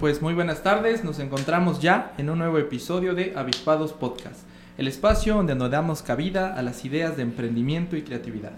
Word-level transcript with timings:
Pues 0.00 0.20
muy 0.20 0.34
buenas 0.34 0.62
tardes, 0.62 1.04
nos 1.04 1.18
encontramos 1.20 1.80
ya 1.80 2.12
en 2.18 2.28
un 2.28 2.38
nuevo 2.38 2.58
episodio 2.58 3.14
de 3.14 3.32
Avispados 3.34 3.94
Podcast, 3.94 4.40
el 4.76 4.88
espacio 4.88 5.36
donde 5.36 5.54
nos 5.54 5.70
damos 5.70 6.02
cabida 6.02 6.54
a 6.54 6.60
las 6.60 6.84
ideas 6.84 7.16
de 7.16 7.22
emprendimiento 7.22 7.96
y 7.96 8.02
creatividad. 8.02 8.52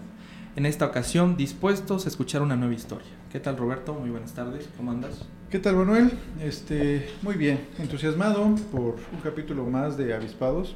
En 0.57 0.65
esta 0.65 0.85
ocasión 0.85 1.37
dispuestos 1.37 2.05
a 2.05 2.09
escuchar 2.09 2.41
una 2.41 2.57
nueva 2.57 2.73
historia. 2.73 3.07
¿Qué 3.31 3.39
tal 3.39 3.55
Roberto? 3.55 3.93
Muy 3.93 4.09
buenas 4.09 4.33
tardes, 4.33 4.67
¿cómo 4.75 4.91
andas? 4.91 5.25
¿Qué 5.49 5.59
tal 5.59 5.77
Manuel? 5.77 6.11
Este, 6.43 7.09
muy 7.21 7.35
bien, 7.35 7.67
entusiasmado 7.77 8.43
por 8.69 8.97
un 9.13 9.21
capítulo 9.23 9.63
más 9.63 9.95
de 9.95 10.13
Avispados. 10.13 10.75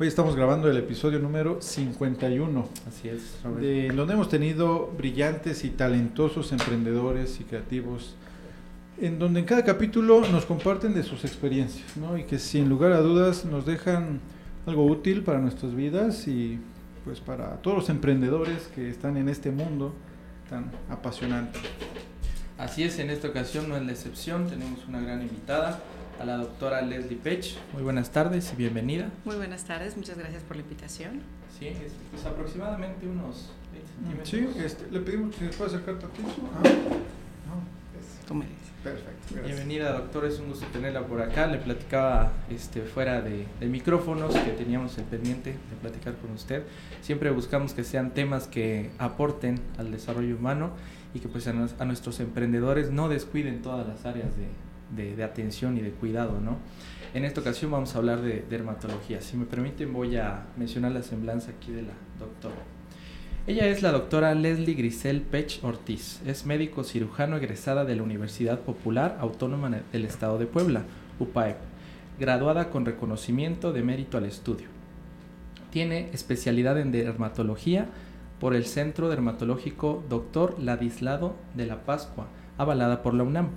Hoy 0.00 0.08
estamos 0.08 0.34
grabando 0.34 0.68
el 0.68 0.78
episodio 0.78 1.20
número 1.20 1.62
51. 1.62 2.68
Así 2.88 3.08
es, 3.08 3.38
Roberto. 3.44 3.64
De, 3.64 3.88
donde 3.94 4.14
hemos 4.14 4.28
tenido 4.28 4.92
brillantes 4.98 5.64
y 5.64 5.70
talentosos 5.70 6.50
emprendedores 6.50 7.40
y 7.40 7.44
creativos 7.44 8.16
en 9.00 9.18
donde 9.18 9.40
en 9.40 9.46
cada 9.46 9.64
capítulo 9.64 10.22
nos 10.30 10.44
comparten 10.44 10.94
de 10.94 11.02
sus 11.02 11.24
experiencias, 11.24 11.96
¿no? 11.96 12.18
Y 12.18 12.24
que 12.24 12.38
sin 12.38 12.68
lugar 12.68 12.92
a 12.92 13.00
dudas 13.00 13.44
nos 13.44 13.64
dejan 13.64 14.20
algo 14.66 14.84
útil 14.86 15.22
para 15.22 15.38
nuestras 15.38 15.74
vidas 15.74 16.26
y 16.28 16.58
pues 17.04 17.20
para 17.20 17.56
todos 17.62 17.76
los 17.76 17.90
emprendedores 17.90 18.68
que 18.74 18.90
están 18.90 19.16
en 19.16 19.28
este 19.28 19.50
mundo 19.50 19.94
tan 20.50 20.70
apasionante. 20.90 21.58
Así 22.58 22.82
es, 22.82 22.98
en 22.98 23.10
esta 23.10 23.28
ocasión 23.28 23.68
no 23.68 23.76
es 23.76 23.82
la 23.84 23.92
excepción, 23.92 24.48
tenemos 24.48 24.86
una 24.88 25.00
gran 25.00 25.22
invitada, 25.22 25.80
a 26.20 26.24
la 26.24 26.36
doctora 26.36 26.82
Leslie 26.82 27.16
Pech. 27.16 27.56
Muy 27.72 27.82
buenas 27.82 28.10
tardes 28.10 28.52
y 28.52 28.56
bienvenida. 28.56 29.08
Muy 29.24 29.36
buenas 29.36 29.64
tardes, 29.64 29.96
muchas 29.96 30.18
gracias 30.18 30.42
por 30.42 30.56
la 30.56 30.62
invitación. 30.62 31.22
Sí, 31.58 31.68
es 31.68 31.92
pues 32.10 32.24
aproximadamente 32.26 33.06
unos 33.06 33.52
20 33.72 33.92
centímetros. 33.92 34.28
Sí, 34.28 34.62
este, 34.64 34.90
le 34.90 35.00
pedimos 35.00 35.36
que 35.36 35.44
se 35.44 35.56
pueda 35.56 35.70
acercar 35.70 35.98
tantito. 35.98 36.28
Ah, 36.56 36.62
no, 36.62 38.26
Tú 38.26 38.34
me 38.34 38.46
dices. 38.46 38.67
Perfecto. 38.82 39.42
Bienvenida, 39.44 39.92
doctor. 39.92 40.24
Es 40.24 40.38
un 40.38 40.48
gusto 40.48 40.64
tenerla 40.72 41.04
por 41.04 41.20
acá. 41.20 41.48
Le 41.48 41.58
platicaba 41.58 42.32
este, 42.48 42.82
fuera 42.82 43.20
de, 43.20 43.46
micrófonos 43.60 44.34
que 44.34 44.52
teníamos 44.52 44.96
el 44.98 45.04
pendiente 45.04 45.50
de 45.50 45.76
platicar 45.80 46.14
con 46.14 46.30
usted. 46.30 46.62
Siempre 47.00 47.30
buscamos 47.30 47.74
que 47.74 47.82
sean 47.82 48.14
temas 48.14 48.46
que 48.46 48.90
aporten 48.98 49.60
al 49.78 49.90
desarrollo 49.90 50.36
humano 50.36 50.70
y 51.12 51.18
que 51.18 51.28
pues 51.28 51.48
a, 51.48 51.52
nuestros 51.84 52.20
emprendedores 52.20 52.90
no 52.90 53.08
descuiden 53.08 53.62
todas 53.62 53.86
las 53.86 54.06
áreas 54.06 54.28
de, 54.36 55.16
de, 55.16 55.24
atención 55.24 55.76
y 55.76 55.80
de 55.80 55.90
cuidado, 55.90 56.40
¿no? 56.40 56.58
En 57.14 57.24
esta 57.24 57.40
ocasión 57.40 57.72
vamos 57.72 57.96
a 57.96 57.98
hablar 57.98 58.20
de 58.22 58.44
dermatología. 58.48 59.20
Si 59.20 59.36
me 59.36 59.46
permiten 59.46 59.92
voy 59.92 60.16
a 60.16 60.46
mencionar 60.56 60.92
la 60.92 61.02
semblanza 61.02 61.50
aquí 61.50 61.72
de 61.72 61.82
la 61.82 61.94
doctora. 62.20 62.77
Ella 63.46 63.66
es 63.66 63.82
la 63.82 63.92
doctora 63.92 64.34
Leslie 64.34 64.74
Grisel 64.74 65.22
Pech 65.22 65.60
Ortiz. 65.62 66.20
Es 66.26 66.44
médico 66.44 66.84
cirujano 66.84 67.36
egresada 67.36 67.84
de 67.84 67.96
la 67.96 68.02
Universidad 68.02 68.60
Popular 68.60 69.16
Autónoma 69.20 69.70
del 69.92 70.04
Estado 70.04 70.38
de 70.38 70.46
Puebla, 70.46 70.82
UPAEP, 71.18 71.56
graduada 72.18 72.68
con 72.68 72.84
reconocimiento 72.84 73.72
de 73.72 73.82
mérito 73.82 74.18
al 74.18 74.26
estudio. 74.26 74.68
Tiene 75.70 76.10
especialidad 76.12 76.78
en 76.78 76.92
dermatología 76.92 77.86
por 78.38 78.54
el 78.54 78.66
Centro 78.66 79.08
Dermatológico 79.08 80.04
Dr. 80.08 80.56
Ladislado 80.60 81.34
de 81.54 81.66
la 81.66 81.84
Pascua, 81.84 82.28
avalada 82.58 83.02
por 83.02 83.14
la 83.14 83.24
UNAM. 83.24 83.48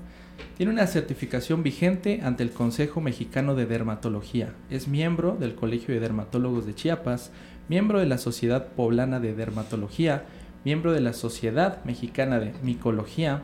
Tiene 0.57 0.71
una 0.71 0.87
certificación 0.87 1.63
vigente 1.63 2.21
ante 2.23 2.43
el 2.43 2.51
Consejo 2.51 3.01
Mexicano 3.01 3.55
de 3.55 3.65
Dermatología. 3.65 4.53
Es 4.69 4.87
miembro 4.87 5.35
del 5.39 5.55
Colegio 5.55 5.93
de 5.93 5.99
Dermatólogos 5.99 6.65
de 6.65 6.75
Chiapas, 6.75 7.31
miembro 7.71 8.01
de 8.01 8.05
la 8.05 8.17
Sociedad 8.17 8.67
Poblana 8.75 9.21
de 9.21 9.33
Dermatología, 9.33 10.25
miembro 10.65 10.91
de 10.91 10.99
la 10.99 11.13
Sociedad 11.13 11.81
Mexicana 11.85 12.37
de 12.37 12.53
Micología, 12.61 13.43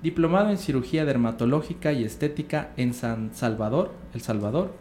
diplomado 0.00 0.50
en 0.50 0.58
cirugía 0.58 1.04
dermatológica 1.04 1.92
y 1.92 2.04
estética 2.04 2.68
en 2.76 2.94
San 2.94 3.34
Salvador, 3.34 3.92
El 4.14 4.20
Salvador, 4.20 4.72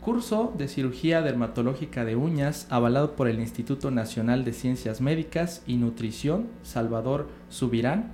curso 0.00 0.54
de 0.56 0.68
cirugía 0.68 1.22
dermatológica 1.22 2.04
de 2.04 2.14
uñas 2.14 2.68
avalado 2.70 3.16
por 3.16 3.26
el 3.26 3.40
Instituto 3.40 3.90
Nacional 3.90 4.44
de 4.44 4.52
Ciencias 4.52 5.00
Médicas 5.00 5.64
y 5.66 5.74
Nutrición, 5.74 6.46
Salvador 6.62 7.30
Subirán, 7.48 8.12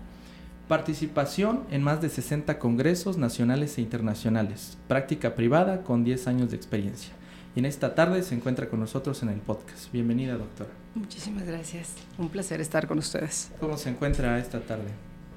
participación 0.67 1.65
en 1.71 1.83
más 1.83 2.01
de 2.01 2.09
60 2.09 2.59
congresos 2.59 3.19
nacionales 3.19 3.77
e 3.77 3.83
internacionales, 3.83 4.79
práctica 4.89 5.35
privada 5.35 5.83
con 5.83 6.05
10 6.05 6.27
años 6.27 6.49
de 6.49 6.57
experiencia 6.57 7.18
y 7.59 7.61
en 7.61 7.67
esta 7.67 7.97
tarde 7.97 8.23
se 8.23 8.37
encuentra 8.37 8.69
con 8.69 8.79
nosotros 8.79 9.21
en 9.25 9.31
el 9.31 9.41
podcast. 9.41 9.91
Bienvenida, 9.91 10.37
doctora. 10.37 10.71
Muchísimas 10.95 11.45
gracias. 11.45 11.93
Un 12.17 12.29
placer 12.29 12.61
estar 12.61 12.87
con 12.87 12.99
ustedes. 12.99 13.51
¿Cómo 13.59 13.77
se 13.77 13.91
encuentra 13.91 14.39
esta 14.39 14.61
tarde? 14.61 14.85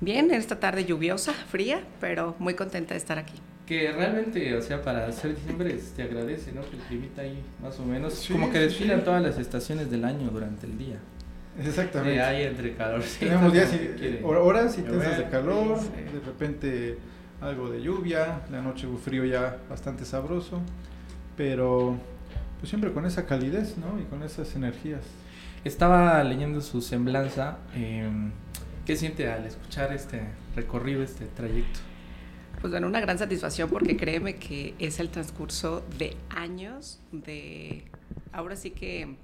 Bien, 0.01 0.29
esta 0.29 0.59
tarde 0.59 0.85
lluviosa, 0.85 1.33
fría, 1.33 1.81
pero 1.99 2.35
muy 2.37 2.53
contenta 2.53 2.93
de 2.93 2.99
estar 2.99 3.17
aquí. 3.17 3.33
Que 3.65 3.91
realmente, 3.91 4.55
o 4.55 4.61
sea, 4.61 4.83
para 4.83 5.07
hacer 5.07 5.35
diciembre 5.35 5.75
te 5.95 6.03
agradece, 6.03 6.51
¿no? 6.51 6.61
Que 6.61 6.75
el 6.75 6.83
clima 6.83 7.07
ahí 7.17 7.41
más 7.59 7.79
o 7.79 7.85
menos, 7.85 8.29
como 8.31 8.51
que 8.51 8.59
desfilan 8.59 9.03
todas 9.03 9.23
las 9.23 9.39
estaciones 9.39 9.89
del 9.89 10.05
año 10.05 10.29
durante 10.29 10.67
el 10.67 10.77
día. 10.77 10.99
Exactamente. 11.59 12.17
Eh, 12.17 12.21
hay 12.21 12.43
entre 12.43 12.75
calor. 12.75 13.01
Tenemos 13.19 13.51
días 13.51 13.73
y, 13.73 14.23
horas 14.23 14.77
intensas 14.77 15.17
de 15.17 15.27
calor, 15.27 15.79
de 15.79 16.19
repente 16.23 16.97
algo 17.41 17.71
de 17.71 17.81
lluvia, 17.81 18.41
la 18.51 18.61
noche 18.61 18.87
frío 19.03 19.25
ya 19.25 19.57
bastante 19.67 20.05
sabroso, 20.05 20.61
pero 21.35 21.97
pues 22.61 22.69
siempre 22.69 22.93
con 22.93 23.05
esa 23.07 23.25
calidez, 23.25 23.75
¿no? 23.77 23.99
Y 23.99 24.03
con 24.05 24.21
esas 24.21 24.55
energías. 24.55 25.01
Estaba 25.65 26.23
leyendo 26.23 26.61
su 26.61 26.81
semblanza. 26.81 27.57
Em, 27.73 28.31
¿Qué 28.85 28.95
siente 28.95 29.27
al 29.31 29.47
escuchar 29.47 29.91
este 29.91 30.21
recorrido, 30.55 31.01
este 31.01 31.25
trayecto? 31.25 31.79
Pues 32.61 32.69
bueno, 32.69 32.85
una 32.85 32.99
gran 32.99 33.17
satisfacción 33.17 33.67
porque 33.67 33.97
créeme 33.97 34.35
que 34.35 34.75
es 34.77 34.99
el 34.99 35.09
transcurso 35.09 35.83
de 35.97 36.15
años 36.29 36.99
de, 37.11 37.85
ahora 38.31 38.55
sí 38.55 38.69
que, 38.69 39.15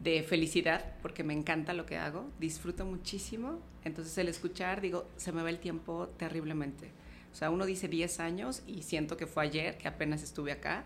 de 0.00 0.22
felicidad, 0.22 0.84
porque 1.00 1.24
me 1.24 1.32
encanta 1.32 1.72
lo 1.72 1.86
que 1.86 1.96
hago, 1.96 2.28
disfruto 2.38 2.84
muchísimo. 2.84 3.60
Entonces 3.82 4.16
el 4.18 4.28
escuchar, 4.28 4.82
digo, 4.82 5.08
se 5.16 5.32
me 5.32 5.42
va 5.42 5.48
el 5.48 5.58
tiempo 5.58 6.08
terriblemente. 6.18 6.90
O 7.32 7.34
sea, 7.34 7.48
uno 7.48 7.64
dice 7.64 7.88
10 7.88 8.20
años 8.20 8.62
y 8.66 8.82
siento 8.82 9.16
que 9.16 9.26
fue 9.26 9.44
ayer 9.44 9.78
que 9.78 9.88
apenas 9.88 10.22
estuve 10.22 10.52
acá 10.52 10.84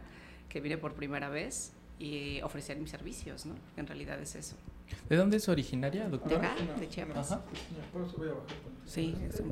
que 0.50 0.60
vine 0.60 0.76
por 0.76 0.92
primera 0.92 1.30
vez 1.30 1.72
y 1.98 2.42
ofrecer 2.42 2.78
mis 2.78 2.90
servicios, 2.90 3.46
¿no? 3.46 3.54
En 3.76 3.86
realidad 3.86 4.20
es 4.20 4.34
eso. 4.34 4.56
¿De 5.08 5.16
dónde 5.16 5.36
es 5.36 5.48
originaria, 5.48 6.08
doctora? 6.08 6.40
De 6.40 6.46
acá, 6.46 6.80
de 6.80 6.88
Chiapas. 6.88 7.32
Ajá. 7.32 7.42
Sí, 8.84 9.14
eso. 9.28 9.44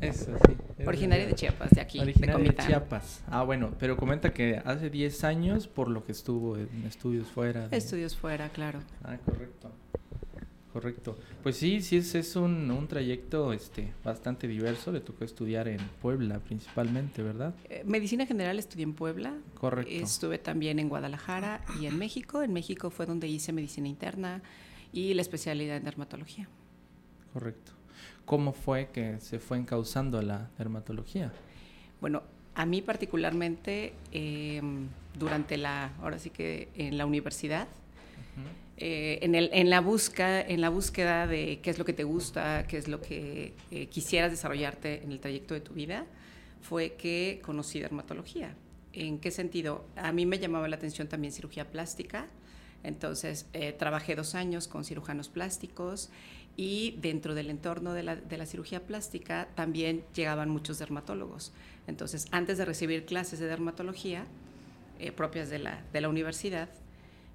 Eso, 0.00 0.32
sí. 0.46 0.84
Originaria 0.86 1.26
de 1.26 1.34
Chiapas, 1.34 1.70
de 1.70 1.80
aquí, 1.80 1.98
originaria 1.98 2.52
de, 2.52 2.56
Chiapas. 2.56 3.22
Ah, 3.28 3.42
bueno, 3.42 3.72
pero 3.78 3.96
comenta 3.96 4.32
que 4.32 4.62
hace 4.64 4.88
10 4.88 5.24
años 5.24 5.66
por 5.66 5.88
lo 5.88 6.04
que 6.04 6.12
estuvo 6.12 6.56
en 6.56 6.84
estudios 6.86 7.26
fuera. 7.28 7.68
Estudios 7.70 8.16
fuera, 8.16 8.48
claro. 8.50 8.80
Ah, 9.02 9.18
correcto. 9.24 9.59
Correcto. 10.72 11.16
Pues 11.42 11.56
sí, 11.56 11.80
sí, 11.80 11.96
es, 11.96 12.14
es 12.14 12.36
un, 12.36 12.70
un, 12.70 12.86
trayecto 12.86 13.52
este, 13.52 13.92
bastante 14.04 14.46
diverso. 14.46 14.92
Le 14.92 15.00
tocó 15.00 15.24
estudiar 15.24 15.66
en 15.66 15.80
Puebla 16.00 16.38
principalmente, 16.38 17.22
¿verdad? 17.22 17.54
Eh, 17.68 17.82
medicina 17.84 18.24
general 18.24 18.58
estudié 18.58 18.84
en 18.84 18.94
Puebla. 18.94 19.34
Correcto. 19.54 19.92
Estuve 19.92 20.38
también 20.38 20.78
en 20.78 20.88
Guadalajara 20.88 21.64
y 21.80 21.86
en 21.86 21.98
México. 21.98 22.42
En 22.42 22.52
México 22.52 22.90
fue 22.90 23.06
donde 23.06 23.26
hice 23.26 23.52
medicina 23.52 23.88
interna 23.88 24.42
y 24.92 25.12
la 25.14 25.22
especialidad 25.22 25.76
en 25.76 25.84
dermatología. 25.84 26.48
Correcto. 27.32 27.72
¿Cómo 28.24 28.52
fue 28.52 28.90
que 28.92 29.18
se 29.18 29.40
fue 29.40 29.58
encauzando 29.58 30.18
a 30.18 30.22
la 30.22 30.50
dermatología? 30.56 31.32
Bueno, 32.00 32.22
a 32.54 32.64
mí 32.64 32.80
particularmente, 32.80 33.92
em, 34.12 34.86
durante 35.18 35.56
la, 35.56 35.94
ahora 36.00 36.18
sí 36.20 36.30
que 36.30 36.68
en 36.74 36.96
la 36.96 37.06
universidad, 37.06 37.66
eh, 38.82 39.18
en, 39.20 39.34
el, 39.34 39.50
en, 39.52 39.68
la 39.68 39.82
busca, 39.82 40.40
en 40.40 40.62
la 40.62 40.70
búsqueda 40.70 41.26
de 41.26 41.60
qué 41.62 41.68
es 41.68 41.78
lo 41.78 41.84
que 41.84 41.92
te 41.92 42.04
gusta, 42.04 42.66
qué 42.66 42.78
es 42.78 42.88
lo 42.88 43.02
que 43.02 43.52
eh, 43.70 43.86
quisieras 43.88 44.30
desarrollarte 44.30 45.02
en 45.02 45.12
el 45.12 45.20
trayecto 45.20 45.52
de 45.52 45.60
tu 45.60 45.74
vida, 45.74 46.06
fue 46.62 46.94
que 46.94 47.42
conocí 47.44 47.78
dermatología. 47.78 48.54
¿En 48.94 49.18
qué 49.18 49.30
sentido? 49.30 49.84
A 49.96 50.12
mí 50.12 50.24
me 50.24 50.38
llamaba 50.38 50.66
la 50.66 50.76
atención 50.76 51.08
también 51.08 51.30
cirugía 51.32 51.70
plástica, 51.70 52.26
Entonces, 52.82 53.44
eh, 53.52 53.72
trabajé 53.72 54.16
dos 54.16 54.34
años 54.34 54.66
con 54.66 54.86
cirujanos 54.86 55.28
plásticos 55.28 56.08
y 56.56 56.96
dentro 57.02 57.34
del 57.34 57.50
entorno 57.50 57.92
de 57.92 58.02
la, 58.02 58.16
de 58.16 58.38
la, 58.38 58.46
cirugía 58.46 58.80
plástica 58.80 59.48
también 59.54 60.02
llegaban 60.14 60.48
muchos 60.48 60.78
dermatólogos. 60.78 61.52
Entonces, 61.86 62.26
antes 62.30 62.56
de 62.56 62.64
recibir 62.64 63.04
clases 63.04 63.38
de 63.40 63.46
dermatología 63.46 64.24
eh, 64.98 65.12
propias 65.12 65.50
de 65.50 65.58
la, 65.58 65.82
de 65.92 66.00
la 66.00 66.08
universidad, 66.08 66.70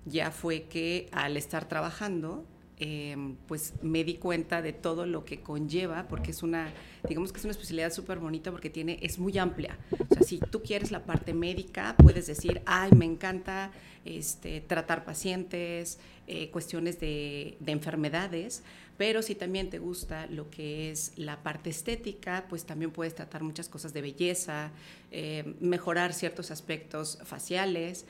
ya 0.06 0.31
fue 0.31 0.63
que 0.63 1.10
al 1.12 1.38
estar 1.38 1.68
trabajando 1.68 2.46
Em, 2.78 3.38
pues 3.48 3.74
me 3.81 4.04
di 4.04 4.16
cuenta 4.16 4.62
de 4.62 4.74
todo 4.74 5.06
lo 5.06 5.24
que 5.24 5.40
conlleva, 5.40 6.10
porque 6.10 6.31
es 6.31 6.44
una, 6.44 6.74
digamos 7.07 7.31
que 7.31 7.40
es 7.40 7.46
una 7.46 7.52
especialidad 7.52 7.94
súper 7.94 8.19
bonita 8.19 8.52
porque 8.52 8.69
tiene, 8.69 9.00
es 9.02 9.18
muy 9.18 9.38
amplia. 9.38 9.78
O 10.10 10.13
sea, 10.13 10.24
si 10.24 10.40
tú 10.40 10.62
quieres 10.62 10.92
la 10.92 11.06
parte 11.06 11.34
médica, 11.34 11.96
puedes 11.98 12.28
decir, 12.28 12.62
ay, 12.66 12.92
me 12.92 13.06
encanta 13.06 13.72
este, 14.04 14.60
tratar 14.60 15.06
pacientes, 15.06 16.00
eh, 16.28 16.50
cuestiones 16.50 17.00
de, 17.00 17.56
de 17.62 17.72
enfermedades, 17.72 18.62
pero 18.98 19.22
si 19.22 19.36
también 19.36 19.69
te 19.69 19.80
gusta 19.80 20.28
lo 20.28 20.50
que 20.50 20.92
es 20.92 21.13
la 21.16 21.44
parte 21.44 21.69
estética, 21.69 22.46
pues 22.50 22.66
también 22.66 22.92
puedes 22.92 23.16
tratar 23.16 23.42
muchas 23.42 23.69
cosas 23.69 23.94
de 23.94 24.01
belleza, 24.01 24.72
eh, 25.12 25.56
mejorar 25.62 26.13
ciertos 26.13 26.51
aspectos 26.51 27.19
faciales. 27.24 28.06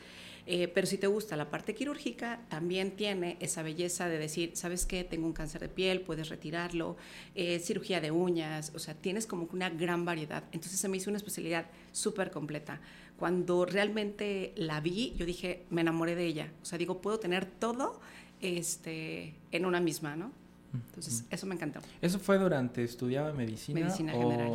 Eh, 0.48 0.68
pero 0.68 0.86
si 0.86 0.98
te 0.98 1.08
gusta 1.08 1.36
la 1.36 1.50
parte 1.50 1.74
quirúrgica, 1.74 2.42
también 2.50 2.92
tiene 2.92 3.38
esa 3.40 3.64
belleza 3.64 4.08
de 4.08 4.20
decir, 4.20 4.52
¿sabes 4.54 4.86
qué? 4.86 5.04
Tengo 5.04 5.26
un 5.26 5.34
cáncer 5.34 5.62
de 5.62 5.70
piel, 5.70 6.02
puedes 6.02 6.30
retirarlo, 6.30 6.98
eh, 7.34 7.60
cirugía 7.60 8.00
de 8.00 8.12
uñas, 8.12 8.72
o 8.76 8.80
sea, 8.80 8.94
tienes 8.94 9.26
como 9.26 9.48
una 9.52 9.70
gran 9.70 10.06
variedad. 10.06 10.44
Entonces 10.52 10.80
se 10.80 10.88
me 10.88 10.98
hizo 10.98 11.10
una 11.10 11.18
especialidad 11.18 11.66
súper 11.92 12.30
completa. 12.30 12.80
Cuando 13.18 13.66
realmente 13.66 14.54
la 14.56 14.82
vi, 14.82 15.14
yo 15.18 15.26
dije, 15.26 15.66
me 15.70 15.82
enamoré 15.82 16.16
de 16.16 16.26
ella. 16.26 16.52
O 16.62 16.66
sea, 16.66 16.78
digo, 16.78 17.02
puedo 17.02 17.20
tener 17.20 17.46
todo 17.46 18.00
este, 18.42 19.34
en 19.52 19.66
una 19.66 19.80
misma, 19.80 20.16
¿no? 20.16 20.32
Entonces, 20.88 21.26
eso 21.30 21.46
me 21.46 21.56
encantó. 21.56 21.80
¿Eso 22.02 22.20
fue 22.20 22.38
durante 22.38 22.84
estudiaba 22.84 23.34
medicina? 23.34 23.82
Medicina 23.82 24.12
general. 24.14 24.54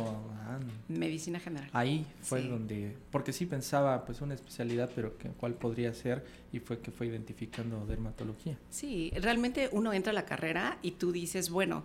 medicina 0.87 1.39
general. 1.39 1.69
Ahí 1.73 2.05
fue 2.21 2.43
donde, 2.43 2.95
porque 3.11 3.33
sí 3.33 3.45
pensaba, 3.45 4.05
pues 4.05 4.21
una 4.21 4.33
especialidad, 4.33 4.89
pero 4.95 5.17
que, 5.17 5.29
cuál 5.29 5.53
podría 5.53 5.93
ser, 5.93 6.25
y 6.51 6.59
fue 6.59 6.79
que 6.79 6.91
fue 6.91 7.07
identificando 7.07 7.85
dermatología. 7.85 8.57
Sí, 8.69 9.11
realmente 9.15 9.69
uno 9.71 9.93
entra 9.93 10.11
a 10.11 10.13
la 10.13 10.25
carrera 10.25 10.77
y 10.81 10.91
tú 10.91 11.11
dices, 11.11 11.49
bueno, 11.49 11.83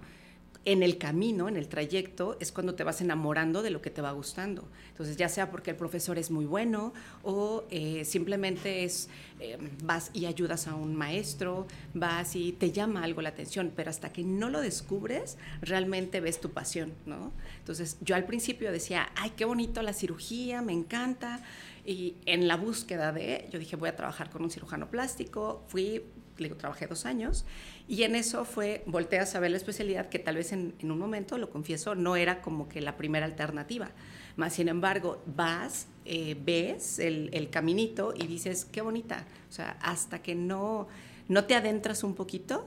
en 0.67 0.83
el 0.83 0.99
camino, 0.99 1.49
en 1.49 1.57
el 1.57 1.69
trayecto, 1.69 2.37
es 2.41 2.51
cuando 2.51 2.75
te 2.75 2.83
vas 2.83 3.01
enamorando 3.01 3.63
de 3.63 3.71
lo 3.71 3.81
que 3.81 3.89
te 3.89 4.03
va 4.03 4.11
gustando. 4.11 4.69
Entonces, 4.89 5.17
ya 5.17 5.29
sea 5.29 5.49
porque 5.53 5.71
el 5.71 5.77
profesor 5.77 6.19
es 6.19 6.33
muy 6.33 6.45
bueno 6.45 6.93
o 7.23 7.65
eh, 7.71 8.05
simplemente 8.05 8.83
es, 8.83 9.09
eh, 9.39 9.57
vas 9.85 10.11
y 10.13 10.27
ayudas 10.27 10.67
a 10.67 10.75
un 10.75 10.97
maestro, 10.97 11.69
vas 11.95 12.35
y 12.35 12.51
te 12.51 12.73
llama 12.73 13.05
algo 13.05 13.23
la 13.23 13.29
atención, 13.29 13.73
pero 13.77 13.91
hasta 13.91 14.13
que 14.13 14.25
no 14.25 14.51
lo 14.51 14.61
descubres, 14.61 15.39
realmente 15.63 16.21
ves 16.21 16.41
tu 16.41 16.51
pasión, 16.51 16.93
¿no? 17.07 17.31
Entonces, 17.61 17.97
yo 18.01 18.17
al 18.17 18.25
principio 18.25 18.73
decía, 18.73 19.09
ay, 19.15 19.35
qué 19.37 19.45
bonito 19.45 19.83
la 19.83 19.93
cirugía, 19.93 20.63
me 20.63 20.73
encanta. 20.73 21.45
Y 21.85 22.17
en 22.27 22.49
la 22.49 22.57
búsqueda 22.57 23.13
de, 23.13 23.49
yo 23.53 23.61
dije, 23.61 23.77
voy 23.77 23.89
a 23.89 23.95
trabajar 23.95 24.31
con 24.31 24.43
un 24.43 24.51
cirujano 24.51 24.91
plástico, 24.91 25.63
fui, 25.69 26.03
digo, 26.45 26.57
trabajé 26.57 26.87
dos 26.87 27.07
años 27.07 27.45
y 27.89 28.03
en 28.03 28.17
eso 28.17 28.45
fue, 28.45 28.83
volteé 28.87 29.21
a 29.21 29.27
saber 29.27 29.53
la 29.53 29.57
especialidad 29.59 30.09
que 30.09 30.19
tal 30.19 30.37
vez 30.37 30.53
en, 30.53 30.75
un 30.83 30.99
momento, 30.99 31.39
lo 31.39 31.51
confieso, 31.51 31.95
no 31.95 32.17
era 32.17 32.41
como 32.41 32.69
que 32.69 32.81
la 32.81 32.97
primera 32.97 33.27
alternativa. 33.27 33.91
Más 34.37 34.55
sin 34.55 34.69
embargo, 34.69 35.23
vas, 35.27 35.87
eh, 36.05 36.37
ves 36.45 36.99
el, 36.99 37.49
caminito 37.51 38.13
y 38.17 38.27
dices, 38.27 38.65
qué 38.65 38.81
bonita. 38.81 39.25
O 39.49 39.53
sea, 39.53 39.79
hasta 39.81 40.21
que 40.21 40.35
no, 40.35 40.89
no 41.29 41.45
te 41.45 41.55
adentras 41.55 42.03
un 42.03 42.15
poquito, 42.15 42.67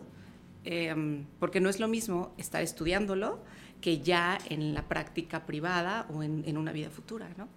em, 0.63 1.25
porque 1.37 1.59
no 1.59 1.69
es 1.69 1.79
lo 1.79 1.89
mismo 1.89 2.33
estar 2.37 2.63
estudiándolo 2.63 3.39
que 3.81 3.99
ya 3.99 4.37
en 4.49 4.73
la 4.73 4.87
práctica 4.87 5.45
privada 5.45 6.07
o 6.13 6.23
en, 6.23 6.57
una 6.57 6.71
vida 6.71 6.89
futura, 6.89 7.29
¿no? 7.37 7.47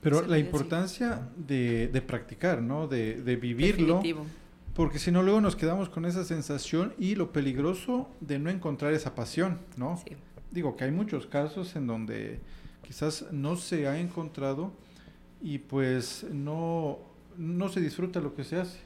Pero 0.00 0.22
la 0.22 0.38
importancia 0.38 1.28
de, 1.36 1.88
de, 1.88 2.02
practicar, 2.02 2.62
¿no? 2.62 2.86
De, 2.86 3.20
de 3.22 3.36
vivirlo. 3.36 3.96
Definitivo 3.96 4.26
porque 4.76 4.98
si 4.98 5.10
no 5.10 5.22
luego 5.22 5.40
nos 5.40 5.56
quedamos 5.56 5.88
con 5.88 6.04
esa 6.04 6.22
sensación 6.22 6.92
y 6.98 7.14
lo 7.14 7.32
peligroso 7.32 8.10
de 8.20 8.38
no 8.38 8.50
encontrar 8.50 8.92
esa 8.92 9.14
pasión, 9.14 9.58
¿no? 9.78 9.98
Digo 10.50 10.76
que 10.76 10.84
hay 10.84 10.90
muchos 10.90 11.26
casos 11.26 11.74
en 11.76 11.86
donde 11.86 12.40
quizás 12.82 13.24
no 13.32 13.56
se 13.56 13.88
ha 13.88 13.98
encontrado 13.98 14.72
y 15.40 15.58
pues 15.58 16.26
no, 16.30 16.98
no 17.38 17.70
se 17.70 17.80
disfruta 17.80 18.20
lo 18.20 18.34
que 18.34 18.44
se 18.44 18.56
hace, 18.56 18.80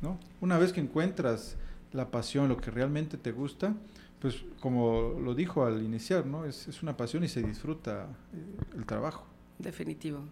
¿no? 0.00 0.18
Una 0.40 0.56
vez 0.56 0.72
que 0.72 0.80
encuentras 0.80 1.58
la 1.92 2.10
pasión, 2.10 2.48
lo 2.48 2.56
que 2.56 2.70
realmente 2.70 3.18
te 3.18 3.30
gusta, 3.30 3.74
pues 4.20 4.42
como 4.60 5.20
lo 5.22 5.34
dijo 5.34 5.66
al 5.66 5.82
iniciar, 5.82 6.24
¿no? 6.24 6.46
Es, 6.46 6.66
es 6.66 6.82
una 6.82 6.96
pasión 6.96 7.24
y 7.24 7.28
se 7.28 7.42
disfruta 7.42 8.08
eh, 8.32 8.74
el 8.74 8.86
trabajo. 8.86 9.26
Definitivo 9.58 10.22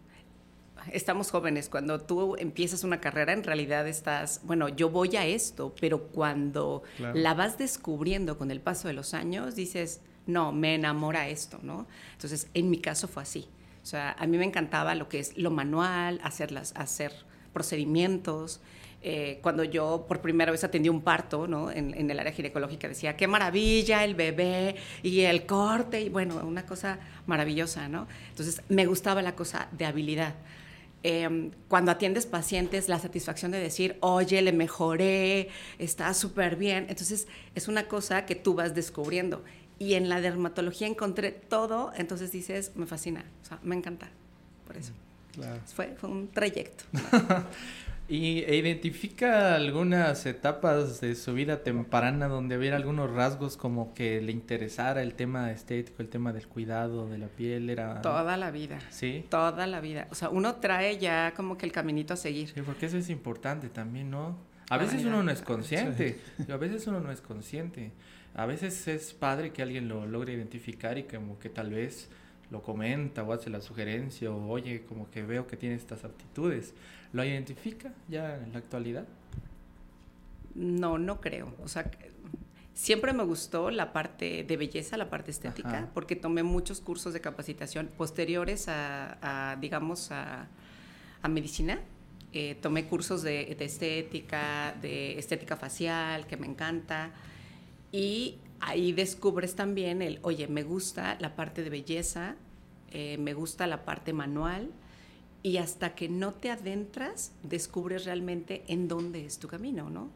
estamos 0.93 1.31
jóvenes, 1.31 1.69
cuando 1.69 2.01
tú 2.01 2.37
empiezas 2.37 2.85
una 2.85 3.01
carrera, 3.01 3.33
en 3.33 3.43
realidad 3.43 3.87
estás, 3.87 4.41
bueno, 4.45 4.69
yo 4.69 4.91
voy 4.91 5.17
a 5.17 5.27
esto, 5.27 5.75
pero 5.81 6.09
cuando 6.09 6.83
la 6.99 7.35
vas 7.35 7.59
descubriendo 7.59 8.39
con 8.39 8.51
el 8.51 8.61
paso 8.61 8.89
de 8.89 8.95
los 8.95 9.15
años, 9.15 9.55
dices, 9.55 10.01
no, 10.27 10.53
me 10.53 10.75
enamora 10.75 11.29
esto, 11.29 11.59
¿no? 11.63 11.87
Entonces, 12.13 12.49
en 12.55 12.71
mi 12.71 12.79
caso 12.79 13.09
fue 13.09 13.23
así. 13.23 13.47
O 13.83 13.87
sea, 13.87 14.17
a 14.19 14.27
mí 14.27 14.39
me 14.39 14.45
encantaba 14.45 14.95
lo 14.95 15.09
que 15.09 15.19
es 15.19 15.37
lo 15.37 15.51
manual, 15.51 16.21
hacer, 16.23 16.57
hacer 16.75 17.13
procedimientos. 17.53 18.61
Eh, 19.03 19.39
cuando 19.43 19.65
yo 19.65 20.07
por 20.09 20.23
primera 20.23 20.51
vez 20.51 20.65
atendí 20.65 20.89
un 20.89 21.03
parto, 21.03 21.47
¿no? 21.47 21.71
En, 21.71 21.93
en, 21.93 22.11
el 22.11 22.19
área 22.19 22.33
ginecológica 22.33 22.89
decía, 22.89 23.17
qué 23.17 23.29
maravilla 23.29 24.03
el 24.03 24.15
bebé 24.15 24.77
y 25.03 25.21
el 25.21 25.45
corte, 25.45 26.01
y 26.01 26.09
bueno, 26.09 26.37
una 26.37 26.65
cosa 26.65 26.99
maravillosa, 27.27 27.87
¿no? 27.89 28.09
Entonces, 28.31 28.63
me 28.71 28.87
gustaba 28.87 29.21
la 29.21 29.37
cosa 29.37 29.69
de 29.73 29.85
habilidad. 29.85 30.35
Em, 31.07 31.51
cuando 31.69 31.91
atiendes 31.91 32.25
pacientes, 32.25 32.89
la 32.89 32.99
satisfacción 32.99 33.51
de 33.51 33.59
decir, 33.59 33.99
oye, 34.01 34.41
le 34.41 34.53
mejoré, 34.53 35.51
está 35.79 36.15
súper 36.15 36.57
bien. 36.57 36.87
Entonces, 36.89 37.29
es 37.55 37.69
una 37.69 37.89
cosa 37.89 38.25
que 38.25 38.35
tú 38.35 38.55
vas 38.55 38.75
descubriendo. 38.75 39.45
Y 39.79 39.95
en 39.95 40.09
la 40.09 40.23
dermatología 40.23 40.87
encontré 40.87 41.31
todo, 41.31 41.93
entonces 41.95 42.33
dices, 42.33 42.73
me 42.75 42.87
fascina, 42.87 43.23
o 43.43 43.45
sea, 43.45 43.59
me 43.63 43.77
encanta. 43.77 44.09
Por 44.67 44.79
eso. 44.79 44.93
Fue, 45.75 45.95
fue 45.99 46.09
un 46.09 46.29
trayecto. 46.29 46.85
¿Y 48.07 48.41
identifica 48.41 49.55
algunas 49.55 50.27
etapas 50.27 51.01
de 51.01 51.15
su 51.15 51.33
vida 51.33 51.63
temprana 51.63 52.29
donde 52.29 52.59
hubiera 52.59 52.77
algunos 52.77 53.11
rasgos 53.11 53.57
como 53.57 53.95
que 53.95 54.21
le 54.21 54.31
interesara 54.31 55.03
el 55.03 55.15
tema 55.15 55.51
estético, 55.51 56.03
el 56.03 56.11
tema 56.11 56.35
del 56.35 56.47
cuidado 56.47 57.09
de 57.09 57.17
la 57.17 57.29
piel? 57.29 57.71
Era... 57.71 58.03
Toda 58.03 58.37
la 58.37 58.51
vida. 58.51 58.79
Sí. 58.91 59.25
Toda 59.31 59.67
la 59.67 59.81
vida. 59.81 60.07
O 60.11 60.15
sea, 60.15 60.29
uno 60.29 60.57
trae 60.57 60.99
ya 60.99 61.33
como 61.35 61.57
que 61.57 61.65
el 61.65 61.73
caminito 61.73 62.13
a 62.13 62.17
seguir. 62.17 62.51
Sí, 62.51 62.61
porque 62.61 62.87
eso 62.87 62.99
es 62.99 63.09
importante 63.09 63.71
también, 63.71 64.11
¿no? 64.11 64.37
A 64.69 64.77
veces 64.77 65.05
uno 65.05 65.23
no 65.23 65.31
es 65.31 65.43
consciente, 65.43 66.19
a 66.51 66.57
veces 66.57 66.87
uno 66.87 67.01
no 67.01 67.11
es 67.11 67.21
consciente. 67.21 67.93
A 68.35 68.47
veces 68.47 68.89
es 68.89 69.15
padre 69.15 69.53
que 69.53 69.63
alguien 69.63 69.89
lo 69.89 70.07
logre 70.07 70.33
identificar 70.33 70.99
y 70.99 71.05
como 71.05 71.39
que 71.39 71.49
tal 71.49 71.71
vez 71.71 72.09
lo 72.51 72.63
comenta 72.63 73.23
o 73.23 73.33
hace 73.33 73.51
la 73.51 73.61
sugerencia 73.61 74.31
o 74.31 74.49
oye, 74.49 74.85
como 74.85 75.11
que 75.11 75.23
veo 75.23 75.47
que 75.47 75.57
tiene 75.57 75.75
estas 75.75 76.05
aptitudes 76.05 76.75
¿Lo 77.15 77.25
identifica 77.25 77.93
ya 78.09 78.35
en 78.35 78.53
la 78.53 78.59
actualidad? 78.59 79.07
No, 80.57 80.99
no 80.99 81.21
creo. 81.21 81.55
O 81.63 81.69
sea, 81.69 81.89
siempre 82.75 83.13
me 83.13 83.23
gustó 83.23 83.71
la 83.71 83.93
parte 83.93 84.43
de 84.43 84.57
belleza, 84.57 84.97
la 84.97 85.09
parte 85.09 85.31
estética, 85.31 85.89
porque 85.95 86.17
tomé 86.17 86.43
muchos 86.43 86.81
cursos 86.81 87.13
de 87.13 87.21
capacitación 87.21 87.89
posteriores 87.97 88.67
a, 88.67 89.57
digamos, 89.61 90.11
a, 90.11 90.49
medicina. 91.31 91.79
Eh, 92.33 92.57
tomé 92.61 92.87
cursos 92.87 93.23
de, 93.23 93.57
estética, 93.61 94.75
de 94.83 95.17
estética 95.17 95.57
facial, 95.57 96.27
que 96.27 96.37
me 96.37 96.49
encanta. 96.49 97.13
Y 97.93 98.39
ahí 98.65 98.93
descubres 98.93 99.55
también 99.55 100.01
el, 100.01 100.19
oye, 100.23 100.49
me 100.49 100.63
gusta 100.63 101.19
la 101.21 101.37
parte 101.37 101.63
de 101.63 101.71
belleza, 101.71 102.37
eh, 102.91 103.19
me 103.19 103.35
gusta 103.35 103.67
la 103.67 103.85
parte 103.85 104.13
manual 104.13 104.71
y 105.43 105.59
hasta 105.59 105.95
que 105.95 106.09
no 106.09 106.33
te 106.33 106.51
adentras, 106.51 107.33
descubres 107.43 108.07
realmente 108.07 108.65
en 108.69 108.89
dónde 108.89 109.27
es 109.27 109.39
tu 109.39 109.49
camino, 109.49 109.91
¿no? 109.91 110.09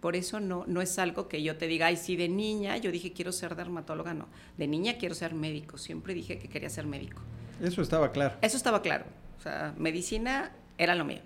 Por 0.00 0.14
eso 0.14 0.40
no, 0.40 0.64
no 0.66 0.82
es 0.82 0.98
algo 0.98 1.28
que 1.28 1.42
yo 1.42 1.56
te 1.56 1.66
diga, 1.66 1.86
ay, 1.86 1.96
sí, 1.96 2.16
de 2.16 2.28
niña 2.28 2.76
yo 2.76 2.92
dije 2.92 3.12
quiero 3.12 3.32
ser 3.32 3.56
dermatóloga, 3.56 4.12
no. 4.12 4.26
De 4.58 4.66
niña 4.66 4.98
quiero 4.98 5.14
ser 5.14 5.34
médico, 5.34 5.78
siempre 5.78 6.12
dije 6.12 6.38
que 6.38 6.48
quería 6.48 6.68
ser 6.68 6.86
médico. 6.86 7.22
Eso 7.62 7.80
estaba 7.80 8.12
claro. 8.12 8.36
Eso 8.42 8.56
estaba 8.56 8.82
claro. 8.82 9.04
O 9.38 9.42
sea, 9.42 9.74
medicina 9.78 10.52
era 10.76 10.94
lo 10.94 11.04
mío. 11.06 11.20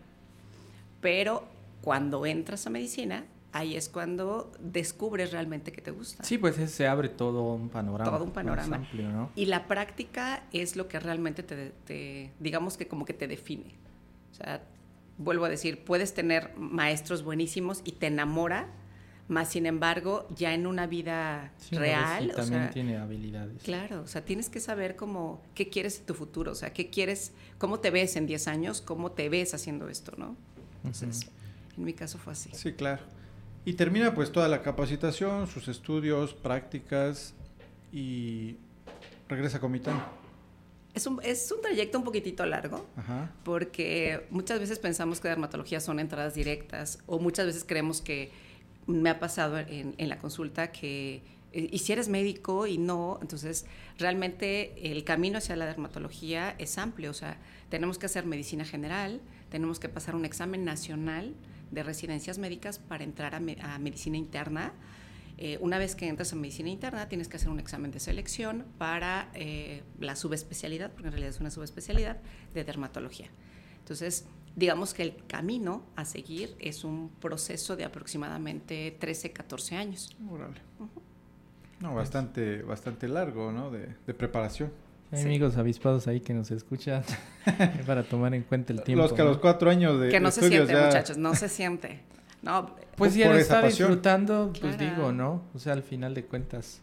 Pero 1.01 1.45
cuando 1.83 2.27
entras 2.27 2.67
a 2.67 2.71
medicina, 2.71 3.25
ahí 3.55 3.77
es 3.77 3.89
cuando 3.89 4.53
descubres 4.59 5.31
realmente 5.31 5.71
que 5.71 5.81
te 5.81 5.93
gusta. 5.93 6.25
Sí, 6.25 6.39
pues 6.39 6.57
se 6.71 6.89
abre 6.89 7.09
todo 7.09 7.55
un 7.55 7.69
panorama. 7.69 8.11
Todo 8.11 8.25
un 8.25 8.33
panorama. 8.33 8.77
Amplio, 8.77 9.09
¿no? 9.09 9.31
Y 9.37 9.47
la 9.47 9.69
práctica 9.69 10.43
es 10.53 10.75
lo 10.75 10.89
que 10.89 10.99
realmente 10.99 11.45
te, 11.45 12.33
digamos 12.41 12.77
que 12.77 12.89
como 12.89 13.05
que 13.05 13.15
te 13.15 13.29
define. 13.29 13.77
O 14.33 14.35
sea, 14.35 14.61
vuelvo 15.19 15.45
a 15.45 15.49
decir, 15.49 15.85
puedes 15.85 16.15
tener 16.15 16.51
maestros 16.57 17.23
buenísimos 17.23 17.81
y 17.85 17.93
te 17.93 18.09
enamora, 18.09 18.67
más 19.29 19.51
sin 19.51 19.67
embargo, 19.67 20.27
ya 20.35 20.53
en 20.53 20.67
una 20.67 20.89
vida 20.89 21.53
real. 21.71 22.33
también 22.35 22.71
tiene 22.71 22.97
habilidades. 22.97 23.63
Claro, 23.63 24.03
o 24.03 24.09
sea, 24.09 24.25
tienes 24.25 24.51
que 24.51 24.59
saber 24.59 24.97
cómo, 24.97 25.41
qué 25.55 25.69
quieres 25.69 26.01
en 26.01 26.07
tu 26.07 26.15
futuro, 26.15 26.51
o 26.51 26.57
sea, 26.57 26.73
qué 26.73 26.91
quieres, 26.91 27.33
cómo 27.59 27.79
te 27.79 27.91
ves 27.93 28.17
en 28.17 28.27
10 28.27 28.49
años, 28.49 28.81
cómo 28.81 29.13
te 29.13 29.29
ves 29.29 29.55
haciendo 29.55 29.89
esto, 29.89 30.13
¿no? 30.19 30.37
Entonces, 30.79 31.31
en 31.77 31.85
mi 31.85 31.93
caso 31.93 32.19
fue 32.19 32.33
así. 32.33 32.51
Sí, 32.53 32.73
claro. 32.73 33.15
Y 33.65 33.75
termina 33.75 34.15
pues 34.15 34.31
toda 34.31 34.49
la 34.49 34.63
capacitación, 34.63 35.47
sus 35.47 35.69
estudios, 35.69 36.35
prácticas 36.35 37.35
y 37.93 38.57
regresa 39.29 39.59
a 39.59 39.61
Comitán. 39.61 40.05
Es 40.93 41.07
un, 41.07 41.21
es 41.25 41.51
un 41.51 41.61
trayecto 41.61 41.99
un 41.99 42.05
poquitito 42.05 42.47
largo, 42.47 42.87
porque 43.43 44.27
muchas 44.31 44.61
veces 44.61 44.79
pensamos 44.79 45.19
que 45.19 45.29
dermatología 45.29 45.81
son 45.81 45.99
entradas 45.99 46.35
directas, 46.35 47.01
o 47.07 47.19
muchas 47.19 47.47
veces 47.47 47.65
creemos 47.67 48.01
que 48.01 48.31
me 48.87 49.11
ha 49.11 49.19
pasado 49.19 49.59
en, 49.59 49.95
en 49.97 50.09
la 50.09 50.19
consulta 50.19 50.71
que 50.71 51.23
eh, 51.55 51.69
y 51.71 51.79
si 51.79 51.93
eres 51.93 52.09
médico 52.09 52.67
y 52.67 52.79
no, 52.79 53.19
entonces 53.23 53.65
realmente 53.97 54.93
el 54.93 55.05
camino 55.05 55.39
hacia 55.39 55.55
la 55.55 55.67
dermatología 55.67 56.55
es 56.59 56.77
amplio, 56.79 57.11
o 57.11 57.15
sea, 57.15 57.39
tenemos 57.71 57.97
que 57.97 58.07
hacer 58.07 58.27
medicina 58.27 58.65
general, 58.65 59.21
tenemos 59.51 59.79
que 59.79 59.89
pasar 59.89 60.17
un 60.17 60.25
examen 60.25 60.65
nacional 60.65 61.33
de 61.75 61.83
residencias 61.83 62.39
médicas 62.39 62.79
para 62.79 63.05
entrar 63.05 63.35
a, 63.35 63.39
a 63.39 63.79
medicina 63.79 64.17
interna, 64.17 64.73
eh, 65.37 65.59
una 65.61 65.79
vez 65.79 65.97
que 65.97 66.09
entras 66.09 66.33
a 66.33 66.37
medicina 66.37 66.69
interna, 66.69 67.09
tienes 67.09 67.29
que 67.29 67.37
hacer 67.37 67.49
un 67.49 67.59
examen 67.59 67.91
de 67.91 67.99
selección 67.99 68.65
para 68.79 69.31
eh, 69.35 69.83
la 69.99 70.15
subespecialidad, 70.15 70.93
porque 70.93 71.09
en 71.09 71.13
realidad 71.13 71.31
es 71.31 71.41
una 71.41 71.51
subespecialidad 71.51 72.19
de 72.55 72.65
dermatología. 72.65 73.29
Entonces, 73.81 74.27
digamos 74.55 74.95
que 74.95 75.03
el 75.03 75.17
camino 75.27 75.85
a 75.97 76.05
seguir 76.05 76.55
es 76.61 76.85
un 76.85 77.11
proceso 77.21 77.75
de 77.75 77.85
aproximadamente 77.85 78.97
13, 79.01 79.33
14 79.33 79.77
años. 79.77 80.17
No, 81.81 81.95
bastante, 81.95 82.63
bastante 82.63 83.09
largo, 83.09 83.51
¿no? 83.51 83.71
De, 83.71 83.89
preparación. 84.15 84.73
Hay 85.15 85.23
amigos 85.23 85.57
avispados 85.57 86.07
ahí 86.07 86.21
que 86.21 86.35
nos 86.35 86.51
escuchan 86.51 87.03
para 87.87 88.03
tomar 88.03 88.35
en 88.35 88.43
cuenta 88.43 88.73
el 88.73 88.83
tiempo. 88.83 89.03
Los 89.03 89.13
que 89.13 89.23
a 89.23 89.25
los 89.25 89.39
cuatro 89.39 89.71
años 89.71 90.01
de 90.01 90.09
Que 90.09 90.21
no 90.21 90.31
se 90.31 90.49
siente, 90.49 90.75
muchachos, 90.75 91.17
no 91.17 91.35
se 91.35 91.49
siente. 91.49 92.01
No, 92.43 92.75
pues 92.97 93.15
ya 93.15 93.29
lo 93.29 93.39
está 93.39 93.63
disfrutando, 93.63 94.53
pues 94.61 94.79
digo, 94.79 95.13
¿no? 95.13 95.43
O 95.55 95.59
sea, 95.59 95.73
al 95.73 95.83
final 95.83 96.15
de 96.15 96.25
cuentas. 96.25 96.81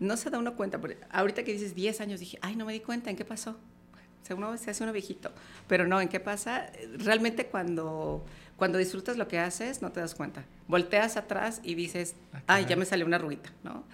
No 0.00 0.16
se 0.16 0.30
da 0.30 0.38
uno 0.38 0.54
cuenta. 0.56 0.80
Ahorita 1.10 1.44
que 1.44 1.52
dices 1.52 1.74
10 1.74 2.00
años, 2.00 2.20
dije, 2.20 2.38
ay, 2.42 2.56
no 2.56 2.64
me 2.64 2.72
di 2.72 2.80
cuenta, 2.80 3.10
¿en 3.10 3.16
qué 3.16 3.24
pasó? 3.24 3.50
O 3.50 4.26
sea, 4.26 4.36
uno 4.36 4.56
se 4.56 4.70
hace 4.70 4.82
uno 4.82 4.92
viejito. 4.92 5.30
Pero 5.68 5.86
no, 5.86 6.00
¿en 6.00 6.08
qué 6.08 6.18
pasa? 6.18 6.66
Realmente 6.98 7.46
cuando, 7.46 8.24
cuando 8.56 8.78
disfrutas 8.78 9.16
lo 9.16 9.28
que 9.28 9.38
haces, 9.38 9.82
no 9.82 9.92
te 9.92 10.00
das 10.00 10.14
cuenta. 10.14 10.44
Volteas 10.66 11.16
atrás 11.16 11.60
y 11.62 11.74
dices, 11.74 12.16
ay, 12.46 12.66
ya 12.66 12.76
me 12.76 12.86
salió 12.86 13.04
una 13.06 13.18
ruita, 13.18 13.50
¿no? 13.62 13.84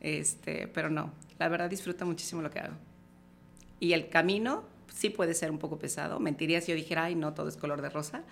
Este, 0.00 0.68
pero 0.68 0.90
no, 0.90 1.12
la 1.38 1.48
verdad 1.48 1.70
disfruta 1.70 2.04
muchísimo 2.04 2.42
lo 2.42 2.50
que 2.50 2.60
hago. 2.60 2.74
Y 3.80 3.94
el 3.94 4.08
camino 4.08 4.62
sí 4.94 5.10
puede 5.10 5.34
ser 5.34 5.50
un 5.50 5.58
poco 5.58 5.78
pesado. 5.78 6.20
Mentiría 6.20 6.60
si 6.60 6.70
yo 6.70 6.76
dijera, 6.76 7.04
ay, 7.04 7.16
no, 7.16 7.34
todo 7.34 7.48
es 7.48 7.56
color 7.56 7.82
de 7.82 7.88
rosa 7.88 8.22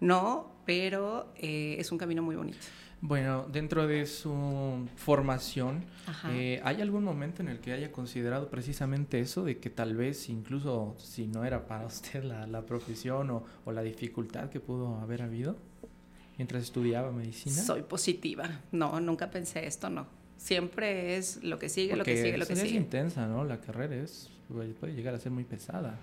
no, 0.00 0.52
pero 0.64 1.32
eh, 1.36 1.76
es 1.78 1.90
un 1.90 1.98
camino 1.98 2.22
muy 2.22 2.36
bonito. 2.36 2.58
Bueno, 3.00 3.46
dentro 3.50 3.86
de 3.86 4.06
su 4.06 4.88
formación, 4.96 5.84
eh, 6.30 6.60
¿hay 6.64 6.80
algún 6.80 7.04
momento 7.04 7.42
en 7.42 7.48
el 7.48 7.60
que 7.60 7.72
haya 7.72 7.92
considerado 7.92 8.48
precisamente 8.48 9.20
eso, 9.20 9.44
de 9.44 9.58
que 9.58 9.70
tal 9.70 9.96
vez 9.96 10.28
incluso 10.28 10.96
si 10.98 11.28
no 11.28 11.44
era 11.44 11.66
para 11.66 11.86
usted 11.86 12.24
la, 12.24 12.62
profesión 12.62 13.30
o, 13.30 13.72
la 13.72 13.82
dificultad 13.82 14.50
que 14.50 14.58
pudo 14.58 14.96
haber 14.96 15.22
habido 15.22 15.56
mientras 16.38 16.62
estudiaba 16.62 17.12
medicina? 17.12 17.56
Soy 17.62 17.82
positiva, 17.82 18.62
no, 18.72 19.00
nunca 19.00 19.30
pensé 19.30 19.66
esto, 19.66 19.90
no. 19.90 20.06
Siempre 20.36 21.16
es 21.16 21.42
lo 21.42 21.58
que 21.58 21.68
sigue, 21.68 21.96
lo 21.96 22.04
que 22.04 22.16
sigue, 22.16 22.38
lo 22.38 22.46
que 22.46 22.54
sigue. 22.54 22.68
Es 22.68 22.74
intensa, 22.74 23.26
¿no? 23.26 23.44
La 23.44 23.60
carrera 23.60 23.96
es, 23.96 24.30
puede 24.48 24.94
llegar 24.94 25.14
a 25.14 25.18
ser 25.18 25.32
muy 25.32 25.44
pesada. 25.44 25.98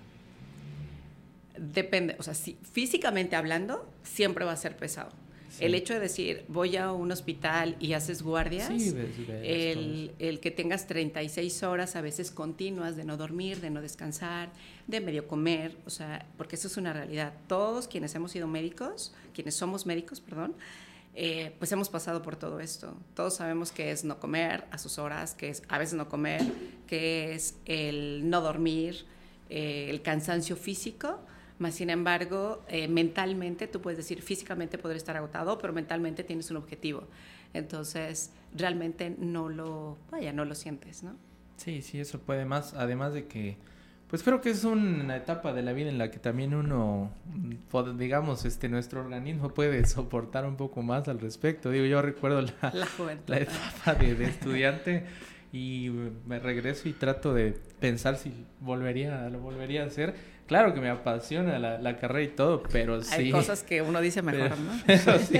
Depende, 1.58 2.16
o 2.20 2.24
sea, 2.24 2.34
si, 2.34 2.58
físicamente 2.72 3.36
hablando, 3.36 3.90
siempre 4.04 4.46
va 4.46 4.52
a 4.52 4.58
ser 4.58 4.76
pesado. 4.76 5.12
El 5.60 5.74
hecho 5.74 5.94
de 5.94 6.02
decir, 6.02 6.44
voy 6.50 6.76
a 6.76 6.92
un 6.92 7.12
hospital 7.14 7.78
y 7.80 7.94
haces 7.94 8.22
guardias, 8.22 8.70
el, 8.70 10.12
el, 10.20 10.40
que 10.42 10.52
tengas 10.52 10.86
36 10.88 11.64
horas 11.64 11.96
a 11.96 12.02
veces 12.02 12.32
continuas 12.32 12.98
de 12.98 13.06
no 13.06 13.16
dormir, 13.16 13.62
de 13.62 13.70
no 13.70 13.82
descansar, 13.82 14.52
de 14.88 15.00
medio 15.00 15.28
comer, 15.28 15.78
o 15.86 15.90
sea, 15.90 16.26
porque 16.38 16.58
eso 16.58 16.68
es 16.68 16.76
una 16.76 16.92
realidad. 16.92 17.34
Todos 17.48 17.88
quienes 17.88 18.14
hemos 18.16 18.32
sido 18.32 18.48
médicos, 18.48 19.14
quienes 19.34 19.56
somos 19.56 19.86
médicos, 19.86 20.20
perdón, 20.20 20.56
eh, 21.16 21.56
pues 21.58 21.72
hemos 21.72 21.90
pasado 21.90 22.22
por 22.22 22.36
todo 22.36 22.60
esto. 22.60 22.96
Todos 23.14 23.36
sabemos 23.36 23.72
que 23.72 23.92
es 23.92 24.04
no 24.04 24.20
comer 24.20 24.66
a 24.72 24.78
sus 24.78 25.00
horas, 25.00 25.34
que 25.34 25.50
es 25.50 25.64
a 25.70 25.78
veces 25.78 25.96
no 25.96 26.10
comer, 26.10 26.42
que 26.88 27.34
es 27.34 27.56
el 27.66 28.30
no 28.30 28.42
dormir, 28.42 29.06
eh, 29.50 29.88
el 29.90 30.02
cansancio 30.02 30.56
físico 30.56 31.20
más 31.58 31.76
sin 31.76 31.90
embargo, 31.90 32.64
eh, 32.68 32.88
mentalmente, 32.88 33.68
tú 33.68 33.82
puedes 33.82 33.98
decir, 33.98 34.22
físicamente 34.22 34.78
podré 34.78 34.98
estar 34.98 35.16
agotado, 35.16 35.58
pero 35.58 35.72
mentalmente 35.72 36.24
tienes 36.24 36.52
un 36.52 36.58
objetivo. 36.58 37.08
Entonces, 37.54 38.32
realmente 38.54 39.16
no 39.18 39.48
lo, 39.48 39.98
vaya, 40.12 40.34
no 40.34 40.44
lo 40.44 40.54
sientes, 40.54 41.04
¿no? 41.04 41.16
Sí, 41.56 41.82
sí, 41.82 42.00
eso 42.02 42.20
puede 42.20 42.44
más, 42.44 42.74
además 42.74 43.14
de 43.14 43.28
que, 43.28 43.56
pues 44.16 44.24
creo 44.24 44.40
que 44.40 44.50
es 44.50 44.64
una 44.64 45.18
etapa 45.18 45.52
de 45.52 45.62
la 45.62 45.74
vida 45.74 45.90
en 45.90 45.98
la 45.98 46.10
que 46.10 46.20
también 46.20 46.54
uno, 46.54 47.12
digamos, 47.98 48.46
este, 48.46 48.70
nuestro 48.70 49.02
organismo 49.02 49.50
puede 49.50 49.86
soportar 49.86 50.46
un 50.46 50.56
poco 50.56 50.82
más 50.82 51.10
al 51.10 51.20
respecto. 51.20 51.70
Digo, 51.70 51.86
yo 51.86 52.02
recuerdo 52.02 52.42
la, 52.42 52.74
la, 53.28 53.38
etapa 53.38 53.94
de, 54.00 54.16
de 54.16 54.24
estudiante 54.26 55.06
y 55.52 55.92
me 56.26 56.40
regreso 56.40 56.88
y 56.88 56.94
trato 56.94 57.34
de 57.34 57.58
pensar 57.82 58.16
si 58.16 58.46
volvería, 58.62 59.30
lo 59.30 59.40
volvería 59.40 59.84
a 59.84 59.88
hacer 59.88 60.16
Claro 60.48 60.76
que 60.76 60.80
me 60.80 60.90
apasiona 60.90 61.58
la, 61.58 61.98
carrera 61.98 62.24
y 62.24 62.36
todo, 62.36 62.62
pero 62.72 63.02
sí. 63.02 63.16
Hay 63.16 63.32
cosas 63.32 63.64
que 63.64 63.82
uno 63.82 64.00
dice 64.00 64.22
mejor, 64.22 64.56
¿no? 64.60 64.74
Eso 64.88 65.18
sí, 65.18 65.40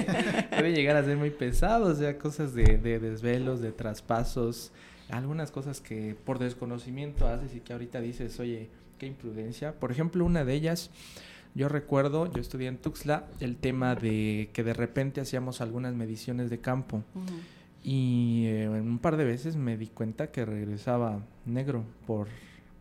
puede 0.50 0.74
llegar 0.74 0.96
a 0.96 1.04
ser 1.04 1.16
muy 1.16 1.30
pesado, 1.30 1.86
o 1.86 1.94
sea, 1.94 2.18
cosas 2.18 2.56
de, 2.56 2.78
de 2.78 3.00
desvelos, 3.00 3.62
de 3.62 3.72
traspasos, 3.72 4.72
algunas 5.10 5.52
cosas 5.52 5.82
que 5.82 6.16
por 6.26 6.40
desconocimiento 6.40 7.28
haces 7.28 7.56
y 7.56 7.60
que 7.60 7.74
ahorita 7.74 8.02
dices, 8.02 8.40
oye, 8.40 8.70
qué 8.98 9.08
imprudencia. 9.08 9.80
Por 9.80 9.92
ejemplo, 9.92 10.26
una 10.26 10.46
de 10.46 10.54
ellas, 10.54 10.90
yo 11.54 11.70
recuerdo, 11.70 12.32
yo 12.32 12.42
estudié 12.42 12.68
en 12.68 12.78
Tuxtla, 12.78 13.28
el 13.40 13.58
tema 13.58 13.96
de 13.96 14.50
que 14.54 14.64
de 14.64 14.74
repente 14.74 15.22
hacíamos 15.22 15.62
algunas 15.62 15.94
mediciones 15.94 16.50
de 16.50 16.60
campo. 16.60 17.04
Y 17.84 18.46
eh, 18.48 18.68
un 18.68 19.00
par 19.00 19.16
de 19.16 19.26
veces 19.26 19.56
me 19.56 19.78
di 19.78 19.88
cuenta 19.88 20.32
que 20.32 20.44
regresaba 20.44 21.20
negro 21.46 21.84
por 22.08 22.28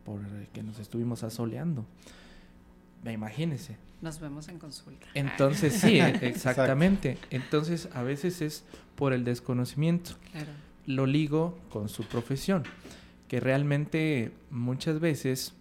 por 0.05 0.21
que 0.53 0.63
nos 0.63 0.79
estuvimos 0.79 1.23
asoleando. 1.23 1.85
Imagínese. 3.11 3.77
Nos 4.01 4.19
vemos 4.19 4.47
en 4.47 4.59
consulta. 4.59 5.07
Entonces, 5.13 5.73
sí, 5.81 5.99
exactamente. 5.99 7.17
Entonces, 7.31 7.89
a 7.93 8.03
veces 8.03 8.41
es 8.41 8.63
por 8.95 9.13
el 9.13 9.23
desconocimiento. 9.23 10.11
Claro. 10.31 10.51
Lo 10.85 11.05
ligo 11.05 11.57
con 11.69 11.89
su 11.89 12.03
profesión, 12.03 12.63
que 13.27 13.39
realmente 13.39 14.31
muchas 14.49 14.99
veces 14.99 15.53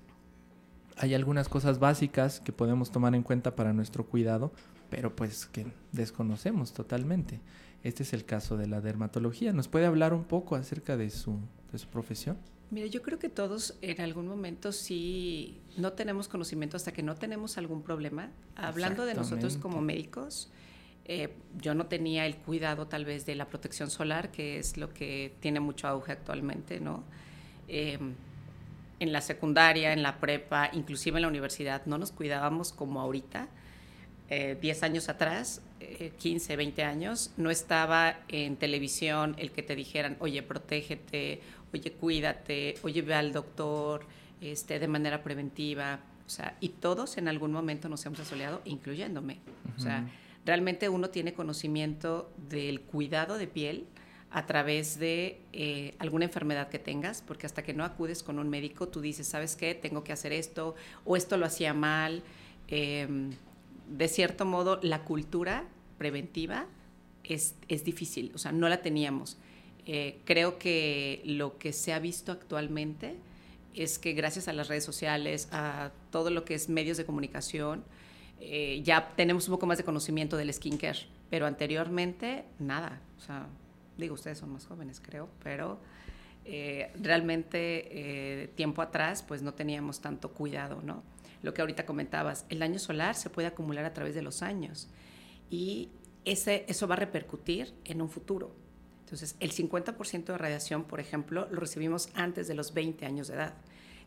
hay 0.96 1.14
algunas 1.14 1.48
cosas 1.48 1.78
básicas 1.78 2.40
que 2.40 2.52
podemos 2.52 2.90
tomar 2.90 3.14
en 3.14 3.22
cuenta 3.22 3.56
para 3.56 3.72
nuestro 3.72 4.06
cuidado, 4.06 4.52
pero 4.90 5.14
pues 5.14 5.46
que 5.46 5.66
desconocemos 5.92 6.72
totalmente. 6.72 7.40
Este 7.82 8.02
es 8.02 8.12
el 8.12 8.24
caso 8.24 8.56
de 8.56 8.66
la 8.66 8.80
dermatología. 8.80 9.52
¿Nos 9.52 9.68
puede 9.68 9.86
hablar 9.86 10.14
un 10.14 10.24
poco 10.24 10.56
acerca 10.56 10.96
de 10.96 11.10
su, 11.10 11.38
de 11.72 11.78
su 11.78 11.88
profesión? 11.88 12.38
Mira, 12.70 12.86
yo 12.86 13.02
creo 13.02 13.18
que 13.18 13.28
todos 13.28 13.76
en 13.82 14.00
algún 14.00 14.26
momento 14.26 14.72
sí 14.72 15.60
no 15.76 15.92
tenemos 15.92 16.28
conocimiento 16.28 16.76
hasta 16.76 16.92
que 16.92 17.02
no 17.02 17.14
tenemos 17.14 17.58
algún 17.58 17.82
problema. 17.82 18.30
Hablando 18.56 19.04
de 19.04 19.14
nosotros 19.14 19.56
como 19.56 19.80
médicos, 19.80 20.50
eh, 21.06 21.34
yo 21.60 21.74
no 21.74 21.86
tenía 21.86 22.24
el 22.24 22.36
cuidado 22.36 22.86
tal 22.86 23.04
vez 23.04 23.26
de 23.26 23.34
la 23.34 23.46
protección 23.46 23.90
solar, 23.90 24.30
que 24.30 24.58
es 24.58 24.76
lo 24.76 24.92
que 24.94 25.34
tiene 25.40 25.60
mucho 25.60 25.86
auge 25.86 26.12
actualmente, 26.12 26.80
¿no? 26.80 27.04
Em, 27.68 28.14
en 29.00 29.12
la 29.12 29.20
secundaria, 29.20 29.92
en 29.92 30.02
la 30.02 30.18
prepa, 30.18 30.70
inclusive 30.72 31.18
en 31.18 31.22
la 31.22 31.28
universidad, 31.28 31.84
no 31.86 31.98
nos 31.98 32.12
cuidábamos 32.12 32.72
como 32.72 33.00
ahorita. 33.00 33.48
Eh, 34.30 34.56
10 34.60 34.82
años 34.82 35.08
atrás, 35.10 35.60
15, 36.18 36.52
eh, 36.52 36.56
20 36.56 36.82
años, 36.84 37.32
no 37.36 37.50
estaba 37.50 38.20
en 38.28 38.56
televisión 38.56 39.34
el 39.38 39.50
que 39.50 39.62
te 39.62 39.76
dijeran, 39.76 40.16
oye, 40.20 40.42
protégete, 40.42 41.40
oye, 41.74 41.92
cuídate, 41.92 42.76
oye, 42.82 43.02
ve 43.02 43.14
al 43.14 43.32
doctor 43.32 44.06
este, 44.40 44.78
de 44.78 44.88
manera 44.88 45.22
preventiva. 45.22 46.00
O 46.26 46.30
sea, 46.30 46.56
y 46.60 46.70
todos 46.70 47.18
en 47.18 47.28
algún 47.28 47.52
momento 47.52 47.90
nos 47.90 48.06
hemos 48.06 48.20
asoleado, 48.20 48.62
incluyéndome. 48.64 49.40
O 49.76 49.80
sea, 49.80 50.06
realmente 50.44 50.88
uno 50.88 51.10
tiene 51.10 51.34
conocimiento 51.34 52.30
del 52.48 52.80
cuidado 52.80 53.38
de 53.38 53.46
piel 53.46 53.86
a 54.30 54.46
través 54.46 54.98
de 54.98 55.40
eh, 55.52 55.94
alguna 55.98 56.24
enfermedad 56.24 56.68
que 56.68 56.80
tengas, 56.80 57.22
porque 57.22 57.46
hasta 57.46 57.62
que 57.62 57.72
no 57.72 57.84
acudes 57.84 58.22
con 58.22 58.38
un 58.38 58.48
médico, 58.48 58.88
tú 58.88 59.00
dices, 59.00 59.28
¿sabes 59.28 59.54
qué? 59.54 59.74
Tengo 59.74 60.02
que 60.02 60.12
hacer 60.12 60.32
esto, 60.32 60.74
o 61.04 61.16
esto 61.16 61.36
lo 61.36 61.46
hacía 61.46 61.72
mal. 61.72 62.22
Em, 62.66 63.30
de 63.88 64.08
cierto 64.08 64.44
modo, 64.44 64.80
la 64.82 65.04
cultura 65.04 65.68
preventiva 65.98 66.66
es, 67.22 67.54
es 67.68 67.84
difícil, 67.84 68.32
o 68.34 68.38
sea, 68.38 68.50
no 68.50 68.68
la 68.68 68.82
teníamos. 68.82 69.38
Eh, 69.86 70.18
creo 70.24 70.58
que 70.58 71.22
lo 71.24 71.58
que 71.58 71.72
se 71.72 71.92
ha 71.92 71.98
visto 71.98 72.32
actualmente 72.32 73.14
es 73.74 73.98
que 73.98 74.14
gracias 74.14 74.48
a 74.48 74.52
las 74.52 74.68
redes 74.68 74.84
sociales, 74.84 75.48
a 75.52 75.92
todo 76.10 76.30
lo 76.30 76.44
que 76.44 76.54
es 76.54 76.68
medios 76.68 76.96
de 76.96 77.04
comunicación, 77.04 77.84
eh, 78.40 78.82
ya 78.82 79.12
tenemos 79.16 79.48
un 79.48 79.54
poco 79.54 79.66
más 79.66 79.78
de 79.78 79.84
conocimiento 79.84 80.36
del 80.36 80.52
skincare, 80.52 81.00
pero 81.30 81.46
anteriormente 81.46 82.44
nada. 82.58 83.00
O 83.18 83.20
sea, 83.20 83.46
digo, 83.96 84.14
ustedes 84.14 84.38
son 84.38 84.52
más 84.52 84.66
jóvenes, 84.66 85.00
creo, 85.00 85.28
pero 85.42 85.78
eh, 86.44 86.92
realmente 87.00 88.52
tiempo 88.54 88.82
atrás 88.82 89.22
pues 89.22 89.42
no 89.42 89.54
teníamos 89.54 90.00
tanto 90.00 90.32
cuidado, 90.32 90.82
¿no? 90.82 91.02
Lo 91.42 91.52
que 91.52 91.60
ahorita 91.60 91.84
comentabas, 91.84 92.46
el 92.48 92.58
daño 92.58 92.78
solar 92.78 93.14
se 93.14 93.30
puede 93.30 93.48
acumular 93.48 93.84
a 93.84 93.92
través 93.92 94.14
de 94.14 94.22
los 94.22 94.42
años 94.42 94.88
y 95.50 95.90
ese, 96.24 96.64
eso 96.68 96.88
va 96.88 96.94
a 96.94 96.98
repercutir 96.98 97.74
en 97.84 98.00
un 98.00 98.08
futuro. 98.08 98.54
Entonces, 99.00 99.36
el 99.40 99.52
50% 99.52 100.24
de 100.24 100.38
radiación, 100.38 100.84
por 100.84 101.00
ejemplo, 101.00 101.46
lo 101.50 101.60
recibimos 101.60 102.08
antes 102.14 102.48
de 102.48 102.54
los 102.54 102.72
20 102.72 103.04
años 103.04 103.28
de 103.28 103.34
edad 103.34 103.54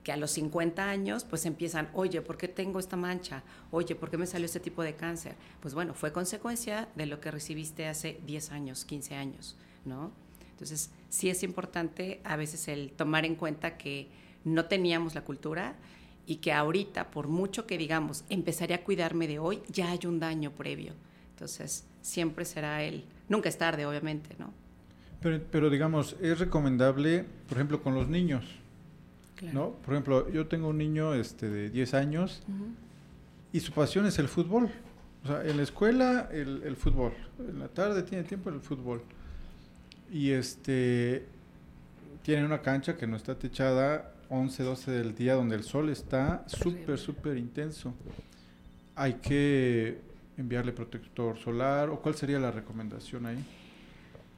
que 0.08 0.14
a 0.14 0.16
los 0.16 0.32
50 0.32 0.90
años 0.90 1.26
pues 1.26 1.46
empiezan, 1.46 1.90
oye, 1.92 2.22
¿por 2.22 2.38
qué 2.38 2.48
tengo 2.48 2.80
esta 2.80 2.96
mancha? 2.96 3.44
Oye, 3.72 3.94
¿por 3.94 4.10
qué 4.10 4.18
me 4.18 4.26
salió 4.26 4.46
este 4.46 4.62
tipo 4.62 4.82
de 4.82 4.96
cáncer? 4.96 5.36
Pues 5.60 5.74
bueno, 5.74 5.94
fue 5.94 6.14
consecuencia 6.14 6.88
de 6.96 7.08
lo 7.08 7.20
que 7.20 7.30
recibiste 7.30 7.90
hace 7.90 8.22
10 8.26 8.54
años, 8.54 8.86
15 8.86 9.16
años, 9.16 9.58
¿no? 9.84 10.14
Entonces, 10.52 10.92
sí 11.10 11.30
es 11.30 11.44
importante 11.44 12.22
a 12.24 12.38
veces 12.38 12.70
el 12.70 12.94
tomar 12.94 13.26
en 13.26 13.36
cuenta 13.36 13.78
que 13.78 14.08
no 14.46 14.64
teníamos 14.68 15.14
la 15.14 15.26
cultura 15.26 15.76
y 16.26 16.38
que 16.38 16.54
ahorita, 16.54 17.12
por 17.12 17.28
mucho 17.28 17.68
que 17.68 17.78
digamos, 17.78 18.24
empezaré 18.30 18.76
a 18.76 18.86
cuidarme 18.86 19.28
de 19.28 19.40
hoy, 19.40 19.62
ya 19.68 19.92
hay 19.92 20.00
un 20.06 20.22
daño 20.22 20.52
previo. 20.52 20.94
Entonces, 21.32 21.86
siempre 22.02 22.46
será 22.46 22.82
el, 22.82 23.04
nunca 23.28 23.50
es 23.50 23.58
tarde, 23.58 23.86
obviamente, 23.86 24.38
¿no? 24.40 24.54
Pero, 25.20 25.44
pero 25.52 25.70
digamos, 25.70 26.16
es 26.22 26.40
recomendable, 26.40 27.26
por 27.50 27.58
ejemplo, 27.58 27.84
con 27.84 27.94
los 27.94 28.08
niños, 28.08 28.46
¿no? 29.41 29.72
Por 29.72 29.94
ejemplo, 29.94 30.29
yo 30.32 30.48
tengo 30.48 30.70
un 30.70 30.77
niño 30.77 31.13
este, 31.13 31.50
de 31.50 31.70
10 31.70 31.94
años 31.94 32.44
y 33.51 33.60
su 33.60 33.72
pasión 33.72 34.06
es 34.06 34.20
el 34.20 34.27
fútbol. 34.27 34.70
O 35.24 35.27
sea, 35.27 35.46
en 35.46 35.58
la 35.58 35.63
escuela 35.63 36.29
el, 36.32 36.63
el 36.63 36.75
fútbol, 36.75 37.13
en 37.39 37.60
la 37.60 37.67
tarde 37.67 38.03
tiene 38.03 38.24
tiempo 38.24 38.50
el 38.50 38.62
fútbol. 38.62 39.01
Y 40.12 40.32
este 40.32 41.25
tiene 42.24 42.46
una 42.46 42.62
cancha 42.62 42.98
que 42.98 43.08
no 43.08 43.15
está 43.15 43.36
techada 43.36 44.13
11, 44.29 44.63
12 44.63 44.91
del 44.91 45.15
día 45.15 45.36
donde 45.36 45.56
el 45.56 45.63
sol 45.63 45.89
está 45.89 46.44
súper, 46.48 46.98
súper 46.98 47.38
intenso. 47.38 47.94
Hay 48.96 49.15
que 49.15 50.01
enviarle 50.38 50.72
protector 50.72 51.38
solar 51.38 51.89
o 51.89 52.00
cuál 52.00 52.15
sería 52.15 52.39
la 52.39 52.51
recomendación 52.51 53.25
ahí? 53.25 53.44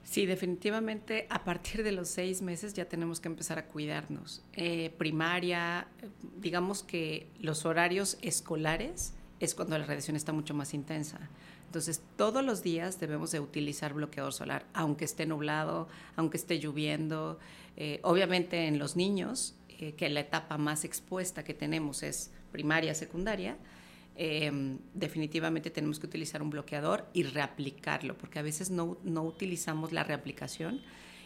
Sí, 0.10 0.26
definitivamente 0.26 1.28
a 1.30 1.44
partir 1.44 1.84
de 1.84 1.92
los 1.92 2.08
seis 2.08 2.42
meses 2.42 2.74
ya 2.74 2.86
tenemos 2.86 3.20
que 3.20 3.28
empezar 3.28 3.60
a 3.60 3.68
cuidarnos. 3.68 4.42
Eh, 4.54 4.92
primaria, 4.98 5.86
digamos 6.42 6.82
que 6.82 7.28
los 7.40 7.64
horarios 7.64 8.18
escolares 8.24 9.14
es 9.40 9.54
cuando 9.54 9.78
la 9.78 9.86
radiación 9.86 10.16
está 10.16 10.34
mucho 10.34 10.56
más 10.56 10.74
intensa. 10.74 11.20
Entonces, 11.68 12.02
todos 12.18 12.44
los 12.44 12.64
días 12.64 13.00
debemos 13.00 13.30
de 13.30 13.40
utilizar 13.40 13.94
bloqueador 13.94 14.34
solar, 14.34 14.66
aunque 14.74 15.06
esté 15.06 15.28
nublado, 15.28 15.88
aunque 16.16 16.38
esté 16.38 16.58
lloviendo. 16.58 17.38
Eh, 17.78 18.00
obviamente 18.02 18.66
en 18.66 18.80
los 18.80 18.96
niños, 18.96 19.54
eh, 19.78 19.94
que 19.94 20.10
la 20.10 20.22
etapa 20.22 20.58
más 20.58 20.86
expuesta 20.86 21.44
que 21.44 21.54
tenemos 21.54 22.02
es 22.02 22.32
primaria, 22.52 22.96
secundaria, 22.96 23.58
Em, 24.22 24.80
definitivamente 24.94 25.70
tenemos 25.70 25.98
que 25.98 26.06
utilizar 26.06 26.42
un 26.42 26.50
bloqueador 26.50 27.06
y 27.14 27.24
reaplicarlo, 27.24 28.18
porque 28.18 28.38
a 28.38 28.42
veces 28.42 28.70
no, 28.70 28.98
no 29.06 29.24
utilizamos 29.24 29.94
la 29.94 30.04
reaplicación 30.04 30.82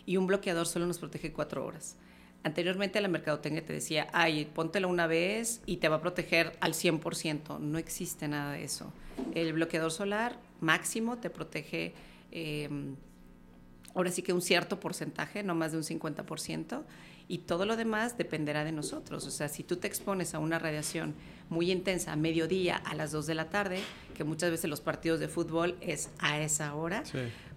y 0.06 0.18
un 0.18 0.28
bloqueador 0.28 0.68
solo 0.68 0.86
nos 0.86 1.00
protege 1.00 1.34
cuatro 1.34 1.66
horas. 1.66 1.96
Anteriormente 2.44 3.02
la 3.02 3.08
mercadotecnia 3.08 3.66
te 3.66 3.74
decía, 3.74 4.10
ay, 4.14 4.46
póntelo 4.46 4.90
una 4.90 5.08
vez 5.08 5.64
y 5.66 5.78
te 5.78 5.90
va 5.90 5.96
a 5.96 6.02
proteger 6.02 6.56
al 6.60 6.76
100%. 6.76 7.58
No 7.60 7.80
existe 7.80 8.28
nada 8.28 8.54
de 8.54 8.64
eso. 8.64 8.94
El 9.34 9.54
bloqueador 9.54 9.92
solar 9.92 10.38
máximo 10.62 11.18
te 11.18 11.32
protege, 11.32 11.96
em, 12.30 12.96
ahora 13.96 14.12
sí 14.12 14.22
que 14.22 14.34
un 14.34 14.44
cierto 14.44 14.80
porcentaje, 14.80 15.42
no 15.42 15.56
más 15.56 15.72
de 15.72 15.80
un 15.80 15.84
50%, 15.84 16.84
y 17.28 17.40
todo 17.40 17.66
lo 17.66 17.76
demás 17.76 18.18
dependerá 18.18 18.64
de 18.64 18.72
nosotros. 18.72 19.26
O 19.26 19.32
sea, 19.32 19.50
si 19.50 19.64
tú 19.64 19.78
te 19.78 19.88
expones 19.88 20.34
a 20.34 20.40
una 20.40 20.60
radiación 20.60 21.16
muy 21.50 21.72
intensa 21.72 22.14
a 22.14 22.16
mediodía, 22.16 22.78
a 22.78 22.96
las 22.96 23.12
2 23.12 23.28
de 23.28 23.36
la 23.36 23.50
tarde, 23.50 23.80
que 24.16 24.24
muchas 24.24 24.52
veces 24.52 24.70
los 24.70 24.82
partidos 24.82 25.20
de 25.20 25.28
fútbol 25.28 25.78
es 25.82 26.10
a 26.20 26.40
esa 26.40 26.74
hora, 26.76 27.04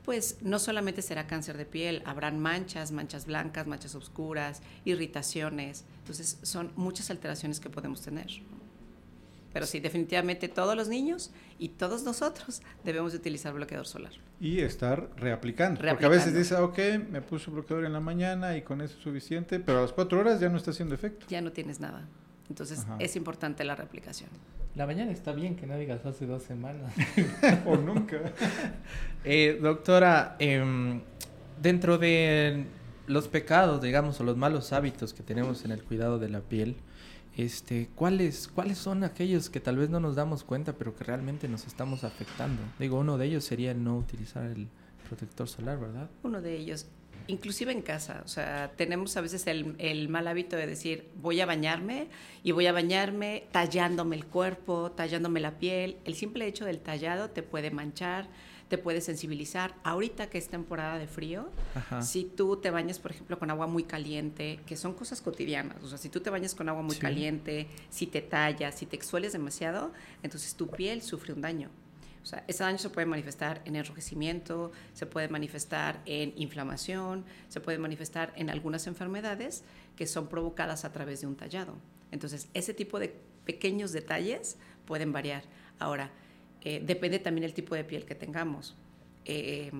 pues 0.04 0.38
no 0.40 0.58
solamente 0.58 1.02
será 1.02 1.26
cáncer 1.26 1.56
de 1.56 1.66
piel, 1.66 2.02
habrán 2.04 2.38
manchas, 2.38 2.92
manchas 2.92 3.26
blancas, 3.26 3.66
manchas 3.66 3.94
oscuras, 3.94 4.62
irritaciones. 4.84 5.84
Entonces, 5.98 6.38
son 6.42 6.72
muchas 6.76 7.10
alteraciones 7.10 7.58
que 7.58 7.70
podemos 7.70 8.02
tener. 8.02 8.28
Pero 9.56 9.64
sí, 9.64 9.80
definitivamente 9.80 10.48
todos 10.48 10.76
los 10.76 10.86
niños 10.86 11.30
y 11.58 11.70
todos 11.70 12.02
nosotros 12.02 12.60
debemos 12.84 13.14
utilizar 13.14 13.54
bloqueador 13.54 13.86
solar. 13.86 14.12
Y 14.38 14.60
estar 14.60 15.08
reaplicando. 15.16 15.80
Porque 15.80 16.04
a 16.04 16.10
veces 16.10 16.34
dice, 16.34 16.56
ok, 16.56 16.78
me 17.10 17.22
puso 17.22 17.50
bloqueador 17.50 17.86
en 17.86 17.94
la 17.94 18.00
mañana 18.00 18.54
y 18.58 18.60
con 18.60 18.82
eso 18.82 18.98
es 18.98 19.02
suficiente, 19.02 19.58
pero 19.58 19.78
a 19.78 19.80
las 19.80 19.94
cuatro 19.94 20.20
horas 20.20 20.40
ya 20.40 20.50
no 20.50 20.58
está 20.58 20.72
haciendo 20.72 20.94
efecto. 20.94 21.24
Ya 21.30 21.40
no 21.40 21.52
tienes 21.52 21.80
nada. 21.80 22.06
Entonces 22.50 22.86
es 22.98 23.16
importante 23.16 23.64
la 23.64 23.74
reaplicación. 23.74 24.28
La 24.74 24.84
mañana 24.84 25.10
está 25.10 25.32
bien 25.32 25.56
que 25.56 25.66
no 25.66 25.74
digas 25.78 26.04
hace 26.04 26.26
dos 26.26 26.42
semanas. 26.42 26.92
o 27.64 27.76
nunca. 27.76 28.18
Eh, 29.24 29.58
doctora, 29.58 30.36
em, 30.38 31.00
dentro 31.62 31.96
de 31.96 32.66
los 33.06 33.26
pecados, 33.26 33.80
digamos, 33.80 34.20
o 34.20 34.24
los 34.24 34.36
malos 34.36 34.74
hábitos 34.74 35.14
que 35.14 35.22
tenemos 35.22 35.64
en 35.64 35.70
el 35.70 35.82
cuidado 35.82 36.18
de 36.18 36.28
la 36.28 36.40
piel, 36.40 36.76
este, 37.36 37.88
¿cuáles, 37.94 38.48
¿cuáles 38.48 38.78
son 38.78 39.04
aquellos 39.04 39.50
que 39.50 39.60
tal 39.60 39.76
vez 39.76 39.90
no 39.90 40.00
nos 40.00 40.16
damos 40.16 40.42
cuenta, 40.42 40.72
pero 40.72 40.96
que 40.96 41.04
realmente 41.04 41.48
nos 41.48 41.66
estamos 41.66 42.02
afectando? 42.02 42.62
Digo, 42.78 42.98
uno 42.98 43.18
de 43.18 43.26
ellos 43.26 43.44
sería 43.44 43.74
no 43.74 43.98
utilizar 43.98 44.44
el 44.44 44.68
protector 45.06 45.46
solar, 45.46 45.78
¿verdad? 45.78 46.08
Uno 46.22 46.40
de 46.40 46.56
ellos, 46.56 46.86
inclusive 47.26 47.72
en 47.72 47.82
casa, 47.82 48.22
o 48.24 48.28
sea, 48.28 48.72
tenemos 48.76 49.18
a 49.18 49.20
veces 49.20 49.46
el, 49.46 49.74
el, 49.78 50.08
mal 50.08 50.26
hábito 50.28 50.56
de 50.56 50.66
decir, 50.66 51.10
voy 51.20 51.40
a 51.42 51.46
bañarme 51.46 52.08
y 52.42 52.52
voy 52.52 52.66
a 52.66 52.72
bañarme 52.72 53.44
tallándome 53.52 54.16
el 54.16 54.24
cuerpo, 54.24 54.92
tallándome 54.92 55.40
la 55.40 55.58
piel. 55.58 55.98
El 56.06 56.14
simple 56.14 56.46
hecho 56.46 56.64
del 56.64 56.80
tallado 56.80 57.28
te 57.28 57.42
puede 57.42 57.70
manchar, 57.70 58.28
te 58.68 58.78
puede 58.78 59.00
sensibilizar. 59.00 59.74
Ahorita 59.84 60.28
que 60.28 60.38
es 60.38 60.48
temporada 60.48 60.98
de 60.98 61.06
frío, 61.06 61.48
si 62.00 62.24
tú 62.24 62.56
te 62.56 62.70
bañas, 62.70 62.98
por 62.98 63.12
ejemplo, 63.12 63.38
con 63.38 63.50
agua 63.50 63.66
muy 63.66 63.84
caliente, 63.84 64.60
que 64.66 64.76
son 64.76 64.94
cosas 64.94 65.20
cotidianas, 65.20 65.82
o 65.82 65.88
sea, 65.88 65.98
si 65.98 66.08
tú 66.08 66.20
te 66.20 66.30
bañas 66.30 66.54
con 66.54 66.68
agua 66.68 66.82
muy 66.82 66.96
caliente, 66.96 67.68
si 67.90 68.06
te 68.06 68.22
tallas, 68.22 68.74
si 68.74 68.86
te 68.86 68.96
exsueles 68.96 69.32
demasiado, 69.32 69.92
entonces 70.22 70.54
tu 70.54 70.68
piel 70.68 71.02
sufre 71.02 71.32
un 71.32 71.40
daño. 71.40 71.70
O 72.22 72.28
sea, 72.28 72.42
ese 72.48 72.64
daño 72.64 72.78
se 72.78 72.90
puede 72.90 73.06
manifestar 73.06 73.62
en 73.66 73.76
enrojecimiento, 73.76 74.72
se 74.94 75.06
puede 75.06 75.28
manifestar 75.28 76.02
en 76.06 76.32
inflamación, 76.36 77.24
se 77.48 77.60
puede 77.60 77.78
manifestar 77.78 78.32
en 78.34 78.50
algunas 78.50 78.88
enfermedades 78.88 79.62
que 79.94 80.08
son 80.08 80.26
provocadas 80.26 80.84
a 80.84 80.90
través 80.90 81.20
de 81.20 81.28
un 81.28 81.36
tallado. 81.36 81.74
Entonces, 82.10 82.48
ese 82.52 82.74
tipo 82.74 82.98
de 82.98 83.14
pequeños 83.44 83.92
detalles 83.92 84.56
pueden 84.86 85.12
variar. 85.12 85.44
Ahora, 85.78 86.10
eh, 86.68 86.82
depende 86.84 87.20
también 87.20 87.44
el 87.44 87.54
tipo 87.54 87.76
de 87.76 87.84
piel 87.84 88.04
que 88.04 88.16
tengamos. 88.16 88.74
Eh, 89.24 89.70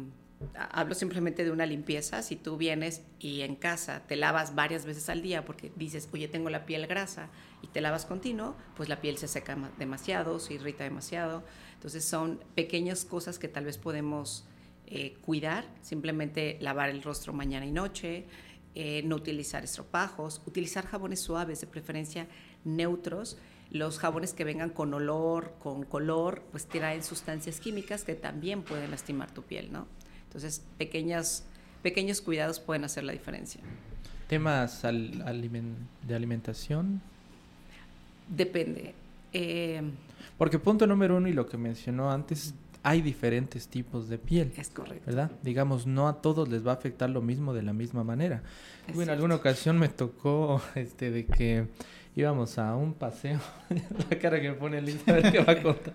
hablo 0.54 0.94
simplemente 0.94 1.42
de 1.42 1.50
una 1.50 1.66
limpieza. 1.66 2.22
Si 2.22 2.36
tú 2.36 2.56
vienes 2.56 3.02
y 3.18 3.40
en 3.40 3.56
casa 3.56 4.04
te 4.06 4.14
lavas 4.14 4.54
varias 4.54 4.86
veces 4.86 5.08
al 5.08 5.20
día 5.20 5.44
porque 5.44 5.72
dices, 5.74 6.08
oye, 6.12 6.28
tengo 6.28 6.48
la 6.48 6.64
piel 6.64 6.86
grasa 6.86 7.28
y 7.60 7.66
te 7.66 7.80
lavas 7.80 8.06
continuo, 8.06 8.54
pues 8.76 8.88
la 8.88 9.00
piel 9.00 9.18
se 9.18 9.26
seca 9.26 9.58
demasiado, 9.80 10.38
se 10.38 10.54
irrita 10.54 10.84
demasiado. 10.84 11.42
Entonces 11.74 12.04
son 12.04 12.38
pequeñas 12.54 13.04
cosas 13.04 13.40
que 13.40 13.48
tal 13.48 13.64
vez 13.64 13.78
podemos 13.78 14.46
eh, 14.86 15.16
cuidar, 15.22 15.64
simplemente 15.82 16.56
lavar 16.60 16.88
el 16.90 17.02
rostro 17.02 17.32
mañana 17.32 17.66
y 17.66 17.72
noche, 17.72 18.26
no 19.04 19.16
utilizar 19.16 19.64
estropajos, 19.64 20.42
utilizar 20.46 20.86
jabones 20.86 21.20
suaves, 21.20 21.62
de 21.62 21.66
preferencia 21.66 22.28
neutros, 22.62 23.38
los 23.70 23.98
jabones 23.98 24.32
que 24.32 24.44
vengan 24.44 24.70
con 24.70 24.94
olor, 24.94 25.54
con 25.62 25.84
color, 25.84 26.42
pues 26.50 26.66
traen 26.66 27.02
sustancias 27.02 27.60
químicas 27.60 28.04
que 28.04 28.14
también 28.14 28.62
pueden 28.62 28.90
lastimar 28.90 29.30
tu 29.30 29.42
piel, 29.42 29.72
¿no? 29.72 29.86
Entonces, 30.26 30.62
pequeñas, 30.78 31.44
pequeños 31.82 32.20
cuidados 32.20 32.60
pueden 32.60 32.84
hacer 32.84 33.04
la 33.04 33.12
diferencia. 33.12 33.60
¿Temas 34.28 34.82
de 34.82 36.14
alimentación? 36.14 37.00
Depende. 38.28 38.94
Eh, 39.32 39.82
Porque 40.36 40.58
punto 40.58 40.86
número 40.86 41.16
uno 41.16 41.28
y 41.28 41.32
lo 41.32 41.46
que 41.48 41.56
mencionó 41.56 42.10
antes, 42.10 42.54
hay 42.82 43.02
diferentes 43.02 43.68
tipos 43.68 44.08
de 44.08 44.18
piel. 44.18 44.52
Es 44.56 44.68
correcto. 44.68 45.06
¿Verdad? 45.06 45.30
Digamos, 45.42 45.86
no 45.86 46.08
a 46.08 46.20
todos 46.22 46.48
les 46.48 46.66
va 46.66 46.72
a 46.72 46.74
afectar 46.74 47.10
lo 47.10 47.22
mismo 47.22 47.52
de 47.52 47.62
la 47.62 47.72
misma 47.72 48.04
manera. 48.04 48.42
en 48.88 49.10
alguna 49.10 49.36
ocasión 49.36 49.78
me 49.78 49.88
tocó 49.88 50.60
este 50.74 51.10
de 51.10 51.26
que 51.26 51.66
íbamos 52.16 52.58
a 52.58 52.74
un 52.74 52.94
paseo. 52.94 53.38
la 54.10 54.18
cara 54.18 54.40
que 54.40 54.48
me 54.48 54.56
pone 54.56 54.80
Lisa, 54.80 55.12
a 55.12 55.14
ver 55.14 55.48
va 55.48 55.52
a 55.52 55.62
contar. 55.62 55.94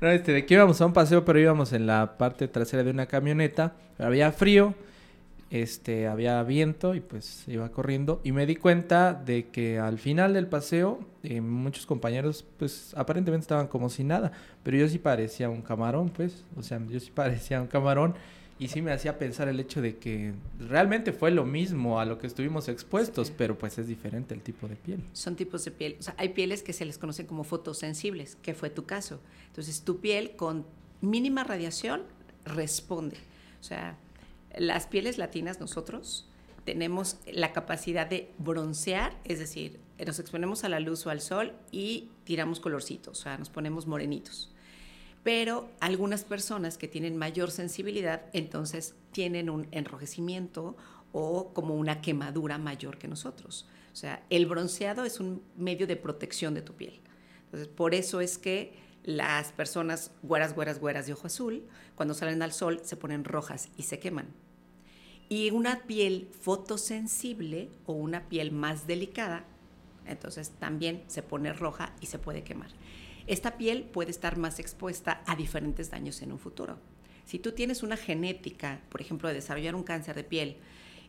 No, 0.00 0.08
este, 0.10 0.32
de 0.32 0.44
que 0.44 0.54
íbamos 0.54 0.80
a 0.80 0.86
un 0.86 0.92
paseo, 0.92 1.24
pero 1.24 1.38
íbamos 1.38 1.72
en 1.72 1.86
la 1.86 2.18
parte 2.18 2.48
trasera 2.48 2.82
de 2.82 2.90
una 2.90 3.06
camioneta. 3.06 3.72
Había 3.96 4.32
frío, 4.32 4.74
este, 5.50 6.08
había 6.08 6.42
viento 6.42 6.96
y 6.96 7.00
pues 7.00 7.46
iba 7.46 7.70
corriendo. 7.70 8.20
Y 8.24 8.32
me 8.32 8.44
di 8.44 8.56
cuenta 8.56 9.14
de 9.14 9.50
que 9.50 9.78
al 9.78 10.00
final 10.00 10.34
del 10.34 10.48
paseo, 10.48 10.98
eh, 11.22 11.40
muchos 11.40 11.86
compañeros, 11.86 12.44
pues 12.58 12.92
aparentemente 12.96 13.44
estaban 13.44 13.68
como 13.68 13.88
si 13.88 14.02
nada. 14.02 14.32
Pero 14.64 14.76
yo 14.78 14.88
sí 14.88 14.98
parecía 14.98 15.48
un 15.48 15.62
camarón, 15.62 16.08
pues. 16.08 16.44
O 16.56 16.62
sea, 16.64 16.80
yo 16.88 16.98
sí 16.98 17.12
parecía 17.14 17.62
un 17.62 17.68
camarón 17.68 18.14
y 18.62 18.68
sí 18.68 18.80
me 18.80 18.92
hacía 18.92 19.18
pensar 19.18 19.48
el 19.48 19.58
hecho 19.58 19.82
de 19.82 19.98
que 19.98 20.34
realmente 20.60 21.12
fue 21.12 21.32
lo 21.32 21.44
mismo 21.44 21.98
a 21.98 22.04
lo 22.04 22.20
que 22.20 22.28
estuvimos 22.28 22.68
expuestos, 22.68 23.32
pero 23.32 23.58
pues 23.58 23.76
es 23.78 23.88
diferente 23.88 24.34
el 24.34 24.40
tipo 24.40 24.68
de 24.68 24.76
piel. 24.76 25.02
Son 25.14 25.34
tipos 25.34 25.64
de 25.64 25.72
piel, 25.72 25.96
o 25.98 26.02
sea, 26.04 26.14
hay 26.16 26.28
pieles 26.28 26.62
que 26.62 26.72
se 26.72 26.84
les 26.84 26.96
conocen 26.96 27.26
como 27.26 27.42
fotosensibles, 27.42 28.36
que 28.36 28.54
fue 28.54 28.70
tu 28.70 28.84
caso. 28.84 29.18
Entonces, 29.48 29.82
tu 29.82 29.98
piel 29.98 30.36
con 30.36 30.64
mínima 31.00 31.42
radiación 31.42 32.02
responde. 32.44 33.16
O 33.60 33.64
sea, 33.64 33.96
las 34.56 34.86
pieles 34.86 35.18
latinas 35.18 35.58
nosotros 35.58 36.28
tenemos 36.64 37.16
la 37.26 37.52
capacidad 37.52 38.06
de 38.06 38.30
broncear, 38.38 39.18
es 39.24 39.40
decir, 39.40 39.80
nos 40.06 40.20
exponemos 40.20 40.62
a 40.62 40.68
la 40.68 40.78
luz 40.78 41.04
o 41.04 41.10
al 41.10 41.20
sol 41.20 41.52
y 41.72 42.10
tiramos 42.22 42.60
colorcitos, 42.60 43.18
o 43.18 43.22
sea, 43.24 43.38
nos 43.38 43.50
ponemos 43.50 43.88
morenitos 43.88 44.51
pero 45.22 45.70
algunas 45.80 46.24
personas 46.24 46.78
que 46.78 46.88
tienen 46.88 47.16
mayor 47.16 47.50
sensibilidad 47.50 48.22
entonces 48.32 48.94
tienen 49.12 49.50
un 49.50 49.68
enrojecimiento 49.70 50.76
o 51.12 51.52
como 51.52 51.74
una 51.74 52.00
quemadura 52.00 52.58
mayor 52.58 52.98
que 52.98 53.08
nosotros. 53.08 53.68
O 53.92 53.96
sea, 53.96 54.24
el 54.30 54.46
bronceado 54.46 55.04
es 55.04 55.20
un 55.20 55.42
medio 55.56 55.86
de 55.86 55.96
protección 55.96 56.54
de 56.54 56.62
tu 56.62 56.72
piel. 56.72 57.00
Entonces, 57.44 57.68
por 57.68 57.94
eso 57.94 58.20
es 58.20 58.38
que 58.38 58.74
las 59.04 59.52
personas 59.52 60.10
güeras, 60.22 60.54
güeras, 60.54 60.80
güeras 60.80 61.06
de 61.06 61.12
ojo 61.12 61.26
azul, 61.26 61.64
cuando 61.94 62.14
salen 62.14 62.42
al 62.42 62.52
sol, 62.52 62.80
se 62.82 62.96
ponen 62.96 63.24
rojas 63.24 63.68
y 63.76 63.82
se 63.82 63.98
queman. 63.98 64.28
Y 65.28 65.50
una 65.50 65.82
piel 65.82 66.28
fotosensible 66.40 67.68
o 67.86 67.92
una 67.92 68.28
piel 68.28 68.50
más 68.50 68.86
delicada, 68.86 69.44
entonces 70.06 70.50
también 70.58 71.04
se 71.06 71.22
pone 71.22 71.52
roja 71.52 71.94
y 72.00 72.06
se 72.06 72.18
puede 72.18 72.42
quemar 72.42 72.70
esta 73.26 73.56
piel 73.56 73.84
puede 73.84 74.10
estar 74.10 74.36
más 74.36 74.58
expuesta 74.58 75.22
a 75.26 75.36
diferentes 75.36 75.90
daños 75.90 76.22
en 76.22 76.32
un 76.32 76.38
futuro. 76.38 76.78
Si 77.24 77.38
tú 77.38 77.52
tienes 77.52 77.82
una 77.82 77.96
genética, 77.96 78.80
por 78.88 79.00
ejemplo, 79.00 79.28
de 79.28 79.34
desarrollar 79.34 79.74
un 79.74 79.84
cáncer 79.84 80.16
de 80.16 80.24
piel 80.24 80.56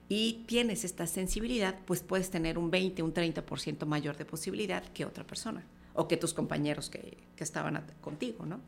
y 0.09 0.43
tienes 0.47 0.83
esta 0.83 1.07
sensibilidad, 1.07 1.79
pues 1.85 2.01
puedes 2.01 2.29
tener 2.29 2.57
un 2.57 2.69
20, 2.69 3.01
un 3.03 3.13
30% 3.13 3.85
mayor 3.85 4.17
de 4.17 4.25
posibilidad 4.25 4.83
que 4.93 5.05
otra 5.05 5.25
persona 5.25 5.65
o 5.93 6.07
que 6.07 6.17
tus 6.17 6.33
compañeros 6.33 6.89
que, 6.89 7.17
que 7.35 7.43
estaban 7.43 7.83
contigo, 8.01 8.45
¿no? 8.45 8.59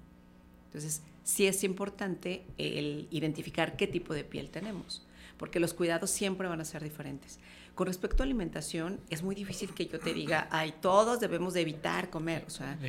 Entonces, 0.67 1.01
sí 1.23 1.47
es 1.47 1.63
importante 1.63 2.43
el 2.57 3.07
identificar 3.09 3.77
qué 3.77 3.87
tipo 3.87 4.13
de 4.13 4.23
piel 4.23 4.49
tenemos, 4.49 5.04
porque 5.37 5.59
los 5.59 5.73
cuidados 5.73 6.09
siempre 6.09 6.47
van 6.47 6.61
a 6.61 6.65
ser 6.65 6.83
diferentes. 6.83 7.39
Con 7.75 7.87
respecto 7.87 8.23
a 8.23 8.25
alimentación, 8.25 9.01
es 9.09 9.21
muy 9.21 9.35
difícil 9.35 9.73
que 9.73 9.85
yo 9.85 9.99
te 9.99 10.13
diga, 10.13 10.47
ay, 10.49 10.73
todos 10.81 11.19
debemos 11.19 11.53
de 11.53 11.61
evitar 11.61 12.09
comer. 12.09 12.45
O 12.47 12.49
sea, 12.49 12.79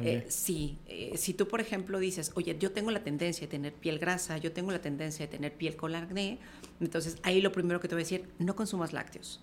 eh, 0.00 0.26
sí, 0.28 0.78
eh, 0.88 1.12
si 1.16 1.32
tú, 1.32 1.46
por 1.46 1.60
ejemplo, 1.60 2.00
dices, 2.00 2.32
oye, 2.34 2.56
yo 2.58 2.72
tengo 2.72 2.90
la 2.90 3.04
tendencia 3.04 3.46
de 3.46 3.50
tener 3.52 3.72
piel 3.72 4.00
grasa, 4.00 4.38
yo 4.38 4.50
tengo 4.50 4.72
la 4.72 4.80
tendencia 4.80 5.26
de 5.26 5.30
tener 5.30 5.52
piel 5.52 5.76
con 5.76 5.94
acné, 5.94 6.40
entonces 6.80 7.18
ahí 7.22 7.40
lo 7.40 7.52
primero 7.52 7.78
que 7.78 7.86
te 7.86 7.94
voy 7.94 8.02
a 8.02 8.04
decir, 8.04 8.28
no 8.40 8.56
consumas 8.56 8.92
lácteos, 8.92 9.40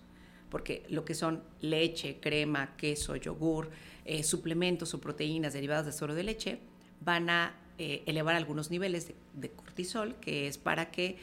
porque 0.50 0.84
lo 0.90 1.06
que 1.06 1.16
son 1.16 1.44
leche, 1.62 2.18
crema, 2.20 2.76
queso, 2.76 3.16
yogur, 3.16 3.70
eh, 4.04 4.24
suplementos 4.24 4.94
o 4.94 5.00
proteínas 5.00 5.54
derivadas 5.54 5.86
de 5.86 5.94
suero 5.94 6.14
de 6.14 6.24
leche, 6.24 6.60
van 7.00 7.30
a 7.30 7.56
elevar 7.78 8.36
algunos 8.36 8.72
niveles 8.72 9.14
de 9.34 9.52
cortisol, 9.52 10.16
que 10.16 10.48
es 10.48 10.58
para 10.58 10.92
que 10.92 11.18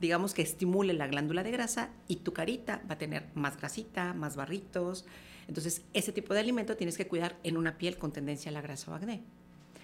digamos 0.00 0.34
que 0.34 0.42
estimule 0.42 0.92
la 0.92 1.06
glándula 1.06 1.42
de 1.42 1.50
grasa 1.50 1.90
y 2.08 2.16
tu 2.16 2.32
carita 2.32 2.82
va 2.88 2.94
a 2.94 2.98
tener 2.98 3.26
más 3.34 3.56
grasita, 3.56 4.12
más 4.12 4.36
barritos. 4.36 5.06
Entonces, 5.48 5.82
ese 5.94 6.12
tipo 6.12 6.34
de 6.34 6.40
alimento 6.40 6.76
tienes 6.76 6.96
que 6.96 7.06
cuidar 7.06 7.36
en 7.42 7.56
una 7.56 7.78
piel 7.78 7.96
con 7.96 8.12
tendencia 8.12 8.50
a 8.50 8.52
la 8.52 8.60
grasa 8.60 8.90
o 8.90 8.94
acné. 8.94 9.22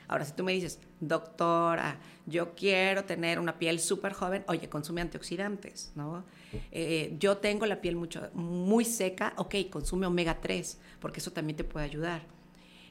Ahora, 0.06 0.24
si 0.24 0.32
tú 0.32 0.42
me 0.42 0.52
dices, 0.52 0.78
doctora, 1.00 1.98
yo 2.26 2.54
quiero 2.54 3.04
tener 3.04 3.38
una 3.38 3.58
piel 3.58 3.78
súper 3.78 4.14
joven, 4.14 4.42
oye, 4.48 4.68
consume 4.68 5.02
antioxidantes, 5.02 5.92
¿no? 5.96 6.24
Eh, 6.72 7.14
yo 7.18 7.37
tengo 7.37 7.66
la 7.66 7.82
piel 7.82 7.94
mucho, 7.94 8.30
muy 8.32 8.87
seca, 8.87 9.34
ok, 9.37 9.54
consume 9.70 10.06
omega 10.06 10.40
3, 10.40 10.78
porque 10.98 11.20
eso 11.20 11.30
también 11.30 11.58
te 11.58 11.64
puede 11.64 11.84
ayudar 11.84 12.38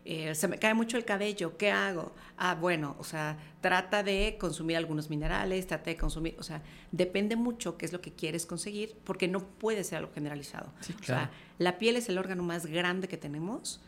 eh, 0.10 0.36
se 0.36 0.48
me 0.48 0.58
cae 0.58 0.74
mucho 0.74 0.96
el 0.96 1.04
cabello, 1.04 1.58
¿qué 1.58 1.70
hago? 1.70 2.14
Ah, 2.38 2.56
bueno, 2.56 2.96
o 2.98 3.04
sea, 3.04 3.38
trata 3.60 4.04
de 4.04 4.38
consumir 4.40 4.78
algunos 4.78 5.10
minerales, 5.10 5.68
trata 5.68 5.90
de 5.90 5.98
consumir, 5.98 6.34
o 6.40 6.44
sea, 6.44 6.64
depende 6.94 7.36
mucho 7.36 7.78
qué 7.78 7.86
es 7.86 7.92
lo 7.92 8.00
que 8.00 8.14
quieres 8.14 8.46
conseguir, 8.46 8.96
porque 9.04 9.28
no 9.28 9.46
puede 9.46 9.84
ser 9.84 9.98
algo 9.98 10.14
generalizado. 10.14 10.72
O 11.02 11.04
sea, 11.04 11.30
la 11.58 11.78
piel 11.78 11.98
es 11.98 12.08
el 12.08 12.18
órgano 12.18 12.42
más 12.42 12.68
grande 12.68 13.10
que 13.10 13.18
tenemos 13.18 13.82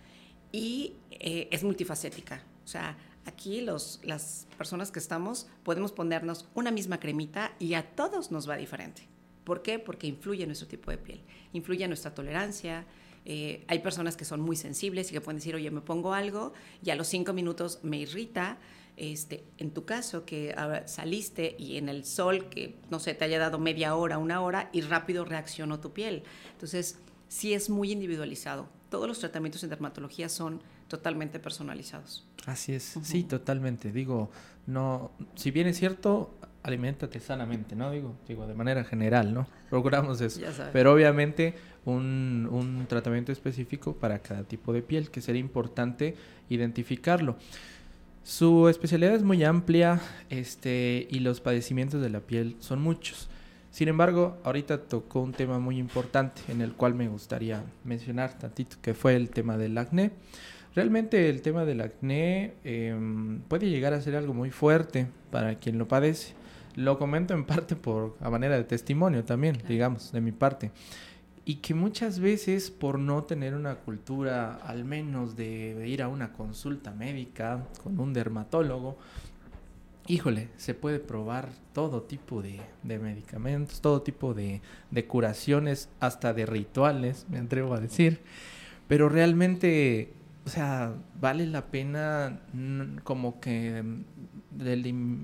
y 0.51 0.97
eh, 1.11 1.47
es 1.51 1.63
multifacética. 1.63 2.43
O 2.65 2.67
sea, 2.67 2.97
aquí 3.25 3.61
los, 3.61 4.01
las 4.03 4.45
personas 4.57 4.91
que 4.91 4.99
estamos 4.99 5.47
podemos 5.63 5.93
ponernos 5.93 6.49
una 6.53 6.69
misma 6.69 6.99
cremita 6.99 7.53
y 7.59 7.75
a 7.75 7.95
todos 7.95 8.29
nos 8.29 8.49
va 8.49 8.57
diferente. 8.57 9.07
¿Por 9.45 9.61
qué? 9.61 9.79
Porque 9.79 10.07
influye 10.07 10.43
en 10.43 10.49
nuestro 10.49 10.67
tipo 10.67 10.91
de 10.91 10.97
piel, 10.97 11.21
influye 11.53 11.85
en 11.85 11.91
nuestra 11.91 12.13
tolerancia, 12.13 12.85
eh, 13.25 13.63
hay 13.67 13.79
personas 13.79 14.15
que 14.15 14.25
son 14.25 14.41
muy 14.41 14.55
sensibles 14.55 15.09
y 15.09 15.13
que 15.13 15.21
pueden 15.21 15.37
decir, 15.37 15.55
oye, 15.55 15.69
me 15.71 15.81
pongo 15.81 16.13
algo 16.13 16.53
y 16.83 16.89
a 16.89 16.95
los 16.95 17.07
cinco 17.07 17.33
minutos 17.33 17.79
me 17.83 17.97
irrita. 17.97 18.57
Este, 18.97 19.45
en 19.57 19.71
tu 19.71 19.85
caso, 19.85 20.25
que 20.25 20.53
saliste 20.85 21.55
y 21.57 21.77
en 21.77 21.87
el 21.87 22.03
sol, 22.03 22.49
que 22.49 22.75
no 22.89 22.99
sé, 22.99 23.13
te 23.13 23.23
haya 23.23 23.39
dado 23.39 23.57
media 23.57 23.95
hora, 23.95 24.17
una 24.17 24.41
hora 24.41 24.69
y 24.73 24.81
rápido 24.81 25.23
reaccionó 25.23 25.79
tu 25.79 25.93
piel. 25.93 26.23
Entonces, 26.51 26.99
sí 27.29 27.53
es 27.53 27.69
muy 27.69 27.93
individualizado. 27.93 28.67
Todos 28.89 29.07
los 29.07 29.19
tratamientos 29.19 29.63
en 29.63 29.69
dermatología 29.69 30.27
son 30.27 30.61
totalmente 30.89 31.39
personalizados. 31.39 32.27
Así 32.45 32.73
es, 32.73 32.97
sí, 33.03 33.23
totalmente. 33.23 33.93
Digo, 33.93 34.31
no, 34.67 35.11
si 35.35 35.51
bien 35.51 35.67
es 35.67 35.77
cierto, 35.77 36.33
alimentate 36.69 37.19
sanamente, 37.19 37.75
¿no? 37.75 37.91
Digo, 37.91 38.15
digo, 38.27 38.47
de 38.47 38.53
manera 38.53 38.83
general, 38.83 39.33
¿no? 39.33 39.47
Procuramos 39.69 40.21
eso. 40.21 40.41
Pero 40.71 40.93
obviamente 40.93 41.55
un, 41.85 42.47
un, 42.51 42.85
tratamiento 42.87 43.31
específico 43.31 43.93
para 43.93 44.19
cada 44.19 44.43
tipo 44.43 44.73
de 44.73 44.81
piel, 44.81 45.11
que 45.11 45.21
sería 45.21 45.41
importante 45.41 46.15
identificarlo. 46.49 47.37
Su 48.23 48.69
especialidad 48.69 49.15
es 49.15 49.23
muy 49.23 49.43
amplia 49.43 49.99
este, 50.29 51.07
y 51.09 51.19
los 51.19 51.41
padecimientos 51.41 52.01
de 52.01 52.09
la 52.09 52.19
piel 52.19 52.55
son 52.59 52.81
muchos. 52.81 53.29
Sin 53.71 53.87
embargo, 53.87 54.37
ahorita 54.43 54.83
tocó 54.83 55.21
un 55.21 55.31
tema 55.31 55.59
muy 55.59 55.77
importante 55.77 56.41
en 56.47 56.61
el 56.61 56.73
cual 56.73 56.95
me 56.95 57.07
gustaría 57.07 57.63
mencionar 57.83 58.37
tantito, 58.37 58.77
que 58.81 58.93
fue 58.93 59.15
el 59.15 59.29
tema 59.29 59.57
del 59.57 59.77
acné. 59.77 60.11
Realmente 60.75 61.29
el 61.29 61.41
tema 61.41 61.65
del 61.65 61.81
acné 61.81 62.53
em, 62.63 63.39
puede 63.47 63.69
llegar 63.69 63.93
a 63.93 64.01
ser 64.01 64.15
algo 64.15 64.33
muy 64.33 64.51
fuerte 64.51 65.07
para 65.31 65.55
quien 65.55 65.77
lo 65.77 65.87
padece. 65.87 66.33
Lo 66.75 66.97
comento 66.97 67.33
en 67.33 67.45
parte 67.45 67.75
por 67.75 68.15
a 68.21 68.29
manera 68.29 68.55
de 68.55 68.63
testimonio 68.63 69.23
también, 69.23 69.57
digamos, 69.67 70.11
de 70.11 70.21
mi 70.21 70.31
parte. 70.31 70.71
Y 71.45 71.55
que 71.55 71.73
muchas 71.73 72.19
veces 72.19 72.69
por 72.69 72.99
no 72.99 73.23
tener 73.23 73.55
una 73.55 73.75
cultura 73.75 74.55
al 74.63 74.85
menos 74.85 75.35
de, 75.35 75.87
ir 75.87 76.03
a 76.03 76.07
una 76.07 76.31
consulta 76.31 76.91
médica 76.91 77.65
con 77.83 77.99
un 77.99 78.13
dermatólogo, 78.13 78.97
híjole, 80.07 80.49
se 80.57 80.73
puede 80.73 80.99
probar 80.99 81.49
todo 81.73 82.03
tipo 82.03 82.41
de, 82.41 82.61
medicamentos, 82.83 83.81
todo 83.81 84.01
tipo 84.01 84.33
de, 84.33 84.61
de, 84.91 85.05
curaciones, 85.05 85.89
hasta 85.99 86.33
de 86.33 86.45
rituales, 86.45 87.25
me 87.29 87.39
atrevo 87.39 87.73
a 87.73 87.79
decir. 87.79 88.21
Pero 88.87 89.09
realmente, 89.09 90.13
o 90.45 90.49
sea, 90.49 90.93
vale 91.19 91.45
la 91.47 91.67
pena 91.67 92.41
como 93.03 93.39
que 93.39 93.83
de 94.51 94.73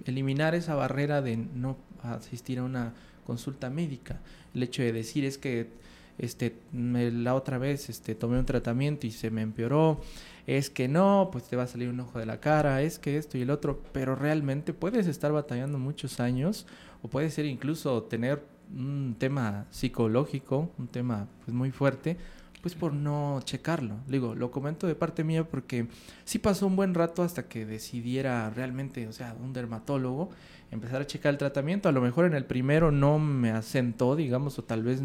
eliminar 0.06 0.56
esa 0.56 0.76
barrera 0.76 1.22
de 1.22 1.38
no 1.38 1.78
asistir 2.04 2.60
a 2.60 2.64
una 2.64 2.94
consulta 3.26 3.70
médica. 3.70 4.20
El 4.54 4.64
hecho 4.64 4.82
de 4.82 4.92
decir 4.92 5.26
es 5.26 5.38
que 5.38 5.70
este 6.18 6.56
la 6.72 7.36
otra 7.36 7.58
vez 7.58 7.90
este 7.90 8.16
tomé 8.16 8.40
un 8.40 8.46
tratamiento 8.46 9.06
y 9.06 9.12
se 9.12 9.32
me 9.32 9.42
empeoró, 9.42 10.00
es 10.48 10.70
que 10.70 10.88
no, 10.88 11.30
pues 11.32 11.46
te 11.46 11.56
va 11.56 11.64
a 11.64 11.68
salir 11.68 11.90
un 11.90 12.00
ojo 12.00 12.20
de 12.20 12.26
la 12.26 12.40
cara, 12.40 12.82
es 12.82 13.00
que 13.00 13.18
esto 13.18 13.38
y 13.38 13.42
el 13.42 13.50
otro, 13.50 13.82
pero 13.92 14.16
realmente 14.16 14.74
puedes 14.74 15.08
estar 15.08 15.32
batallando 15.32 15.78
muchos 15.78 16.20
años 16.20 16.68
o 17.02 17.10
puede 17.10 17.30
ser 17.32 17.46
incluso 17.46 18.04
tener 18.04 18.44
un 18.74 19.16
tema 19.20 19.66
psicológico, 19.72 20.72
un 20.78 20.88
tema 20.88 21.28
pues 21.44 21.56
muy 21.56 21.72
fuerte 21.72 22.18
pues 22.66 22.74
por 22.74 22.96
no 22.96 23.42
checarlo. 23.44 23.98
Digo, 24.08 24.34
lo 24.34 24.50
comento 24.50 24.88
de 24.88 24.96
parte 24.96 25.24
mía 25.24 25.44
porque 25.44 25.86
sí 26.24 26.40
pasó 26.40 26.66
un 26.66 26.76
buen 26.76 26.96
rato 26.96 27.22
hasta 27.22 27.48
que 27.48 27.64
decidiera 27.64 28.50
realmente, 28.50 29.08
o 29.08 29.14
sea, 29.14 29.36
un 29.40 29.54
dermatólogo, 29.54 30.32
empezar 30.72 31.00
a 31.00 31.06
checar 31.06 31.32
el 31.32 31.38
tratamiento. 31.38 31.90
A 31.90 31.92
lo 31.92 32.02
mejor 32.02 32.26
en 32.26 32.34
el 32.34 32.44
primero 32.44 32.92
no 32.92 33.20
me 33.20 33.52
asentó, 33.52 34.16
digamos, 34.16 34.58
o 34.58 34.64
tal 34.64 34.82
vez 34.82 35.00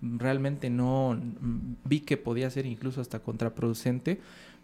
realmente 0.00 0.70
no 0.70 1.20
vi 1.84 2.00
que 2.00 2.16
podía 2.16 2.48
ser 2.48 2.64
incluso 2.64 3.02
hasta 3.02 3.18
contraproducente, 3.18 4.18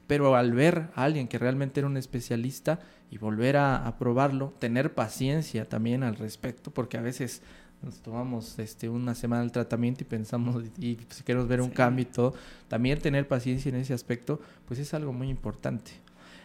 pero 0.07 0.35
al 0.35 0.55
ver 0.55 0.89
a 0.95 1.05
alguien 1.05 1.29
que 1.29 1.37
realmente 1.37 1.81
era 1.81 1.87
un 1.87 1.99
especialista 1.99 2.81
y 3.11 3.19
volver 3.19 3.59
a, 3.59 3.87
a 3.87 3.99
probarlo, 3.99 4.55
tener 4.59 4.95
paciencia 4.95 5.69
también 5.69 6.03
al 6.03 6.17
respecto, 6.17 6.71
porque 6.71 6.97
a 6.97 7.03
veces 7.03 7.43
nos 7.83 8.01
tomamos 8.01 8.59
este, 8.59 8.88
una 8.88 9.14
semana 9.14 9.43
del 9.43 9.53
tratamiento 9.53 10.03
y 10.03 10.07
pensamos, 10.07 10.62
y, 10.79 10.99
si 11.11 11.23
queremos 11.23 11.49
ver 11.49 11.61
un 11.61 11.71
cambio 11.71 12.03
y 12.03 12.07
todo, 12.07 12.35
también 12.69 12.99
tener 12.99 13.29
paciencia 13.29 13.69
en 13.69 13.77
ese 13.77 13.95
aspecto, 13.95 14.41
pues 14.67 14.81
es 14.81 14.95
algo 14.95 15.12
muy 15.12 15.29
importante. 15.29 15.93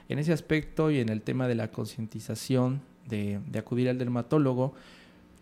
En 0.09 0.19
ese 0.19 0.33
aspecto 0.33 0.91
y 0.91 0.99
en 0.99 1.09
el 1.09 1.21
tema 1.21 1.47
de 1.47 1.55
la 1.55 1.69
concientización, 1.69 2.81
de, 3.07 3.39
de 3.47 3.59
acudir 3.59 3.89
al 3.89 3.97
dermatólogo, 3.97 4.73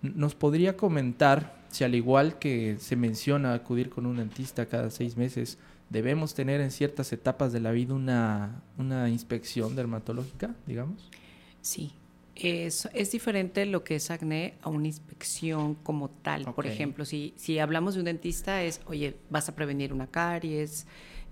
¿nos 0.01 0.35
podría 0.35 0.77
comentar 0.77 1.61
si 1.69 1.83
al 1.83 1.95
igual 1.95 2.37
que 2.37 2.77
se 2.79 2.95
menciona 2.95 3.53
acudir 3.53 3.89
con 3.89 4.05
un 4.05 4.17
dentista 4.17 4.65
cada 4.65 4.89
seis 4.89 5.15
meses, 5.15 5.57
debemos 5.89 6.33
tener 6.33 6.61
en 6.61 6.71
ciertas 6.71 7.11
etapas 7.13 7.53
de 7.53 7.59
la 7.59 7.71
vida 7.71 7.93
una, 7.93 8.61
una 8.77 9.09
inspección 9.09 9.75
dermatológica, 9.75 10.55
digamos? 10.65 11.09
Sí, 11.61 11.93
es, 12.35 12.87
es, 12.93 13.11
diferente 13.11 13.65
lo 13.65 13.83
que 13.83 13.95
es 13.95 14.09
acné 14.09 14.55
a 14.61 14.69
una 14.69 14.87
inspección 14.87 15.75
como 15.75 16.09
tal. 16.09 16.53
Por 16.53 16.65
ejemplo, 16.65 17.05
si, 17.05 17.33
si 17.37 17.59
hablamos 17.59 17.93
de 17.93 18.01
un 18.01 18.05
dentista, 18.05 18.63
es, 18.63 18.81
oye, 18.85 19.15
vas 19.29 19.49
a 19.49 19.55
prevenir 19.55 19.93
una 19.93 20.07
caries, 20.07 20.87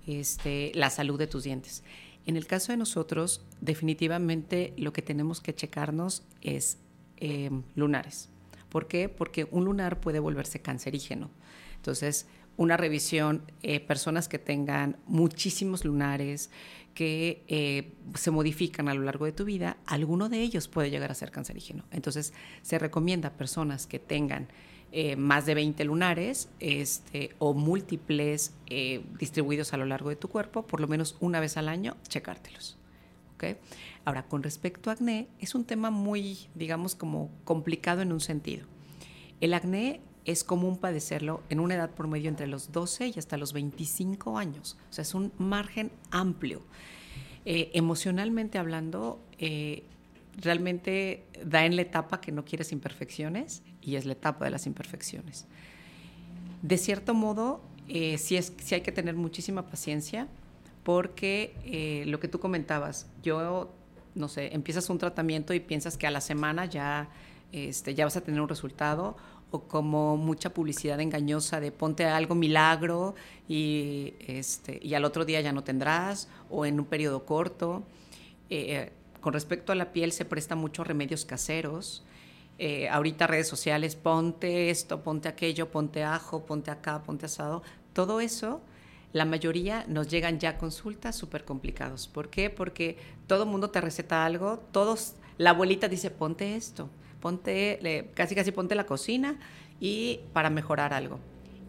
este, 0.06 0.72
la 0.74 0.90
salud 0.90 1.18
de 1.18 1.26
tus 1.26 1.44
dientes. 1.44 1.82
En 2.26 2.36
el 2.36 2.46
caso 2.46 2.72
de 2.72 2.76
nosotros, 2.76 3.42
definitivamente 3.60 4.74
lo 4.76 4.92
que 4.92 5.02
tenemos 5.02 5.40
que 5.40 5.54
checarnos 5.54 6.22
es 6.42 6.78
em, 7.16 7.62
lunares. 7.74 8.28
¿Por 8.68 8.86
qué? 8.86 9.08
Porque 9.08 9.48
un 9.50 9.64
lunar 9.64 10.00
puede 10.00 10.20
volverse 10.20 10.60
cancerígeno. 10.60 11.30
Entonces, 11.76 12.26
una 12.56 12.76
revisión, 12.76 13.42
eh, 13.62 13.80
personas 13.80 14.28
que 14.28 14.38
tengan 14.38 14.98
muchísimos 15.06 15.84
lunares, 15.84 16.50
que 16.94 17.44
eh, 17.48 17.92
se 18.14 18.30
modifican 18.30 18.88
a 18.88 18.94
lo 18.94 19.02
largo 19.02 19.24
de 19.24 19.32
tu 19.32 19.44
vida, 19.44 19.76
alguno 19.86 20.28
de 20.28 20.40
ellos 20.40 20.68
puede 20.68 20.90
llegar 20.90 21.10
a 21.10 21.14
ser 21.14 21.30
cancerígeno. 21.30 21.84
Entonces, 21.90 22.32
se 22.62 22.78
recomienda 22.78 23.28
a 23.28 23.32
personas 23.32 23.86
que 23.86 23.98
tengan 23.98 24.48
eh, 24.92 25.14
más 25.14 25.46
de 25.46 25.54
20 25.54 25.84
lunares 25.84 26.48
este, 26.58 27.30
o 27.38 27.54
múltiples 27.54 28.54
eh, 28.66 29.04
distribuidos 29.18 29.72
a 29.72 29.76
lo 29.76 29.84
largo 29.84 30.08
de 30.08 30.16
tu 30.16 30.28
cuerpo, 30.28 30.66
por 30.66 30.80
lo 30.80 30.88
menos 30.88 31.16
una 31.20 31.38
vez 31.38 31.56
al 31.56 31.68
año, 31.68 31.96
checártelos. 32.08 32.76
¿okay? 33.34 33.56
Ahora, 34.04 34.24
con 34.24 34.42
respecto 34.42 34.90
a 34.90 34.94
acné, 34.94 35.28
es 35.38 35.54
un 35.54 35.64
tema 35.64 35.90
muy, 35.90 36.48
digamos, 36.56 36.96
como 36.96 37.30
complicado 37.44 38.02
en 38.02 38.12
un 38.12 38.20
sentido. 38.20 38.66
El 39.40 39.54
acné 39.54 40.00
es 40.24 40.44
común 40.44 40.76
padecerlo 40.76 41.42
en 41.48 41.60
una 41.60 41.74
edad 41.74 41.90
por 41.90 42.08
medio 42.08 42.28
entre 42.28 42.46
los 42.46 42.72
12 42.72 43.08
y 43.08 43.18
hasta 43.18 43.36
los 43.36 43.52
25 43.52 44.38
años. 44.38 44.76
O 44.90 44.92
sea, 44.92 45.02
es 45.02 45.14
un 45.14 45.32
margen 45.38 45.90
amplio. 46.10 46.62
Eh, 47.44 47.70
emocionalmente 47.74 48.58
hablando, 48.58 49.20
eh, 49.38 49.84
realmente 50.36 51.24
da 51.44 51.64
en 51.64 51.76
la 51.76 51.82
etapa 51.82 52.20
que 52.20 52.32
no 52.32 52.44
quieres 52.44 52.70
imperfecciones 52.72 53.62
y 53.80 53.96
es 53.96 54.04
la 54.04 54.12
etapa 54.12 54.44
de 54.44 54.50
las 54.50 54.66
imperfecciones. 54.66 55.46
De 56.62 56.76
cierto 56.76 57.14
modo, 57.14 57.62
eh, 57.88 58.18
sí, 58.18 58.36
es, 58.36 58.52
sí 58.62 58.74
hay 58.74 58.82
que 58.82 58.92
tener 58.92 59.14
muchísima 59.14 59.66
paciencia 59.66 60.28
porque 60.84 62.04
lo 62.06 62.20
que 62.20 62.28
tú 62.28 62.40
comentabas, 62.40 63.06
yo, 63.22 63.70
no 64.14 64.28
sé, 64.28 64.54
empiezas 64.54 64.88
un 64.90 64.98
tratamiento 64.98 65.54
y 65.54 65.60
piensas 65.60 65.96
que 65.96 66.06
a 66.06 66.10
la 66.10 66.20
semana 66.20 66.64
ya, 66.64 67.10
este, 67.52 67.94
ya 67.94 68.04
vas 68.04 68.16
a 68.16 68.22
tener 68.22 68.40
un 68.40 68.48
resultado 68.48 69.16
o 69.50 69.62
como 69.62 70.16
mucha 70.16 70.50
publicidad 70.50 71.00
engañosa 71.00 71.60
de 71.60 71.72
ponte 71.72 72.04
algo 72.06 72.34
milagro 72.34 73.14
y, 73.48 74.14
este, 74.26 74.78
y 74.82 74.94
al 74.94 75.04
otro 75.04 75.24
día 75.24 75.40
ya 75.40 75.52
no 75.52 75.64
tendrás, 75.64 76.28
o 76.48 76.66
en 76.66 76.78
un 76.78 76.86
periodo 76.86 77.24
corto. 77.24 77.82
Eh, 78.48 78.92
con 79.20 79.32
respecto 79.32 79.72
a 79.72 79.74
la 79.74 79.92
piel 79.92 80.12
se 80.12 80.24
presta 80.24 80.54
mucho 80.54 80.84
remedios 80.84 81.24
caseros. 81.24 82.04
Eh, 82.58 82.88
ahorita 82.88 83.26
redes 83.26 83.48
sociales, 83.48 83.96
ponte 83.96 84.70
esto, 84.70 85.02
ponte 85.02 85.28
aquello, 85.28 85.70
ponte 85.70 86.04
ajo, 86.04 86.44
ponte 86.46 86.70
acá, 86.70 87.02
ponte 87.02 87.26
asado. 87.26 87.62
Todo 87.92 88.20
eso, 88.20 88.60
la 89.12 89.24
mayoría 89.24 89.84
nos 89.88 90.08
llegan 90.08 90.38
ya 90.38 90.58
consultas 90.58 91.16
súper 91.16 91.44
complicados. 91.44 92.06
¿Por 92.06 92.28
qué? 92.28 92.50
Porque 92.50 92.98
todo 93.26 93.46
mundo 93.46 93.70
te 93.70 93.80
receta 93.80 94.24
algo, 94.24 94.58
todos, 94.72 95.14
la 95.38 95.50
abuelita 95.50 95.88
dice, 95.88 96.10
ponte 96.10 96.54
esto 96.54 96.88
ponte, 97.20 98.10
casi 98.14 98.34
casi 98.34 98.52
ponte 98.52 98.74
la 98.74 98.86
cocina 98.86 99.38
y 99.80 100.20
para 100.32 100.50
mejorar 100.50 100.92
algo. 100.92 101.18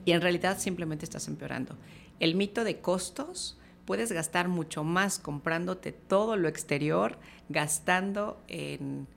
Y 0.06 0.12
en 0.12 0.22
realidad 0.22 0.58
simplemente 0.60 1.06
estás 1.06 1.28
empeorando. 1.28 1.76
El 2.20 2.36
mito 2.36 2.64
de 2.64 2.80
costos, 2.80 3.58
puedes 3.86 4.12
gastar 4.12 4.48
mucho 4.48 4.84
más 4.84 5.20
comprándote 5.20 5.92
todo 5.92 6.38
lo 6.38 6.48
exterior, 6.48 7.18
gastando 7.50 8.42
en, 8.48 9.08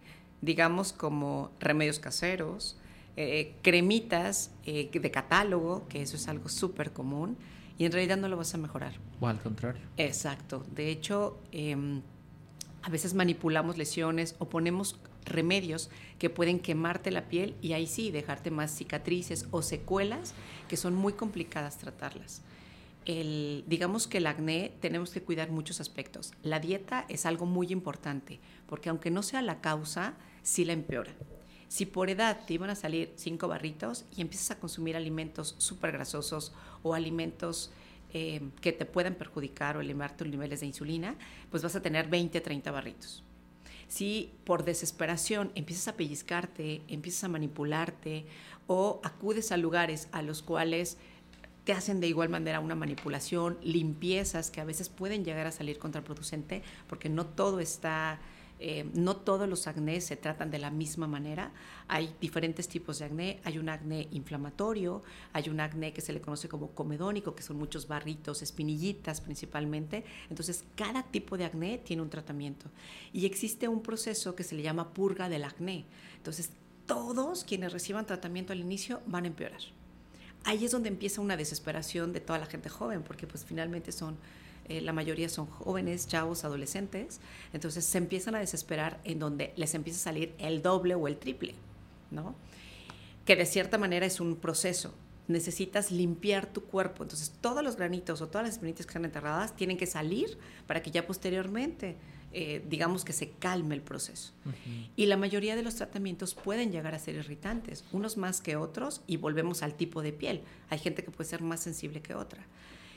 digamos, 0.40 0.92
como 0.92 1.50
remedios 1.60 1.98
caseros, 1.98 2.78
eh, 3.16 3.54
cremitas 3.62 4.50
eh, 4.64 4.90
de 4.92 5.10
catálogo, 5.10 5.86
que 5.88 6.02
eso 6.02 6.16
es 6.16 6.28
algo 6.28 6.48
súper 6.48 6.92
común, 6.92 7.36
y 7.78 7.84
en 7.84 7.92
realidad 7.92 8.16
no 8.16 8.28
lo 8.28 8.36
vas 8.36 8.54
a 8.54 8.58
mejorar. 8.58 8.94
O 9.20 9.26
al 9.26 9.38
contrario. 9.40 9.82
Exacto. 9.96 10.64
De 10.74 10.90
hecho, 10.90 11.38
em, 11.52 12.02
a 12.82 12.88
veces 12.90 13.14
manipulamos 13.14 13.78
lesiones 13.78 14.36
o 14.38 14.48
ponemos 14.48 14.98
remedios 15.24 15.90
que 16.18 16.30
pueden 16.30 16.60
quemarte 16.60 17.10
la 17.10 17.28
piel 17.28 17.54
y 17.60 17.72
ahí 17.72 17.87
sí 17.87 18.10
dejarte 18.10 18.50
más 18.50 18.74
cicatrices 18.76 19.46
o 19.50 19.62
secuelas 19.62 20.34
que 20.68 20.76
son 20.76 20.94
muy 20.94 21.12
complicadas 21.12 21.78
tratarlas. 21.78 22.42
Digamos 23.06 24.06
que 24.06 24.18
el 24.18 24.26
acné 24.26 24.72
tenemos 24.80 25.10
que 25.10 25.22
cuidar 25.22 25.50
muchos 25.50 25.80
aspectos. 25.80 26.32
La 26.42 26.58
dieta 26.58 27.04
es 27.08 27.26
algo 27.26 27.44
muy 27.44 27.68
importante 27.70 28.40
porque 28.66 28.88
aunque 28.88 29.10
no 29.10 29.22
sea 29.22 29.42
la 29.42 29.60
causa, 29.60 30.14
sí 30.42 30.64
la 30.64 30.72
empeora. 30.72 31.12
Si 31.68 31.87
por 31.87 32.08
edad 32.08 32.40
te 32.46 32.54
iban 32.54 32.70
a 32.70 32.76
salir 32.76 33.12
cinco 33.16 33.48
barritos 33.48 34.04
y 34.16 34.20
empiezas 34.20 34.52
a 34.52 34.60
consumir 34.60 34.96
alimentos 34.96 35.56
súper 35.58 35.92
grasosos 35.92 36.52
o 36.82 36.94
alimentos 36.94 37.72
eh, 38.12 38.40
que 38.60 38.72
te 38.72 38.84
puedan 38.84 39.16
perjudicar 39.16 39.76
o 39.76 39.80
elevarte 39.80 40.24
los 40.24 40.30
niveles 40.30 40.60
de 40.60 40.66
insulina, 40.66 41.16
pues 41.50 41.64
vas 41.64 41.74
a 41.74 41.82
tener 41.82 42.06
20, 42.06 42.40
30 42.40 42.70
barritos. 42.70 43.23
Si 43.94 44.33
por 44.42 44.64
desesperación 44.64 45.52
empiezas 45.54 45.87
a 45.87 45.96
pellizcarte, 45.96 46.83
empiezas 46.88 47.22
a 47.22 47.28
manipularte 47.28 48.26
o 48.66 49.00
acudes 49.04 49.52
a 49.52 49.57
lugares 49.57 50.09
a 50.11 50.20
los 50.20 50.42
cuales 50.42 50.98
te 51.62 51.74
hacen 51.74 52.00
de 52.00 52.09
igual 52.09 52.28
manera 52.28 52.59
una 52.59 52.74
manipulación, 52.74 53.57
limpiezas 53.62 54.50
que 54.50 54.61
a 54.61 54.64
veces 54.64 54.88
pueden 54.88 55.24
llegar 55.24 55.46
a 55.46 55.52
salir 55.52 55.78
contraproducente 55.78 56.64
porque 56.88 57.09
no 57.09 57.24
todo 57.24 57.61
está 57.61 58.18
eh, 58.60 58.88
no 58.94 59.16
todos 59.16 59.48
los 59.48 59.66
acné 59.66 60.00
se 60.00 60.16
tratan 60.16 60.50
de 60.50 60.58
la 60.58 60.70
misma 60.70 61.06
manera. 61.06 61.50
Hay 61.88 62.14
diferentes 62.20 62.68
tipos 62.68 62.98
de 62.98 63.06
acné. 63.06 63.40
Hay 63.44 63.58
un 63.58 63.68
acné 63.68 64.08
inflamatorio, 64.12 65.02
hay 65.32 65.48
un 65.48 65.60
acné 65.60 65.92
que 65.92 66.00
se 66.00 66.12
le 66.12 66.20
conoce 66.20 66.48
como 66.48 66.70
comedónico, 66.70 67.34
que 67.34 67.42
son 67.42 67.56
muchos 67.56 67.88
barritos, 67.88 68.42
espinillitas 68.42 69.20
principalmente. 69.20 70.04
Entonces, 70.30 70.64
cada 70.76 71.02
tipo 71.02 71.36
de 71.36 71.44
acné 71.44 71.78
tiene 71.78 72.02
un 72.02 72.10
tratamiento. 72.10 72.70
Y 73.12 73.26
existe 73.26 73.68
un 73.68 73.82
proceso 73.82 74.34
que 74.34 74.44
se 74.44 74.54
le 74.54 74.62
llama 74.62 74.94
purga 74.94 75.28
del 75.28 75.44
acné. 75.44 75.84
Entonces, 76.16 76.50
todos 76.86 77.44
quienes 77.44 77.72
reciban 77.72 78.06
tratamiento 78.06 78.52
al 78.52 78.60
inicio 78.60 79.00
van 79.06 79.24
a 79.24 79.28
empeorar. 79.28 79.60
Ahí 80.44 80.64
es 80.64 80.72
donde 80.72 80.90
empieza 80.90 81.22
una 81.22 81.36
desesperación 81.36 82.12
de 82.12 82.20
toda 82.20 82.38
la 82.38 82.46
gente 82.46 82.68
joven, 82.68 83.02
porque 83.02 83.26
pues 83.26 83.44
finalmente 83.44 83.92
son 83.92 84.16
eh, 84.66 84.81
la 84.81 84.92
mayoría 84.92 85.29
son 85.29 85.46
jóvenes, 85.46 86.07
chavos, 86.07 86.44
adolescentes, 86.44 87.20
entonces 87.53 87.85
se 87.85 87.98
empiezan 87.98 88.35
a 88.35 88.38
desesperar 88.38 88.98
en 89.05 89.18
donde 89.18 89.53
les 89.57 89.74
empieza 89.74 89.98
a 89.98 90.12
salir 90.12 90.35
el 90.38 90.62
doble 90.62 90.94
o 90.94 91.07
el 91.07 91.18
triple, 91.18 91.55
¿no? 92.11 92.35
Que 93.27 93.37
de 93.37 93.46
cierta 93.46 93.77
manera 93.77 94.07
es 94.07 94.20
un 94.20 94.37
proceso. 94.37 94.94
Necesitas 95.27 95.90
limpiar 95.90 96.46
tu 96.46 96.62
cuerpo. 96.64 97.03
Entonces, 97.03 97.33
todos 97.40 97.64
los 97.64 97.77
granitos 97.77 98.20
o 98.20 98.29
todas 98.29 98.46
las 98.46 98.55
espinitas 98.57 98.85
que 98.85 98.90
están 98.90 99.07
enterradas 99.07 99.57
tienen 99.57 99.79
que 99.79 99.87
salir 99.87 100.37
para 100.66 100.83
que 100.83 100.90
ya 100.90 101.07
posteriormente, 101.07 101.96
eh, 102.33 102.62
digamos 102.68 103.07
que 103.07 103.14
se 103.14 103.31
calme 103.31 103.74
el 103.74 103.81
proceso. 103.81 104.33
Y 104.96 105.07
la 105.07 105.16
mayoría 105.16 105.57
de 105.57 105.62
los 105.62 105.77
tratamientos 105.77 106.35
pueden 106.35 106.72
llegar 106.72 106.94
a 106.94 106.98
ser 106.98 107.14
irritantes, 107.14 107.85
unos 107.92 108.18
más 108.18 108.42
que 108.42 108.57
otros, 108.57 109.03
y 109.07 109.16
volvemos 109.16 109.62
al 109.62 109.74
tipo 109.74 110.03
de 110.03 110.12
piel. 110.12 110.42
Hay 110.68 110.79
gente 110.79 111.03
que 111.03 111.11
puede 111.11 111.29
ser 111.29 111.40
más 111.40 111.61
sensible 111.61 112.03
que 112.03 112.14
otra 112.14 112.46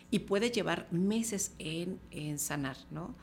y 0.10 0.20
puede 0.20 0.52
llevar 0.52 0.88
meses 0.92 1.54
en, 1.60 2.00
sanar, 2.40 2.78
¿no? 2.92 3.16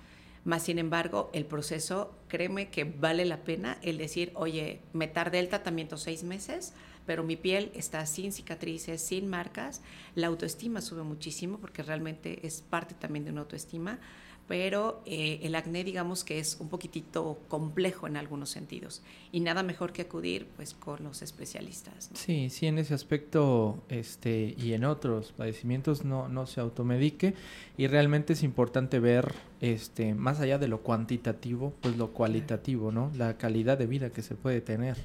Más 0.44 0.64
sin 0.64 0.78
embargo, 0.78 1.30
el 1.32 1.46
proceso, 1.46 2.14
créeme 2.28 2.68
que 2.68 2.84
vale 2.84 3.24
la 3.24 3.44
pena 3.44 3.78
el 3.80 3.96
decir, 3.96 4.30
oye, 4.34 4.82
me 4.92 5.08
tardé 5.08 5.38
el 5.38 5.48
tratamiento 5.48 5.96
seis 5.96 6.22
meses, 6.22 6.74
pero 7.06 7.22
mi 7.22 7.36
piel 7.36 7.70
está 7.74 8.04
sin 8.04 8.30
cicatrices, 8.32 9.00
sin 9.00 9.26
marcas, 9.26 9.80
la 10.14 10.26
autoestima 10.26 10.82
sube 10.82 11.02
muchísimo 11.02 11.58
porque 11.58 11.82
realmente 11.82 12.46
es 12.46 12.60
parte 12.60 12.94
también 12.94 13.24
de 13.24 13.30
una 13.30 13.42
autoestima 13.42 13.98
pero 14.46 15.02
eh, 15.06 15.40
el 15.42 15.54
acné 15.54 15.84
digamos 15.84 16.22
que 16.22 16.38
es 16.38 16.58
un 16.60 16.68
poquitito 16.68 17.38
complejo 17.48 18.06
en 18.06 18.16
algunos 18.16 18.50
sentidos 18.50 19.02
y 19.32 19.40
nada 19.40 19.62
mejor 19.62 19.92
que 19.92 20.02
acudir 20.02 20.46
pues 20.56 20.74
con 20.74 21.02
los 21.02 21.22
especialistas. 21.22 22.10
Sí, 22.14 22.50
sí, 22.50 22.66
en 22.66 22.78
ese 22.78 22.94
aspecto 22.94 23.82
este, 23.88 24.54
y 24.58 24.74
en 24.74 24.84
otros 24.84 25.32
padecimientos 25.32 26.04
no, 26.04 26.28
no 26.28 26.46
se 26.46 26.60
automedique 26.60 27.34
y 27.78 27.86
realmente 27.86 28.34
es 28.34 28.42
importante 28.42 29.00
ver 29.00 29.32
este, 29.60 30.14
más 30.14 30.40
allá 30.40 30.58
de 30.58 30.68
lo 30.68 30.82
cuantitativo, 30.82 31.72
pues 31.80 31.96
lo 31.96 32.12
cualitativo, 32.12 32.92
¿no? 32.92 33.10
La 33.16 33.38
calidad 33.38 33.78
de 33.78 33.86
vida 33.86 34.10
que 34.10 34.22
se 34.22 34.34
puede 34.34 34.60
tener 34.60 34.96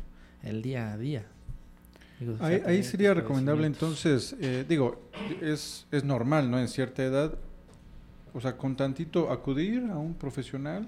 el 0.44 0.62
día 0.62 0.92
a 0.92 0.98
día. 0.98 1.26
ahí, 2.42 2.84
sería 2.84 3.14
recomendable 3.14 3.68
entonces, 3.68 4.36
eh, 4.42 4.66
digo, 4.68 5.02
es, 5.42 5.88
es 5.92 6.04
normal, 6.04 6.52
¿no? 6.52 6.60
En 6.60 6.68
cierta 6.68 7.04
edad 7.04 7.38
o 8.34 8.42
sea, 8.42 8.58
con 8.58 8.76
tantito 8.76 9.32
acudir 9.32 9.86
a 9.92 9.98
un 9.98 10.14
profesional. 10.14 10.88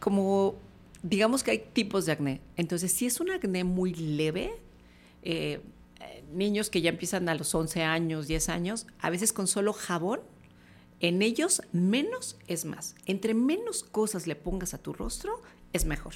Como 0.00 0.56
digamos 1.02 1.42
que 1.42 1.52
hay 1.52 1.58
tipos 1.72 2.06
de 2.06 2.12
acné. 2.12 2.40
Entonces, 2.56 2.92
si 2.92 3.06
es 3.06 3.20
un 3.20 3.30
acné 3.30 3.64
muy 3.64 3.94
leve, 3.94 4.52
eh, 5.22 5.60
niños 6.32 6.70
que 6.70 6.80
ya 6.80 6.90
empiezan 6.90 7.28
a 7.28 7.34
los 7.34 7.54
11 7.54 7.82
años, 7.82 8.26
10 8.26 8.48
años, 8.48 8.86
a 8.98 9.10
veces 9.10 9.32
con 9.32 9.46
solo 9.46 9.72
jabón, 9.72 10.20
en 11.00 11.22
ellos 11.22 11.62
menos 11.72 12.36
es 12.48 12.64
más. 12.64 12.94
Entre 13.06 13.34
menos 13.34 13.82
cosas 13.82 14.26
le 14.26 14.34
pongas 14.34 14.74
a 14.74 14.78
tu 14.78 14.92
rostro, 14.92 15.42
es 15.72 15.84
mejor. 15.84 16.14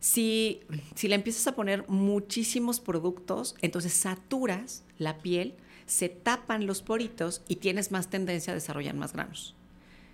Si, 0.00 0.60
si 0.94 1.08
le 1.08 1.14
empiezas 1.14 1.46
a 1.46 1.54
poner 1.54 1.88
muchísimos 1.88 2.80
productos, 2.80 3.54
entonces 3.60 3.92
saturas 3.92 4.82
la 4.98 5.18
piel 5.18 5.54
se 5.92 6.08
tapan 6.08 6.66
los 6.66 6.80
poritos 6.80 7.42
y 7.48 7.56
tienes 7.56 7.92
más 7.92 8.08
tendencia 8.08 8.52
a 8.52 8.54
desarrollar 8.54 8.94
más 8.94 9.12
granos. 9.12 9.54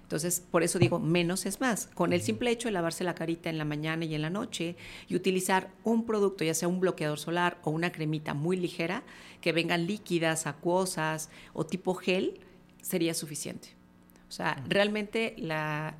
Entonces, 0.03 0.43
por 0.51 0.64
eso 0.64 0.81
digo, 0.81 0.99
menos 0.99 1.47
es 1.47 1.61
más. 1.61 1.87
Con 1.95 2.12
el 2.12 2.21
simple 2.21 2.51
hecho 2.51 2.67
de 2.67 2.73
lavarse 2.73 3.05
la 3.05 3.14
carita 3.14 3.49
en 3.49 3.59
la 3.59 3.64
mañana 3.64 4.05
y 4.05 4.14
en 4.14 4.23
la 4.23 4.31
noche 4.31 4.75
y 5.07 5.14
utilizar 5.14 5.71
un 5.85 6.05
producto, 6.05 6.43
ya 6.43 6.55
sea 6.55 6.67
un 6.67 6.81
bloqueador 6.81 7.21
solar 7.21 7.59
o 7.62 7.71
una 7.71 7.93
cremita 7.93 8.35
muy 8.35 8.57
ligera, 8.57 9.05
que 9.41 9.53
vengan 9.53 9.87
líquidas, 9.87 10.49
acuosas 10.49 11.31
o 11.53 11.64
tipo 11.64 11.95
gel, 11.95 12.41
sería 12.83 13.14
suficiente. 13.14 13.69
O 14.29 14.33
sea, 14.33 14.61
realmente 14.67 15.37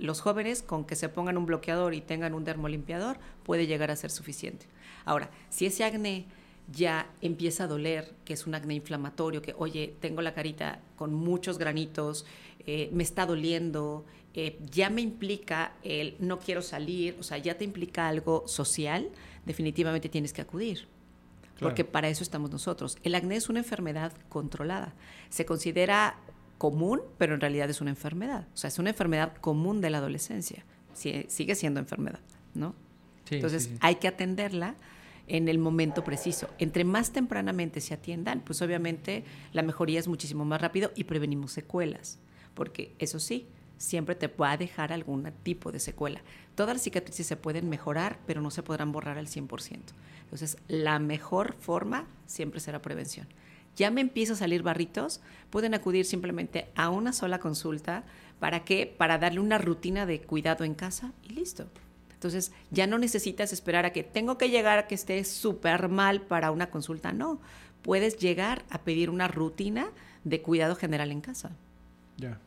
los 0.01 0.21
jóvenes 0.21 0.63
con 0.63 0.87
que 0.87 0.97
se 0.97 1.09
pongan 1.09 1.39
un 1.39 1.47
bloqueador 1.47 1.95
y 1.95 2.01
tengan 2.01 2.35
un 2.35 2.45
dermolimpiador 2.45 3.19
puede 3.45 3.69
llegar 3.69 3.93
a 3.93 3.97
ser 3.97 4.11
suficiente. 4.11 4.67
Ahora, 5.05 5.31
si 5.51 5.67
ese 5.67 5.85
acné 5.85 6.27
ya 6.71 7.11
empieza 7.21 7.65
a 7.65 7.67
doler, 7.67 8.15
que 8.25 8.35
es 8.35 8.47
un 8.47 8.55
acné 8.55 8.75
inflamatorio, 8.75 9.41
que 9.41 9.55
oye, 9.57 9.95
tengo 10.01 10.23
la 10.23 10.35
carita 10.35 10.81
con 10.97 11.15
muchos 11.15 11.59
granitos, 11.59 12.27
eh, 12.67 12.91
me 12.93 13.03
está 13.03 13.25
doliendo, 13.25 14.05
eh, 14.35 14.59
ya 14.71 14.91
me 14.91 15.01
implica 15.01 15.73
el 15.83 16.17
no 16.19 16.39
quiero 16.39 16.61
salir, 16.61 17.17
o 17.19 17.23
sea, 17.23 17.39
ya 17.39 17.57
te 17.57 17.65
implica 17.65 18.09
algo 18.09 18.47
social, 18.47 19.09
definitivamente 19.47 20.09
tienes 20.09 20.33
que 20.33 20.43
acudir. 20.43 20.87
Porque 21.59 21.85
para 21.85 22.09
eso 22.09 22.23
estamos 22.23 22.53
nosotros. 22.53 22.99
El 23.03 23.17
acné 23.17 23.35
es 23.35 23.49
una 23.49 23.59
enfermedad 23.59 24.13
controlada. 24.29 24.95
Se 25.29 25.45
considera 25.45 26.17
común, 26.57 27.01
pero 27.19 27.35
en 27.35 27.41
realidad 27.41 27.69
es 27.69 27.81
una 27.81 27.91
enfermedad. 27.91 28.47
O 28.55 28.57
sea, 28.57 28.69
es 28.69 28.79
una 28.79 28.91
enfermedad 28.91 29.37
común 29.39 29.81
de 29.81 29.91
la 29.91 29.99
adolescencia. 29.99 30.65
sigue 30.93 31.55
siendo 31.57 31.81
enfermedad, 31.81 32.21
¿no? 32.55 32.77
Entonces 33.29 33.71
hay 33.81 33.97
que 33.97 34.07
atenderla 34.07 34.77
en 35.29 35.49
el 35.49 35.59
momento 35.59 36.05
preciso. 36.05 36.49
Entre 36.59 36.85
más 36.85 37.13
tempranamente 37.13 37.81
se 37.81 37.95
atiendan, 37.95 38.41
pues 38.41 38.63
obviamente 38.63 39.25
la 39.53 39.63
mejoría 39.63 40.01
es 40.01 40.09
muchísimo 40.09 40.45
más 40.45 40.61
rápido 40.61 40.93
y 40.95 41.05
prevenimos 41.05 41.53
secuelas, 41.53 42.19
porque 42.55 42.95
eso 42.99 43.21
sí, 43.21 43.47
siempre 43.79 44.15
te 44.15 44.27
va 44.27 44.53
a 44.53 44.57
dejar 44.57 44.93
algún 44.93 45.31
tipo 45.43 45.73
de 45.73 45.81
secuela. 45.81 46.21
Todas 46.55 46.75
las 46.75 46.83
cicatrices 46.83 47.27
se 47.27 47.37
pueden 47.37 47.69
mejorar, 47.69 48.19
pero 48.27 48.41
no 48.41 48.51
se 48.51 48.63
podrán 48.63 48.93
borrar 48.93 49.19
al 49.19 49.29
100%. 49.29 49.79
Entonces, 50.25 50.59
la 50.67 50.99
mejor 50.99 51.55
forma 51.61 52.07
siempre 52.27 52.61
será 52.61 52.83
prevención. 52.83 53.27
Ya 53.77 53.91
me 53.93 54.01
empieza 54.01 54.33
a 54.33 54.37
salir 54.37 54.63
barritos, 54.63 55.21
pueden 55.51 55.73
acudir 55.73 56.05
simplemente 56.05 56.69
a 56.75 56.91
una 56.91 57.13
sola 57.13 57.39
consulta. 57.39 58.05
¿Para 58.41 58.65
qué? 58.65 58.93
Para 58.99 59.19
darle 59.19 59.39
una 59.39 59.59
rutina 59.59 60.05
de 60.05 60.21
cuidado 60.21 60.65
en 60.65 60.75
casa 60.75 61.13
y 61.23 61.31
listo. 61.31 61.69
Entonces, 62.19 62.51
ya 62.73 62.89
no 62.89 62.99
necesitas 62.99 63.53
esperar 63.53 63.87
a 63.87 63.93
que 63.93 64.03
tengo 64.03 64.39
que 64.39 64.51
llegar 64.51 64.77
a 64.77 64.89
que 64.89 64.97
esté 64.97 65.23
súper 65.23 65.89
mal 65.89 66.21
para 66.21 66.51
una 66.51 66.69
consulta. 66.69 67.13
No, 67.13 67.41
puedes 67.83 68.19
llegar 68.19 68.65
a 68.71 68.83
pedir 68.83 69.09
una 69.09 69.29
rutina 69.29 69.93
de 70.25 70.43
cuidado 70.43 70.75
general 70.75 71.13
en 71.13 71.21
casa. 71.21 71.53
Ya. 72.17 72.41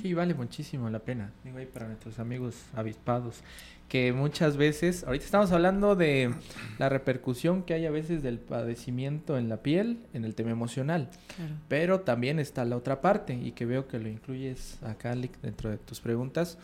Sí, 0.00 0.14
vale 0.14 0.34
muchísimo 0.34 0.88
la 0.88 1.00
pena. 1.00 1.32
Digo 1.44 1.58
ahí 1.58 1.66
para 1.66 1.86
nuestros 1.86 2.18
amigos 2.18 2.56
avispados, 2.74 3.42
que 3.88 4.12
muchas 4.12 4.56
veces, 4.56 5.04
ahorita 5.04 5.24
estamos 5.24 5.52
hablando 5.52 5.94
de 5.94 6.32
la 6.78 6.88
repercusión 6.88 7.62
que 7.62 7.74
hay 7.74 7.84
a 7.84 7.90
veces 7.90 8.22
del 8.22 8.38
padecimiento 8.38 9.36
en 9.36 9.50
la 9.50 9.58
piel, 9.58 9.98
en 10.14 10.24
el 10.24 10.34
tema 10.34 10.50
emocional, 10.50 11.10
pero 11.68 12.00
también 12.00 12.38
está 12.38 12.64
la 12.64 12.78
otra 12.78 13.02
parte 13.02 13.34
y 13.34 13.52
que 13.52 13.66
veo 13.66 13.88
que 13.88 13.98
lo 13.98 14.08
incluyes 14.08 14.82
acá, 14.82 15.14
dentro 15.42 15.68
de 15.68 15.76
tus 15.76 16.00
preguntas, 16.00 16.56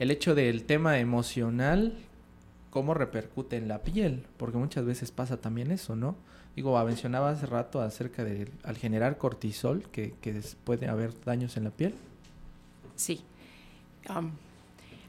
el 0.00 0.10
hecho 0.10 0.34
del 0.34 0.64
tema 0.64 0.98
emocional, 0.98 1.94
cómo 2.70 2.94
repercute 2.94 3.56
en 3.56 3.68
la 3.68 3.82
piel, 3.82 4.24
porque 4.36 4.58
muchas 4.58 4.84
veces 4.84 5.12
pasa 5.12 5.36
también 5.36 5.70
eso, 5.70 5.94
¿no? 5.94 6.16
Digo, 6.56 6.82
mencionaba 6.84 7.30
hace 7.30 7.46
rato 7.46 7.80
acerca 7.80 8.24
de 8.24 8.50
al 8.64 8.76
generar 8.76 9.16
cortisol, 9.18 9.84
que, 9.92 10.14
puede 10.64 10.88
haber 10.88 11.12
daños 11.24 11.56
en 11.56 11.64
la 11.64 11.70
piel. 11.70 11.94
Sí. 13.02 13.20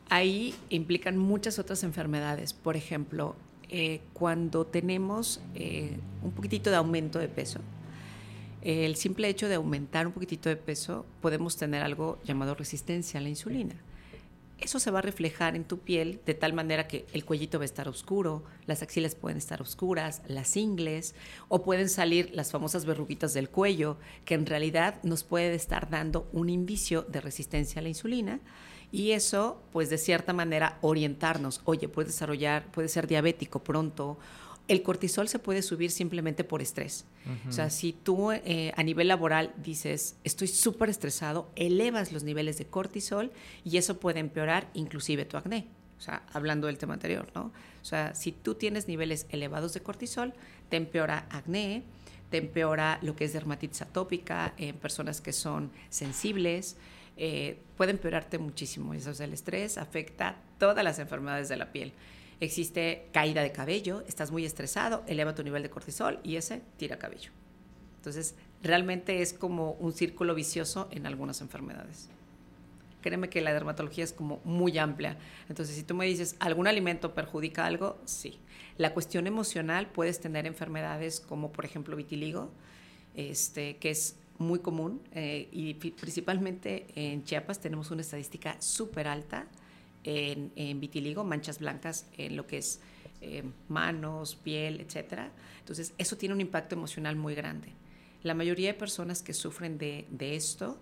ahí 0.09 0.55
implican 0.69 1.15
muchas 1.17 1.59
otras 1.59 1.83
enfermedades. 1.83 2.53
Por 2.53 2.75
ejemplo, 2.75 3.35
eh, 3.69 4.01
cuando 4.13 4.65
tenemos 4.65 5.41
eh, 5.53 5.97
un 6.23 6.31
poquitito 6.31 6.71
de 6.71 6.77
aumento 6.77 7.19
de 7.19 7.27
peso, 7.27 7.59
el 8.63 8.95
simple 8.95 9.27
hecho 9.27 9.47
de 9.47 9.55
aumentar 9.55 10.07
un 10.07 10.13
poquitito 10.13 10.49
de 10.49 10.55
peso, 10.55 11.05
podemos 11.21 11.55
tener 11.57 11.83
algo 11.83 12.17
llamado 12.23 12.55
resistencia 12.55 13.19
a 13.19 13.23
la 13.23 13.29
insulina 13.29 13.75
eso 14.63 14.79
se 14.79 14.91
va 14.91 14.99
a 14.99 15.01
reflejar 15.01 15.55
en 15.55 15.65
tu 15.65 15.79
piel 15.79 16.21
de 16.25 16.33
tal 16.33 16.53
manera 16.53 16.87
que 16.87 17.05
el 17.13 17.25
cuellito 17.25 17.59
va 17.59 17.63
a 17.63 17.65
estar 17.65 17.87
oscuro, 17.87 18.43
las 18.65 18.81
axilas 18.81 19.13
pueden 19.13 19.37
estar 19.37 19.61
oscuras, 19.61 20.21
las 20.27 20.55
ingles, 20.55 21.15
o 21.49 21.63
pueden 21.63 21.89
salir 21.89 22.31
las 22.33 22.51
famosas 22.51 22.85
verruguitas 22.85 23.33
del 23.33 23.49
cuello, 23.49 23.97
que 24.25 24.35
en 24.35 24.45
realidad 24.45 25.01
nos 25.03 25.23
puede 25.23 25.53
estar 25.53 25.89
dando 25.89 26.29
un 26.31 26.49
indicio 26.49 27.03
de 27.03 27.21
resistencia 27.21 27.79
a 27.79 27.83
la 27.83 27.89
insulina. 27.89 28.39
Y 28.91 29.11
eso, 29.11 29.61
pues 29.71 29.89
de 29.89 29.97
cierta 29.97 30.33
manera, 30.33 30.77
orientarnos, 30.81 31.61
oye, 31.65 31.89
puede 31.89 32.07
desarrollar, 32.07 32.71
puede 32.71 32.87
ser 32.87 33.07
diabético 33.07 33.63
pronto, 33.63 34.19
el 34.67 34.81
cortisol 34.81 35.27
se 35.27 35.39
puede 35.39 35.61
subir 35.61 35.91
simplemente 35.91 36.43
por 36.43 36.61
estrés. 36.61 37.05
O 37.47 37.51
sea, 37.51 37.69
si 37.69 37.93
tú 37.93 38.31
eh, 38.31 38.71
a 38.75 38.83
nivel 38.83 39.07
laboral 39.09 39.53
dices, 39.61 40.15
estoy 40.23 40.47
súper 40.47 40.89
estresado, 40.89 41.49
elevas 41.55 42.11
los 42.11 42.23
niveles 42.23 42.57
de 42.57 42.65
cortisol 42.65 43.31
y 43.65 43.77
eso 43.77 43.99
puede 43.99 44.19
empeorar 44.19 44.69
inclusive 44.73 45.25
tu 45.25 45.37
acné. 45.37 45.67
O 45.97 46.01
sea, 46.01 46.23
hablando 46.33 46.67
del 46.67 46.77
tema 46.77 46.93
anterior, 46.93 47.27
¿no? 47.35 47.51
O 47.81 47.85
sea, 47.85 48.15
si 48.15 48.31
tú 48.31 48.55
tienes 48.55 48.87
niveles 48.87 49.25
elevados 49.29 49.73
de 49.73 49.81
cortisol, 49.81 50.33
te 50.69 50.77
empeora 50.77 51.27
acné, 51.29 51.83
te 52.29 52.37
empeora 52.37 52.99
lo 53.01 53.15
que 53.15 53.25
es 53.25 53.33
dermatitis 53.33 53.83
atópica 53.83 54.53
en 54.57 54.75
personas 54.75 55.21
que 55.21 55.33
son 55.33 55.71
sensibles, 55.89 56.77
eh, 57.15 57.59
puede 57.77 57.91
empeorarte 57.91 58.37
muchísimo. 58.37 58.93
Eso 58.93 59.11
es 59.11 59.19
el 59.19 59.33
estrés, 59.33 59.77
afecta 59.77 60.37
todas 60.57 60.83
las 60.83 60.99
enfermedades 60.99 61.47
de 61.49 61.57
la 61.57 61.71
piel 61.71 61.93
existe 62.45 63.07
caída 63.11 63.41
de 63.41 63.51
cabello, 63.51 64.03
estás 64.07 64.31
muy 64.31 64.45
estresado, 64.45 65.03
eleva 65.07 65.35
tu 65.35 65.43
nivel 65.43 65.63
de 65.63 65.69
cortisol 65.69 66.19
y 66.23 66.35
ese 66.35 66.61
tira 66.77 66.97
cabello. 66.97 67.31
Entonces, 67.97 68.35
realmente 68.61 69.21
es 69.21 69.33
como 69.33 69.71
un 69.73 69.93
círculo 69.93 70.35
vicioso 70.35 70.89
en 70.91 71.05
algunas 71.05 71.41
enfermedades. 71.41 72.09
Créeme 73.01 73.29
que 73.29 73.41
la 73.41 73.53
dermatología 73.53 74.03
es 74.03 74.13
como 74.13 74.41
muy 74.45 74.77
amplia. 74.77 75.17
Entonces, 75.49 75.75
si 75.75 75.83
tú 75.83 75.95
me 75.95 76.05
dices, 76.05 76.35
¿algún 76.39 76.67
alimento 76.67 77.13
perjudica 77.13 77.65
algo? 77.65 77.97
Sí. 78.05 78.39
La 78.77 78.93
cuestión 78.93 79.27
emocional, 79.27 79.87
puedes 79.87 80.19
tener 80.19 80.45
enfermedades 80.45 81.19
como, 81.19 81.51
por 81.51 81.65
ejemplo, 81.65 81.95
vitiligo, 81.95 82.51
este, 83.15 83.77
que 83.77 83.89
es 83.91 84.17
muy 84.37 84.59
común 84.59 85.01
eh, 85.11 85.47
y 85.51 85.75
principalmente 85.75 86.87
en 86.95 87.23
Chiapas 87.23 87.59
tenemos 87.59 87.91
una 87.91 88.01
estadística 88.01 88.59
súper 88.59 89.07
alta 89.07 89.47
en, 90.03 90.79
vitiligo, 90.79 91.23
manchas 91.23 91.59
blancas 91.59 92.07
en 92.17 92.35
lo 92.35 92.47
que 92.47 92.57
es 92.57 92.81
eh, 93.21 93.43
manos, 93.69 94.35
piel, 94.35 94.81
etc. 94.81 95.31
Entonces, 95.59 95.93
eso 95.97 96.17
tiene 96.17 96.35
un 96.35 96.41
impacto 96.41 96.75
emocional 96.75 97.15
muy 97.15 97.35
grande. 97.35 97.69
La 98.21 98.33
mayoría 98.33 98.67
de 98.69 98.73
personas 98.73 99.21
que 99.21 99.33
sufren 99.33 99.77
de, 99.77 100.07
esto 100.19 100.79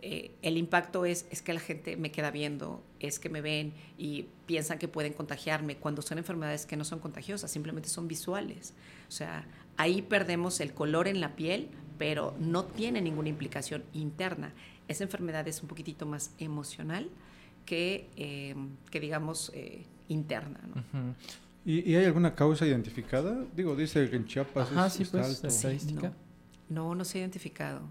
eh, 0.00 0.32
el 0.42 0.58
impacto 0.58 1.06
es, 1.06 1.26
es 1.30 1.40
que 1.40 1.52
la 1.52 1.60
gente 1.60 1.96
me 1.96 2.12
queda 2.12 2.30
viendo, 2.30 2.84
es 3.00 3.18
que 3.18 3.28
me 3.28 3.40
ven 3.40 3.72
y 3.96 4.26
piensan 4.46 4.78
que 4.78 4.86
pueden 4.86 5.12
contagiarme, 5.12 5.76
cuando 5.76 6.02
son 6.02 6.18
enfermedades 6.18 6.66
que 6.66 6.76
no 6.76 6.84
son 6.84 6.98
contagiosas, 6.98 7.50
simplemente 7.50 7.88
son 7.88 8.06
visuales. 8.06 8.74
O 9.08 9.12
sea, 9.12 9.46
ahí 9.76 10.02
perdemos 10.02 10.60
el 10.60 10.74
color 10.74 11.08
en 11.08 11.20
la 11.20 11.36
piel, 11.36 11.68
pero 11.96 12.36
no 12.38 12.64
tiene 12.64 13.00
ninguna 13.00 13.28
implicación 13.28 13.84
interna. 13.92 14.52
Esa 14.88 15.04
enfermedad 15.04 15.48
es 15.48 15.62
un 15.62 15.68
poquitito 15.68 16.06
más 16.06 16.34
emocional 16.38 17.08
que, 17.64 18.10
eh, 18.16 18.54
que 18.90 19.00
digamos, 19.00 19.50
eh, 19.54 19.84
interna. 20.08 20.60
¿no? 20.92 21.14
¿Y, 21.64 21.94
hay 21.94 22.04
alguna 22.04 22.34
causa 22.34 22.66
identificada? 22.66 23.44
Digo, 23.56 23.74
dice 23.74 24.08
que 24.10 24.16
en 24.16 24.26
Chiapas 24.26 24.70
Ajá, 24.70 24.90
sí, 24.90 25.04
pues, 25.04 25.42
estadística. 25.44 26.12
No, 26.68 26.88
no, 26.88 26.94
no 26.94 27.04
se 27.04 27.18
ha 27.18 27.20
identificado. 27.22 27.82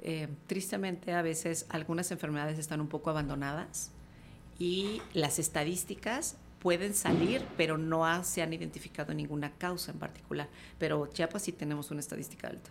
Eh, 0.00 0.28
tristemente 0.46 1.12
a 1.12 1.22
veces 1.22 1.66
algunas 1.70 2.10
enfermedades 2.10 2.58
están 2.58 2.80
un 2.80 2.88
poco 2.88 3.08
abandonadas 3.10 3.90
y 4.58 5.00
las 5.14 5.38
estadísticas 5.38 6.36
pueden 6.58 6.94
salir, 6.94 7.42
pero 7.56 7.78
no 7.78 8.24
se 8.24 8.42
han 8.42 8.52
identificado 8.52 9.14
ninguna 9.14 9.52
causa 9.52 9.92
en 9.92 9.98
particular. 9.98 10.48
Pero 10.78 11.06
Chiapas 11.06 11.42
sí 11.42 11.52
tenemos 11.52 11.90
una 11.90 12.00
estadística 12.00 12.48
alta. 12.48 12.70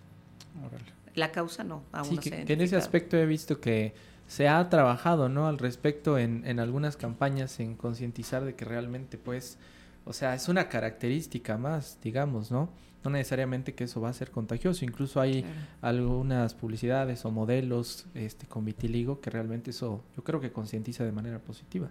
La 1.16 1.32
causa 1.32 1.64
no, 1.64 1.84
aún 1.91 2.16
no 2.16 2.22
se 2.22 2.34
ha 2.34 2.41
En 2.41 2.62
ese 2.62 2.76
aspecto 2.76 3.18
he 3.18 3.26
visto 3.26 3.60
que 3.60 3.94
se 4.28 4.48
ha 4.48 4.70
trabajado, 4.70 5.30
¿no? 5.30 5.48
Al 5.48 5.58
respecto 5.58 6.18
en, 6.18 6.46
en 6.46 6.60
algunas 6.60 6.98
campañas 6.98 7.60
en 7.60 7.76
concientizar 7.76 8.44
de 8.44 8.56
que 8.56 8.66
realmente, 8.66 9.18
pues, 9.18 9.58
o 10.06 10.14
sea, 10.14 10.34
es 10.36 10.50
una 10.50 10.70
característica 10.70 11.58
más, 11.58 12.00
digamos, 12.02 12.52
¿no? 12.52 12.70
no 13.04 13.12
necesariamente 13.12 13.74
que 13.74 13.84
eso 13.84 14.02
va 14.02 14.10
a 14.10 14.14
ser 14.14 14.32
contagioso. 14.32 14.86
Incluso 14.86 15.20
hay 15.20 15.46
algunas 15.82 16.54
publicidades 16.54 17.26
o 17.26 17.32
modelos 17.32 18.06
este, 18.14 18.48
con 18.48 18.66
vitiligo 18.66 19.20
que 19.20 19.30
realmente 19.30 19.72
eso 19.72 20.04
yo 20.16 20.24
creo 20.24 20.40
que 20.40 20.52
concientiza 20.52 21.04
de 21.04 21.12
manera 21.12 21.40
positiva. 21.40 21.90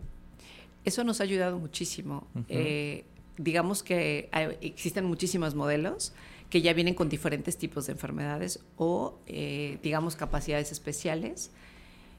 Eso 0.85 1.05
nos 1.05 1.20
ha 1.20 1.24
ayudado 1.24 1.59
muchísimo. 1.59 2.26
Eh, 2.49 3.05
digamos 3.37 3.83
que 3.83 4.28
existen 4.61 5.05
muchísimos 5.05 5.55
modelos 5.55 6.12
que 6.51 6.61
ya 6.61 6.72
vienen 6.72 6.95
con 6.95 7.09
diferentes 7.09 7.57
tipos 7.57 7.87
de 7.87 7.93
enfermedades 7.93 8.61
o, 8.76 9.18
eh, 9.26 9.78
digamos, 9.83 10.16
capacidades 10.16 10.72
especiales. 10.72 11.51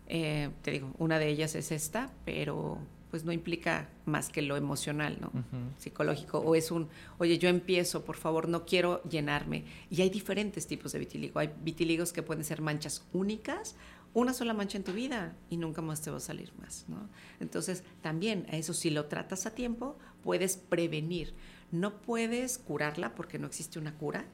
Eh, 0.07 0.49
te 0.61 0.71
digo, 0.71 0.91
una 0.97 1.19
de 1.19 1.29
ellas 1.29 1.55
es 1.55 1.71
esta, 1.71 2.11
pero 2.25 2.79
pues 3.13 3.25
no 3.25 3.31
implica 3.31 3.89
más 4.05 4.29
que 4.29 4.41
lo 4.41 4.57
emocional, 4.57 5.19
¿no? 5.21 5.31
Psicológico. 5.77 6.39
O 6.39 6.55
es 6.55 6.71
un, 6.71 6.89
oye, 7.19 7.37
yo 7.37 7.47
empiezo, 7.47 8.03
por 8.03 8.15
favor, 8.15 8.49
no 8.49 8.65
quiero 8.65 9.03
llenarme. 9.03 9.65
Y 9.91 10.01
hay 10.01 10.09
diferentes 10.09 10.65
tipos 10.65 10.93
de 10.93 10.97
vitiligo. 10.97 11.39
Hay 11.39 11.51
vitíligos 11.61 12.11
que 12.11 12.23
pueden 12.23 12.43
ser 12.43 12.61
manchas 12.61 13.05
únicas, 13.13 13.75
una 14.15 14.33
sola 14.33 14.55
mancha 14.55 14.79
en 14.79 14.83
tu 14.83 14.93
vida 14.93 15.35
y 15.51 15.57
nunca 15.57 15.83
más 15.83 16.01
te 16.01 16.09
va 16.09 16.17
a 16.17 16.21
salir 16.21 16.53
más, 16.59 16.85
¿no? 16.87 17.07
Entonces, 17.39 17.83
también 18.01 18.47
a 18.51 18.57
eso, 18.57 18.73
si 18.73 18.89
lo 18.89 19.05
tratas 19.05 19.45
a 19.45 19.53
tiempo, 19.53 19.95
puedes 20.23 20.57
prevenir. 20.57 21.35
No 21.71 22.01
puedes 22.01 22.57
curarla 22.57 23.13
porque 23.13 23.37
no 23.37 23.45
existe 23.45 23.77
una 23.77 23.95
cura, 23.95 24.25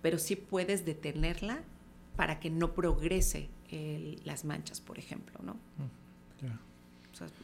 pero 0.00 0.18
sí 0.18 0.36
puedes 0.36 0.84
detenerla 0.84 1.64
para 2.14 2.38
que 2.38 2.50
no 2.50 2.72
progrese 2.72 3.48
las 4.24 4.44
manchas, 4.44 4.80
por 4.80 4.98
ejemplo, 4.98 5.40
¿no? 5.44 5.56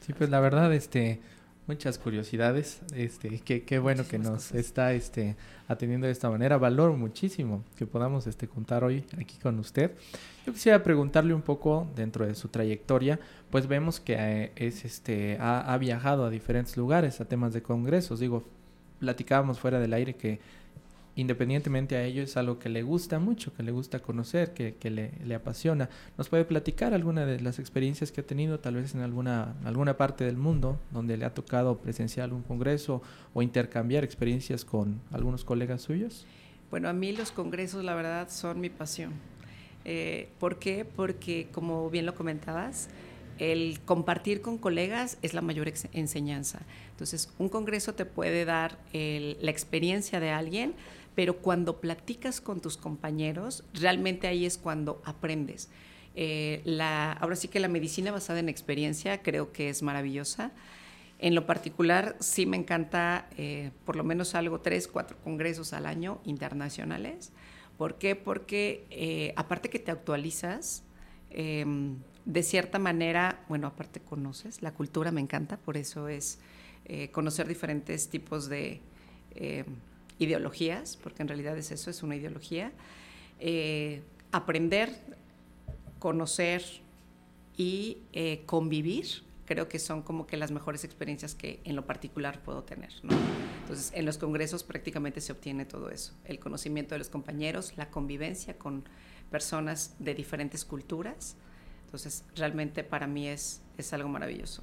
sí, 0.01 0.13
pues 0.13 0.31
la 0.31 0.41
verdad, 0.41 0.73
este, 0.73 1.21
muchas 1.67 1.99
curiosidades, 1.99 2.81
este, 2.95 3.41
qué, 3.41 3.63
qué 3.63 3.79
bueno 3.79 4.07
que 4.09 4.19
nos 4.19 4.53
está, 4.53 4.95
este, 4.95 5.37
atendiendo 5.69 6.07
de 6.07 6.13
esta 6.13 6.31
manera. 6.31 6.57
Valoro 6.57 6.97
muchísimo 6.97 7.63
que 7.77 7.87
podamos, 7.87 8.27
este, 8.27 8.49
contar 8.49 8.85
hoy 8.85 9.05
aquí 9.21 9.37
con 9.37 9.59
usted. 9.59 9.93
Yo 10.47 10.53
quisiera 10.53 10.83
preguntarle 10.83 11.35
un 11.35 11.43
poco 11.43 11.87
dentro 11.95 12.27
de 12.27 12.35
su 12.35 12.49
trayectoria, 12.49 13.21
pues 13.51 13.67
vemos 13.67 14.01
que 14.01 14.17
eh, 14.19 14.53
es, 14.57 14.85
este, 14.85 15.37
ha, 15.39 15.73
ha 15.73 15.79
viajado 15.79 16.25
a 16.25 16.31
diferentes 16.31 16.77
lugares, 16.77 17.21
a 17.21 17.27
temas 17.27 17.53
de 17.53 17.63
congresos. 17.63 18.19
Digo, 18.19 18.45
platicábamos 18.99 19.61
fuera 19.61 19.79
del 19.79 19.93
aire 19.93 20.15
que 20.15 20.41
independientemente 21.19 21.97
a 21.97 22.05
ello, 22.05 22.23
es 22.23 22.37
algo 22.37 22.61
que 22.61 22.69
le 22.69 22.85
gusta 22.85 23.19
mucho, 23.19 23.53
que 23.53 23.65
le 23.65 23.73
gusta 23.73 23.99
conocer, 23.99 24.55
que, 24.55 24.77
que 24.77 24.89
le, 24.89 25.11
le, 25.25 25.35
apasiona. 25.35 25.91
¿Nos 26.17 26.29
puede 26.29 26.45
platicar 26.45 26.95
alguna 26.95 27.27
de 27.27 27.41
las 27.41 27.59
experiencias 27.59 28.13
que 28.13 28.21
ha 28.21 28.25
tenido, 28.25 28.61
tal 28.61 28.77
vez 28.77 28.95
en 28.95 29.01
alguna, 29.01 29.57
alguna 29.65 29.97
parte 29.97 30.23
del 30.23 30.37
mundo, 30.37 30.79
donde 30.93 31.17
le 31.17 31.25
ha 31.25 31.35
tocado 31.35 31.79
presenciar 31.79 32.33
un 32.33 32.43
congreso 32.43 33.03
o 33.35 33.43
intercambiar 33.43 34.05
experiencias 34.05 34.65
con 34.65 35.01
algunos 35.11 35.45
colegas 35.45 35.83
suyos? 35.83 36.25
Bueno, 36.71 36.89
a 36.89 36.93
mí 36.93 37.11
los 37.11 37.33
congresos, 37.33 37.83
la 37.83 37.97
verdad, 37.97 38.29
son 38.31 38.61
mi 38.61 38.71
pasión. 38.71 39.13
Eh, 39.85 40.29
¿Por 40.39 40.61
qué? 40.61 40.85
Porque, 40.85 41.49
como 41.51 41.91
bien 41.91 42.07
lo 42.07 42.15
comentabas, 42.15 42.91
el 43.39 43.81
compartir 43.85 44.41
con 44.41 44.57
colegas 44.57 45.19
es 45.23 45.35
la 45.35 45.41
mayor 45.41 45.73
enseñanza. 45.93 46.61
Entonces, 46.91 47.33
un 47.39 47.49
congreso 47.49 47.95
te 47.95 48.05
puede 48.05 48.45
dar 48.45 48.79
el, 48.93 49.37
la 49.41 49.51
experiencia 49.51 50.21
de 50.21 50.31
alguien, 50.31 50.75
pero 51.19 51.39
cuando 51.39 51.81
platicas 51.81 52.41
con 52.41 52.61
tus 52.61 52.77
compañeros, 52.77 53.65
realmente 53.75 54.29
ahí 54.29 54.47
es 54.47 54.57
cuando 54.57 55.03
aprendes. 55.05 55.69
Eh, 56.15 56.63
la, 56.65 57.11
ahora 57.15 57.35
sí 57.35 57.49
que 57.49 57.59
la 57.59 57.67
medicina 57.67 58.13
basada 58.13 58.39
en 58.39 58.49
experiencia 58.49 59.21
creo 59.21 59.51
que 59.51 59.69
es 59.69 59.83
maravillosa. 59.83 60.53
En 61.19 61.35
lo 61.35 61.45
particular, 61.45 62.15
sí 62.21 62.47
me 62.47 62.57
encanta 62.57 63.29
eh, 63.37 63.73
por 63.85 63.97
lo 63.97 64.05
menos 64.05 64.37
algo, 64.37 64.61
tres, 64.61 64.87
cuatro 64.87 65.17
congresos 65.25 65.73
al 65.73 65.87
año 65.87 66.21
internacionales. 66.23 67.33
¿Por 67.77 67.99
qué? 67.99 68.15
Porque 68.15 68.87
eh, 68.91 69.33
aparte 69.35 69.71
que 69.71 69.81
te 69.81 69.91
actualizas, 69.91 70.85
em, 71.31 71.97
de 72.27 72.45
cierta 72.45 72.79
manera, 72.79 73.45
bueno, 73.49 73.67
aparte 73.67 73.99
conoces, 73.99 74.63
la 74.63 74.73
cultura 74.73 75.11
me 75.11 75.21
encanta, 75.21 75.57
por 75.57 75.79
eso 75.79 76.07
es 76.07 76.39
conocer 77.11 77.49
diferentes 77.49 78.09
tipos 78.09 78.49
de 78.49 78.81
em, 79.35 79.67
ideologías, 80.19 80.97
porque 80.97 81.23
en 81.23 81.29
realidad 81.29 81.57
es 81.57 81.71
eso, 81.71 81.91
es 81.91 82.03
una 82.03 82.17
ideología, 82.17 82.73
eh, 83.39 84.03
aprender, 84.33 84.91
conocer 85.99 86.63
y 87.57 87.99
eh, 88.13 88.43
convivir, 88.47 89.07
creo 89.45 89.69
que 89.69 89.79
son 89.79 90.03
como 90.03 90.27
que 90.27 90.37
las 90.37 90.51
mejores 90.51 90.85
experiencias 90.85 91.35
que 91.35 91.61
en 91.65 91.75
lo 91.75 91.87
particular 91.87 92.43
puedo 92.43 92.65
tener. 92.65 92.93
Entonces, 93.61 93.93
en 93.95 94.05
los 94.05 94.19
congresos 94.19 94.63
prácticamente 94.63 95.21
se 95.21 95.33
obtiene 95.33 95.65
todo 95.65 95.91
eso, 95.91 96.13
el 96.25 96.39
conocimiento 96.39 96.95
de 96.95 96.99
los 96.99 97.09
compañeros, 97.09 97.73
la 97.77 97.91
convivencia 97.91 98.59
con 98.59 98.85
personas 99.31 99.95
de 99.99 100.15
diferentes 100.15 100.65
culturas. 100.65 101.37
Entonces, 101.87 102.25
realmente 102.37 102.85
para 102.85 103.07
mí 103.07 103.29
es, 103.29 103.63
es 103.79 103.93
algo 103.95 104.09
maravilloso. 104.09 104.63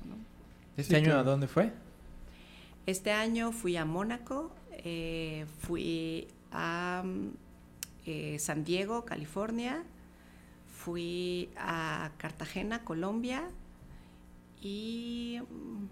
¿Este 0.78 0.98
año 0.98 1.18
a 1.18 1.24
dónde 1.24 1.48
fue? 1.48 1.72
Este 2.86 3.12
año 3.12 3.52
fui 3.52 3.78
a 3.78 3.86
Mónaco, 3.86 4.52
eh, 4.86 5.46
fui 5.60 6.28
a 6.52 7.04
eh, 8.06 8.38
San 8.38 8.64
Diego, 8.64 9.04
California, 9.04 9.84
fui 10.72 11.50
a 11.58 12.12
Cartagena, 12.18 12.84
Colombia 12.84 13.44
y 14.62 15.40
mm, 15.42 15.86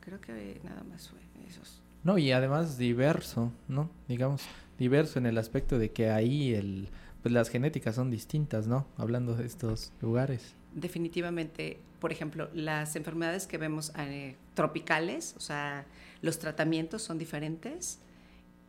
creo 0.00 0.20
que 0.20 0.60
nada 0.62 0.84
más 0.84 1.08
fue 1.08 1.18
esos. 1.48 1.80
No, 2.02 2.18
y 2.18 2.30
además 2.30 2.76
diverso, 2.76 3.50
¿no? 3.68 3.88
Digamos, 4.06 4.42
diverso 4.78 5.18
en 5.18 5.24
el 5.24 5.38
aspecto 5.38 5.78
de 5.78 5.90
que 5.90 6.10
ahí 6.10 6.52
el, 6.52 6.90
pues 7.22 7.32
las 7.32 7.48
genéticas 7.48 7.94
son 7.94 8.10
distintas, 8.10 8.66
¿no? 8.66 8.86
Hablando 8.98 9.34
de 9.34 9.46
estos 9.46 9.94
lugares. 10.02 10.54
Definitivamente, 10.74 11.78
por 12.00 12.12
ejemplo, 12.12 12.50
las 12.52 12.96
enfermedades 12.96 13.46
que 13.46 13.56
vemos 13.56 13.92
eh, 13.96 14.36
tropicales, 14.52 15.34
o 15.38 15.40
sea, 15.40 15.86
los 16.24 16.38
tratamientos 16.38 17.02
son 17.02 17.18
diferentes 17.18 17.98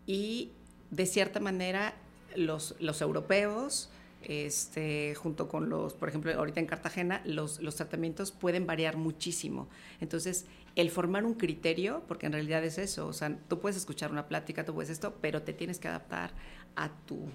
y 0.06 0.52
de 0.92 1.06
cierta 1.06 1.40
manera 1.40 1.94
los, 2.36 2.76
los 2.80 3.02
europeos, 3.02 3.90
este, 4.24 5.16
junto 5.16 5.48
con 5.48 5.70
los, 5.70 5.94
por 5.94 6.10
ejemplo, 6.10 6.34
ahorita 6.34 6.60
en 6.60 6.66
Cartagena, 6.66 7.22
los, 7.24 7.62
los 7.62 7.78
tratamientos 7.78 8.34
pueden 8.34 8.68
variar 8.68 8.98
muchísimo. 8.98 9.70
Entonces, 10.02 10.48
el 10.76 10.92
formar 10.92 11.26
un 11.26 11.36
criterio, 11.36 12.04
porque 12.10 12.26
en 12.26 12.34
realidad 12.34 12.62
es 12.66 12.78
eso, 12.78 13.08
o 13.08 13.14
sea, 13.14 13.34
tú 13.48 13.62
puedes 13.62 13.78
escuchar 13.78 14.12
una 14.12 14.28
plática, 14.28 14.66
tú 14.66 14.74
puedes 14.74 14.90
esto, 14.90 15.16
pero 15.22 15.42
te 15.44 15.54
tienes 15.54 15.80
que 15.80 15.88
adaptar 15.88 16.32
a 16.76 16.90
tu, 17.06 17.30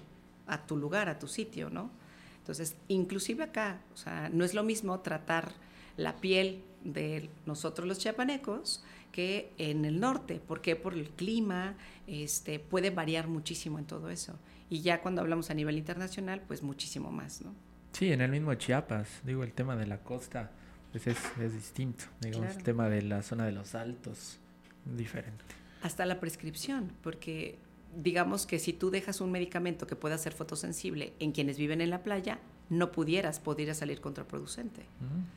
a 0.45 0.67
tu 0.67 0.77
lugar, 0.77 1.09
a 1.09 1.17
tu 1.17 1.27
sitio, 1.27 1.71
¿no? 1.71 1.89
Entonces, 2.37 2.75
inclusive 2.89 3.45
acá, 3.45 3.81
o 3.95 3.97
sea, 3.97 4.29
no 4.31 4.45
es 4.45 4.53
lo 4.53 4.61
mismo 4.61 4.99
tratar 4.99 5.51
la 5.97 6.17
piel 6.17 6.63
de 6.83 7.29
nosotros 7.47 7.87
los 7.87 7.97
chiapanecos 7.97 8.83
que 9.11 9.53
en 9.57 9.85
el 9.85 9.99
norte. 9.99 10.39
¿Por 10.39 10.61
qué? 10.61 10.75
Por 10.75 10.93
el 10.93 11.09
clima, 11.09 11.75
este, 12.07 12.59
puede 12.59 12.89
variar 12.89 13.27
muchísimo 13.27 13.79
en 13.79 13.85
todo 13.85 14.09
eso. 14.09 14.39
Y 14.69 14.81
ya 14.81 15.01
cuando 15.01 15.21
hablamos 15.21 15.49
a 15.49 15.53
nivel 15.53 15.77
internacional, 15.77 16.41
pues 16.47 16.63
muchísimo 16.63 17.11
más, 17.11 17.41
¿no? 17.41 17.53
Sí, 17.91 18.11
en 18.11 18.21
el 18.21 18.31
mismo 18.31 18.53
Chiapas, 18.55 19.21
digo, 19.25 19.43
el 19.43 19.53
tema 19.53 19.75
de 19.75 19.85
la 19.85 19.99
costa 19.99 20.51
pues 20.91 21.07
es, 21.07 21.17
es 21.39 21.53
distinto, 21.53 22.05
digamos, 22.19 22.55
el 22.55 22.63
tema 22.63 22.89
de 22.89 23.01
la 23.01 23.21
zona 23.21 23.45
de 23.45 23.51
los 23.51 23.75
altos, 23.75 24.39
diferente. 24.85 25.43
Hasta 25.81 26.05
la 26.05 26.19
prescripción, 26.19 26.91
porque 27.01 27.59
digamos 27.95 28.45
que 28.45 28.59
si 28.59 28.73
tú 28.73 28.91
dejas 28.91 29.21
un 29.21 29.31
medicamento 29.31 29.87
que 29.87 29.95
pueda 29.95 30.17
ser 30.17 30.33
fotosensible 30.33 31.13
en 31.19 31.31
quienes 31.31 31.57
viven 31.57 31.81
en 31.81 31.89
la 31.89 32.03
playa, 32.03 32.39
no 32.69 32.91
pudieras, 32.91 33.39
podría 33.39 33.73
salir 33.73 33.99
contraproducente. 33.99 34.85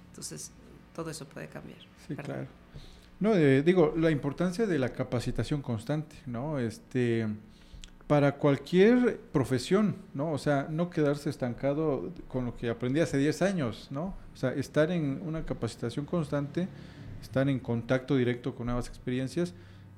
Entonces, 0.08 0.52
todo 0.94 1.10
eso 1.10 1.26
puede 1.26 1.48
cambiar. 1.48 1.80
Sí, 2.06 2.14
claro. 2.14 2.46
No, 3.24 3.34
eh, 3.34 3.62
digo, 3.62 3.94
la 3.96 4.10
importancia 4.10 4.66
de 4.66 4.78
la 4.78 4.90
capacitación 4.90 5.62
constante, 5.62 6.14
¿no? 6.26 6.58
Este, 6.58 7.26
para 8.06 8.36
cualquier 8.36 9.18
profesión, 9.32 9.96
¿no? 10.12 10.30
O 10.30 10.36
sea, 10.36 10.66
no 10.68 10.90
quedarse 10.90 11.30
estancado 11.30 12.12
con 12.28 12.44
lo 12.44 12.54
que 12.54 12.68
aprendí 12.68 13.00
hace 13.00 13.16
10 13.16 13.40
años, 13.40 13.88
¿no? 13.90 14.14
O 14.34 14.36
sea, 14.36 14.52
estar 14.52 14.90
en 14.90 15.22
una 15.24 15.46
capacitación 15.46 16.04
constante, 16.04 16.68
estar 17.22 17.48
en 17.48 17.60
contacto 17.60 18.14
directo 18.14 18.54
con 18.54 18.66
nuevas 18.66 18.88
experiencias 18.88 19.54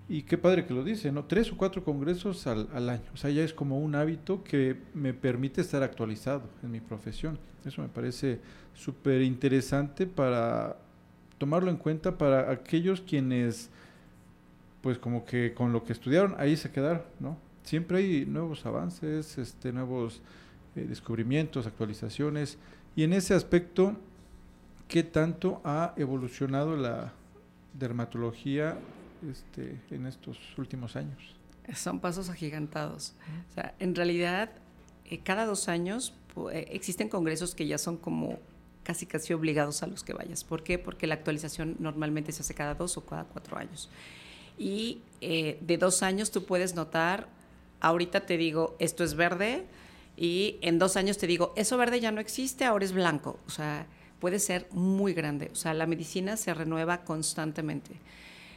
y 0.09 0.22
qué 0.22 0.39
padre 0.39 0.64
que 0.64 0.72
lo 0.72 0.85
dice, 0.85 1.11
¿no? 1.11 1.24
Tres 1.24 1.51
o 1.51 1.57
cuatro 1.57 1.83
congresos 1.83 2.47
al, 2.47 2.68
al 2.72 2.89
año. 2.89 3.11
O 3.12 3.16
sea, 3.16 3.31
ya 3.31 3.43
es 3.43 3.53
como 3.53 3.81
un 3.81 3.97
hábito 3.97 4.45
que 4.45 4.77
me 4.95 5.14
permite 5.14 5.62
estar 5.62 5.83
actualizado 5.83 6.45
en 6.62 6.70
mi 6.70 6.79
profesión. 6.79 7.41
Eso 7.64 7.83
me 7.83 7.89
parece 7.89 8.39
súper 8.72 9.22
interesante 9.22 10.07
para 10.07 10.77
tomarlo 11.39 11.70
en 11.70 11.76
cuenta 11.76 12.18
para 12.18 12.51
aquellos 12.51 13.01
quienes, 13.01 13.70
pues 14.80 14.99
como 14.99 15.24
que 15.24 15.55
con 15.55 15.72
lo 15.72 15.84
que 15.84 15.93
estudiaron, 15.93 16.34
ahí 16.39 16.57
se 16.57 16.70
quedaron, 16.70 17.03
¿no? 17.20 17.37
Siempre 17.64 17.99
hay 17.99 18.26
nuevos 18.26 18.64
avances, 18.64 19.39
este, 19.39 19.72
nuevos 19.72 20.20
eh, 20.76 20.87
descubrimientos, 20.89 21.66
actualizaciones. 21.66 22.59
Y 22.95 23.03
en 23.03 23.12
ese 23.12 23.34
aspecto, 23.34 23.97
¿qué 24.89 25.03
tanto 25.03 25.61
ha 25.64 25.93
evolucionado 25.97 26.76
la 26.76 27.12
dermatología 27.74 28.78
este, 29.28 29.80
en 29.91 30.07
estos 30.07 30.39
últimos 30.57 30.95
años? 30.97 31.34
Son 31.74 31.99
pasos 31.99 32.30
agigantados. 32.30 33.14
O 33.51 33.55
sea, 33.55 33.74
en 33.80 33.95
realidad, 33.97 34.51
eh, 35.05 35.18
cada 35.18 35.45
dos 35.45 35.68
años 35.68 36.14
eh, 36.53 36.68
existen 36.70 37.09
congresos 37.09 37.55
que 37.55 37.66
ya 37.66 37.78
son 37.78 37.97
como 37.97 38.39
casi 38.87 39.05
casi 39.05 39.34
obligados 39.34 39.82
a 39.82 39.89
los 39.89 40.05
que 40.05 40.12
vayas. 40.12 40.45
¿Por 40.45 40.62
qué? 40.62 40.78
Porque 40.78 41.09
la 41.09 41.14
actualización 41.14 41.74
normalmente 41.80 42.30
se 42.30 42.43
hace 42.43 42.55
cada 42.55 42.74
dos 42.74 42.97
o 42.97 43.05
cada 43.05 43.24
cuatro 43.24 43.59
años. 43.59 43.91
Y 44.57 45.03
eh, 45.20 45.59
de 45.61 45.76
dos 45.76 46.05
años 46.05 46.30
tú 46.30 46.45
puedes 46.45 46.76
notar, 46.76 47.26
ahorita 47.80 48.26
te 48.26 48.37
digo, 48.37 48.76
esto 48.78 49.03
es 49.03 49.14
verde, 49.14 49.66
y 50.16 50.59
en 50.62 50.78
dos 50.78 50.97
años 50.97 51.18
te 51.18 51.26
digo, 51.26 51.53
eso 51.57 51.76
verde 51.76 51.99
ya 51.99 52.12
no 52.12 52.20
existe, 52.20 52.64
ahora 52.64 52.84
es 52.84 52.93
blanco. 52.93 53.41
O 53.49 53.51
sea, 53.51 53.87
puede 54.20 54.39
ser 54.39 54.68
muy 54.70 55.12
grande. 55.14 55.51
O 55.53 55.57
sea, 55.57 55.74
la 55.74 55.87
medicina 55.87 56.37
se 56.37 56.55
renueva 56.55 57.03
constantemente. 57.05 57.97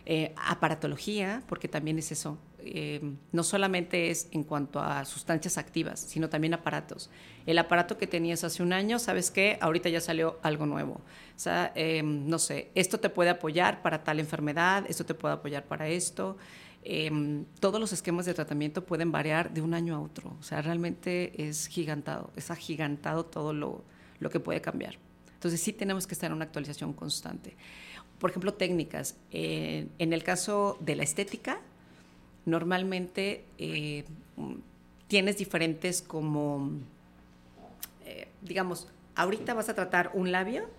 Eh, 0.05 0.33
aparatología, 0.35 1.43
porque 1.47 1.67
también 1.67 1.99
es 1.99 2.11
eso. 2.11 2.37
Eh, 2.59 2.99
no 3.31 3.43
solamente 3.43 4.09
es 4.09 4.27
en 4.31 4.43
cuanto 4.43 4.79
a 4.79 5.05
sustancias 5.05 5.57
activas, 5.57 5.99
sino 5.99 6.29
también 6.29 6.53
aparatos. 6.53 7.09
El 7.45 7.57
aparato 7.57 7.97
que 7.97 8.07
tenías 8.07 8.43
hace 8.43 8.63
un 8.63 8.73
año, 8.73 8.99
¿sabes 8.99 9.31
qué? 9.31 9.57
Ahorita 9.61 9.89
ya 9.89 10.01
salió 10.01 10.39
algo 10.41 10.65
nuevo. 10.65 10.93
O 10.93 11.39
sea, 11.39 11.71
em, 11.75 12.27
no 12.27 12.39
sé, 12.39 12.71
esto 12.75 12.99
te 12.99 13.09
puede 13.09 13.29
apoyar 13.29 13.81
para 13.81 14.03
tal 14.03 14.19
enfermedad, 14.19 14.85
esto 14.87 15.05
te 15.05 15.13
puede 15.13 15.35
apoyar 15.35 15.65
para 15.65 15.87
esto. 15.87 16.37
Em, 16.83 17.45
todos 17.59 17.79
los 17.79 17.93
esquemas 17.93 18.25
de 18.25 18.33
tratamiento 18.33 18.85
pueden 18.85 19.11
variar 19.11 19.53
de 19.53 19.61
un 19.61 19.73
año 19.73 19.95
a 19.95 19.99
otro. 19.99 20.35
O 20.39 20.43
sea, 20.43 20.61
realmente 20.61 21.47
es 21.47 21.67
gigantado, 21.67 22.31
es 22.35 22.51
agigantado 22.51 23.25
todo 23.25 23.53
lo, 23.53 23.83
lo 24.19 24.29
que 24.29 24.39
puede 24.39 24.61
cambiar. 24.61 24.97
Entonces 25.33 25.61
sí 25.61 25.71
tenemos 25.71 26.05
que 26.05 26.13
estar 26.13 26.29
en 26.29 26.35
una 26.35 26.45
actualización 26.45 26.93
constante 26.93 27.55
por 28.19 28.29
ejemplo, 28.29 28.53
técnicas. 28.53 29.15
Eh, 29.31 29.87
en 29.97 30.13
el 30.13 30.23
caso 30.23 30.77
de 30.81 30.95
la 30.95 31.03
estética, 31.03 31.59
normalmente 32.45 33.45
eh, 33.57 34.03
tienes 35.07 35.37
diferentes 35.37 36.01
como, 36.01 36.71
eh, 38.05 38.27
digamos, 38.41 38.87
ahorita 39.15 39.53
vas 39.53 39.69
a 39.69 39.73
tratar 39.73 40.11
un 40.13 40.31
labio 40.31 40.69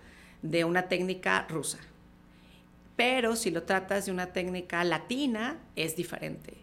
de 0.43 0.64
una 0.64 0.88
técnica 0.88 1.47
rusa, 1.49 1.78
pero 2.97 3.36
si 3.36 3.51
lo 3.51 3.62
tratas 3.62 4.07
de 4.07 4.12
una 4.12 4.26
técnica 4.26 4.84
latina, 4.84 5.59
es 5.76 5.97
diferente. 5.97 6.55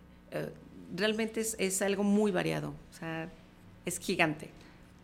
realmente 0.96 1.42
es, 1.42 1.82
algo 1.82 2.04
muy 2.04 2.32
variado, 2.32 2.70
o 2.70 2.94
sea, 2.94 3.30
es 3.86 4.00
gigante. 4.00 4.50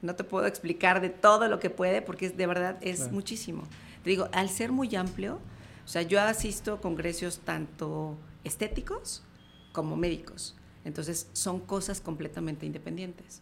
No 0.02 0.16
te 0.16 0.24
puedo 0.24 0.46
explicar 0.46 1.02
de 1.02 1.10
todo 1.10 1.48
lo 1.48 1.60
que 1.60 1.70
puede 1.70 2.02
porque 2.02 2.30
de 2.30 2.46
verdad 2.46 2.78
es 2.82 3.12
muchísimo. 3.12 3.64
Te 4.04 4.10
digo, 4.10 4.28
al 4.34 4.50
ser 4.50 4.72
muy 4.72 4.94
amplio, 4.96 5.40
o 5.86 5.88
sea, 5.88 6.02
yo 6.02 6.22
asisto 6.22 6.74
a 6.74 6.82
congresos 6.82 7.40
tanto 7.40 8.18
estéticos 8.44 9.24
como 9.72 9.96
médicos. 9.96 10.56
Entonces, 10.86 11.30
son 11.34 11.60
cosas 11.60 12.02
completamente 12.02 12.66
independientes, 12.66 13.42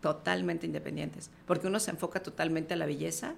totalmente 0.00 0.66
independientes, 0.66 1.30
porque 1.46 1.66
uno 1.66 1.80
se 1.80 1.90
enfoca 1.90 2.22
totalmente 2.22 2.74
a 2.74 2.76
la 2.76 2.86
belleza 2.86 3.34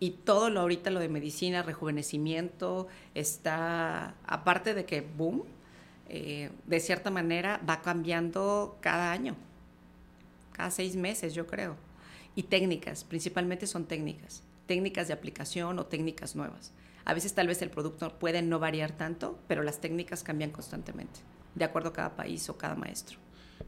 y 0.00 0.10
todo 0.10 0.50
lo 0.50 0.60
ahorita, 0.60 0.90
lo 0.90 1.00
de 1.00 1.08
medicina, 1.08 1.62
rejuvenecimiento, 1.62 2.86
está, 3.14 4.14
aparte 4.26 4.74
de 4.74 4.84
que, 4.84 5.00
boom, 5.00 5.44
eh, 6.08 6.50
de 6.66 6.80
cierta 6.80 7.10
manera 7.10 7.60
va 7.68 7.82
cambiando 7.82 8.78
cada 8.80 9.12
año, 9.12 9.36
cada 10.52 10.70
seis 10.70 10.96
meses, 10.96 11.34
yo 11.34 11.46
creo. 11.46 11.76
Y 12.34 12.44
técnicas, 12.44 13.04
principalmente 13.04 13.66
son 13.66 13.86
técnicas, 13.86 14.42
técnicas 14.66 15.08
de 15.08 15.14
aplicación 15.14 15.78
o 15.78 15.86
técnicas 15.86 16.36
nuevas. 16.36 16.72
A 17.08 17.14
veces 17.14 17.32
tal 17.32 17.46
vez 17.46 17.62
el 17.62 17.70
producto 17.70 18.18
puede 18.18 18.42
no 18.42 18.58
variar 18.58 18.92
tanto, 18.92 19.38
pero 19.48 19.62
las 19.62 19.80
técnicas 19.80 20.22
cambian 20.22 20.50
constantemente, 20.50 21.20
de 21.54 21.64
acuerdo 21.64 21.88
a 21.88 21.92
cada 21.94 22.16
país 22.16 22.50
o 22.50 22.58
cada 22.58 22.74
maestro. 22.74 23.18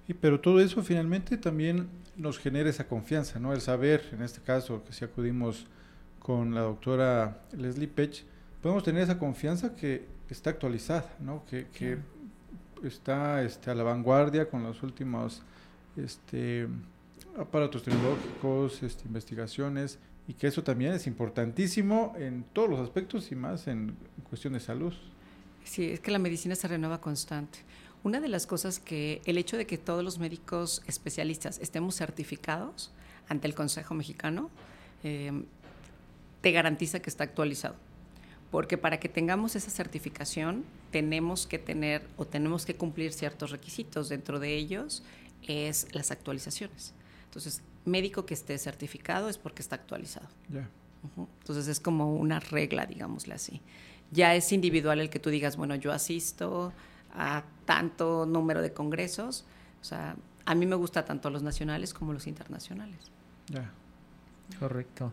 Y 0.07 0.13
pero 0.13 0.41
todo 0.41 0.61
eso 0.61 0.83
finalmente 0.83 1.39
también 1.39 1.89
nos 2.17 2.39
genera 2.39 2.69
esa 2.69 2.87
confianza, 2.87 3.39
¿no? 3.39 3.55
El 3.55 3.63
saber, 3.63 4.11
en 4.13 4.21
este 4.21 4.43
caso, 4.43 4.85
que 4.85 4.93
si 4.93 5.07
acudimos 5.07 5.67
con 6.19 6.55
la 6.55 6.61
doctora 6.61 7.41
Leslie 7.57 7.89
Pech, 7.89 8.27
podemos 8.61 8.85
tener 8.85 9.05
esa 9.05 9.19
confianza 9.19 9.75
que 9.75 10.07
está 10.29 10.51
actualizada, 10.51 11.11
¿no? 11.19 11.43
Que, 11.47 11.67
que 11.69 11.97
está 12.83 13.43
este, 13.43 13.71
a 13.71 13.75
la 13.75 13.85
vanguardia 13.85 14.51
con 14.51 14.65
los 14.65 14.83
últimos 14.83 15.41
este, 15.97 16.69
aparatos 17.39 17.85
tecnológicos, 17.85 18.83
este, 18.83 19.09
investigaciones, 19.09 19.99
y 20.31 20.35
que 20.35 20.47
eso 20.47 20.63
también 20.63 20.93
es 20.93 21.09
importantísimo 21.09 22.15
en 22.17 22.45
todos 22.53 22.71
los 22.71 22.79
aspectos 22.79 23.33
y 23.33 23.35
más 23.35 23.67
en 23.67 23.97
cuestión 24.29 24.53
de 24.53 24.61
salud. 24.61 24.95
Sí, 25.65 25.91
es 25.91 25.99
que 25.99 26.13
la 26.13 26.21
medicina 26.21 26.55
se 26.55 26.69
renueva 26.69 27.01
constante. 27.01 27.59
Una 28.05 28.21
de 28.21 28.29
las 28.29 28.47
cosas 28.47 28.79
que 28.79 29.23
el 29.25 29.39
hecho 29.39 29.57
de 29.57 29.67
que 29.67 29.77
todos 29.77 30.05
los 30.05 30.21
médicos 30.21 30.83
especialistas 30.87 31.59
estemos 31.59 31.97
certificados 31.97 32.93
ante 33.29 33.49
el 33.49 33.57
Consejo 33.57 33.93
Mexicano 33.95 34.51
em, 35.03 35.47
te 36.43 36.53
garantiza 36.53 37.01
que 37.01 37.11
está 37.11 37.25
actualizado. 37.25 37.75
Porque 38.53 38.79
para 38.79 39.01
que 39.01 39.09
tengamos 39.09 39.57
esa 39.57 39.71
certificación 39.71 40.65
tenemos 40.93 41.49
que 41.49 41.59
tener 41.59 42.07
o 42.17 42.25
tenemos 42.25 42.67
que 42.67 42.77
cumplir 42.77 43.13
ciertos 43.13 43.51
requisitos. 43.51 44.09
Dentro 44.09 44.39
de 44.39 44.55
ellos 44.55 45.03
es 45.43 45.93
las 45.93 46.13
actualizaciones. 46.13 46.95
Entonces, 47.25 47.63
médico 47.85 48.27
que 48.27 48.35
esté 48.35 48.59
certificado 48.59 49.29
es 49.29 49.39
porque 49.39 49.63
está 49.63 49.77
actualizado. 49.77 50.29
Entonces 51.17 51.69
es 51.69 51.81
como 51.81 52.15
una 52.15 52.41
regla, 52.41 52.87
digámosle 52.87 53.35
así. 53.35 53.61
Ya 54.11 54.35
es 54.35 54.53
individual 54.53 55.01
el 55.01 55.11
que 55.11 55.19
tú 55.19 55.31
digas, 55.31 55.57
bueno, 55.57 55.75
yo 55.75 55.93
asisto 55.93 56.73
a 57.15 57.45
tanto 57.65 58.27
número 58.27 58.61
de 58.61 58.73
congresos. 58.73 59.45
O 59.81 59.85
sea, 59.85 60.17
a 60.45 60.55
mí 60.55 60.67
me 60.67 60.77
gusta 60.77 61.05
tanto 61.05 61.31
los 61.31 61.43
nacionales 61.43 61.95
como 61.95 62.13
los 62.13 62.27
internacionales. 62.27 63.11
Ya. 63.49 63.71
Correcto. 64.59 65.13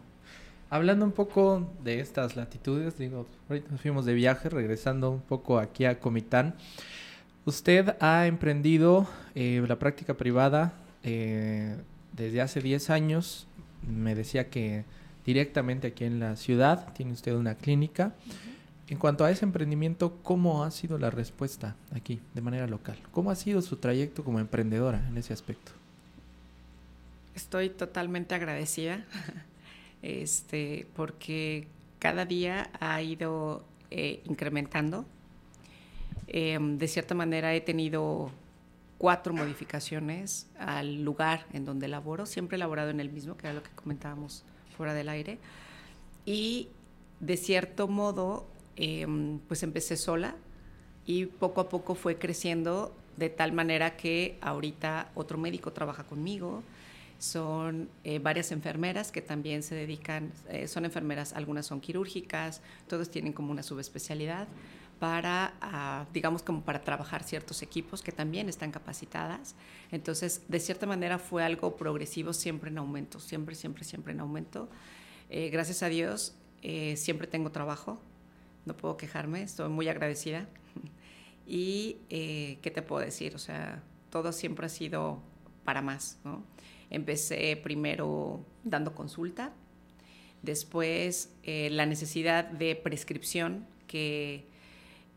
Hablando 0.70 1.05
un 1.05 1.11
poco 1.11 1.72
de 1.84 2.01
estas 2.01 2.36
latitudes, 2.36 2.97
digo, 2.97 3.26
ahorita 3.47 3.72
nos 3.72 3.82
fuimos 3.82 4.05
de 4.05 4.13
viaje, 4.13 4.49
regresando 4.49 5.11
un 5.11 5.22
poco 5.22 5.59
aquí 5.59 5.86
a 5.86 5.99
Comitán. 5.99 6.55
Usted 7.45 7.95
ha 8.01 8.28
emprendido 8.28 9.07
eh, 9.34 9.63
la 9.65 9.80
práctica 9.80 10.15
privada 10.15 10.74
eh, 11.03 11.78
desde 12.18 12.41
hace 12.41 12.61
10 12.61 12.89
años. 12.89 13.47
Me 13.88 14.15
decía 14.15 14.49
que 14.49 14.84
directamente 15.26 15.88
aquí 15.88 16.03
en 16.03 16.20
la 16.20 16.36
ciudad 16.36 16.93
tiene 16.93 17.13
usted 17.13 17.34
una 17.36 17.55
clínica. 17.55 18.13
En 18.89 18.97
cuanto 18.97 19.26
a 19.26 19.32
ese 19.32 19.45
emprendimiento, 19.45 20.18
¿cómo 20.24 20.63
ha 20.63 20.72
sido 20.72 20.97
la 20.97 21.09
respuesta 21.09 21.76
aquí 21.93 22.22
de 22.34 22.41
manera 22.41 22.68
local? 22.68 22.97
¿Cómo 23.11 23.32
ha 23.32 23.36
sido 23.36 23.61
su 23.61 23.78
trayecto 23.78 24.24
como 24.24 24.39
emprendedora 24.39 25.05
en 25.07 25.18
ese 25.18 25.34
aspecto? 25.34 25.74
Estoy 27.36 27.70
totalmente 27.70 28.34
agradecida 28.34 29.05
este, 30.01 30.88
porque 30.95 31.68
cada 31.99 32.26
día 32.26 32.70
ha 32.80 33.01
ido 33.01 33.65
eh, 33.91 34.22
incrementando. 34.26 35.05
Em, 36.28 36.78
de 36.78 36.88
cierta 36.88 37.15
manera 37.15 37.53
he 37.53 37.61
tenido 37.61 38.32
cuatro 38.98 39.34
modificaciones 39.34 40.48
al 40.58 41.04
lugar 41.04 41.45
en 41.54 41.66
donde 41.66 41.88
laboro, 41.88 42.26
siempre 42.26 42.56
he 42.56 42.60
laborado 42.60 42.89
en 42.89 43.00
el 43.00 43.10
mismo, 43.10 43.38
que 43.38 43.48
era 43.48 43.54
lo 43.54 43.64
que 43.64 43.70
comentábamos 43.72 44.43
fuera 44.76 44.93
del 44.93 45.10
aire. 45.10 45.38
Y 46.26 46.70
de 47.20 47.38
cierto 47.38 47.88
modo, 47.88 48.48
em, 48.76 49.39
pues 49.48 49.64
empecé 49.64 49.98
sola 49.98 50.36
y 51.06 51.26
poco 51.26 51.62
a 51.62 51.70
poco 51.70 51.95
fue 51.95 52.18
creciendo 52.18 52.95
de 53.16 53.30
tal 53.30 53.52
manera 53.52 53.98
que 53.98 54.38
ahorita 54.41 55.12
otro 55.16 55.38
médico 55.38 55.74
trabaja 55.74 56.04
conmigo. 56.04 56.64
son 57.20 57.89
eh, 58.04 58.20
varias 58.20 58.52
enfermeras 58.52 59.12
que 59.12 59.24
también 59.24 59.64
se 59.64 59.74
dedican, 59.74 60.32
eh, 60.50 60.68
son 60.68 60.86
enfermeras, 60.86 61.34
algunas 61.34 61.66
son 61.66 61.82
quirúrgicas, 61.82 62.62
todos 62.88 63.10
tienen 63.10 63.34
como 63.34 63.52
una 63.52 63.64
subespecialidad 63.64 64.48
para, 65.00 65.54
ah, 65.62 66.06
digamos, 66.14 66.41
como 66.43 66.62
para 66.64 66.84
trabajar 66.84 67.24
ciertos 67.24 67.62
equipos 67.62 68.02
que 68.02 68.12
también 68.12 68.50
están 68.50 68.72
capacitadas. 68.72 69.56
Entonces, 69.91 70.43
de 70.48 70.60
cierta 70.60 70.86
manera 70.86 71.20
fue 71.20 71.43
algo 71.43 71.76
progresivo, 71.76 72.34
siempre 72.34 72.70
en 72.70 72.78
aumento, 72.78 73.20
siempre, 73.20 73.56
siempre, 73.56 73.84
siempre 73.84 74.14
en 74.14 74.20
aumento. 74.20 74.70
Eh, 75.30 75.50
gracias 75.50 75.84
a 75.84 75.89
Dios, 75.89 76.36
siempre 76.95 77.28
tengo 77.28 77.52
trabajo, 77.52 78.02
no 78.66 78.76
puedo 78.76 78.98
quejarme, 78.98 79.43
estoy 79.43 79.70
muy 79.70 79.88
agradecida. 79.88 80.48
Y, 81.50 82.00
¿qué 82.10 82.72
te 82.76 82.82
puedo 82.82 83.06
decir? 83.06 83.34
O 83.34 83.39
sea, 83.39 83.82
todo 84.10 84.34
siempre 84.34 84.66
ha 84.66 84.70
sido 84.70 85.22
para 85.64 85.82
más, 85.82 86.20
¿no? 86.26 86.43
Empecé 86.89 87.58
primero 87.58 88.45
dando 88.64 88.95
consulta, 88.95 89.54
después 90.41 91.34
eh, 91.43 91.70
la 91.72 91.86
necesidad 91.86 92.45
de 92.45 92.76
prescripción, 92.76 93.68
que 93.88 94.48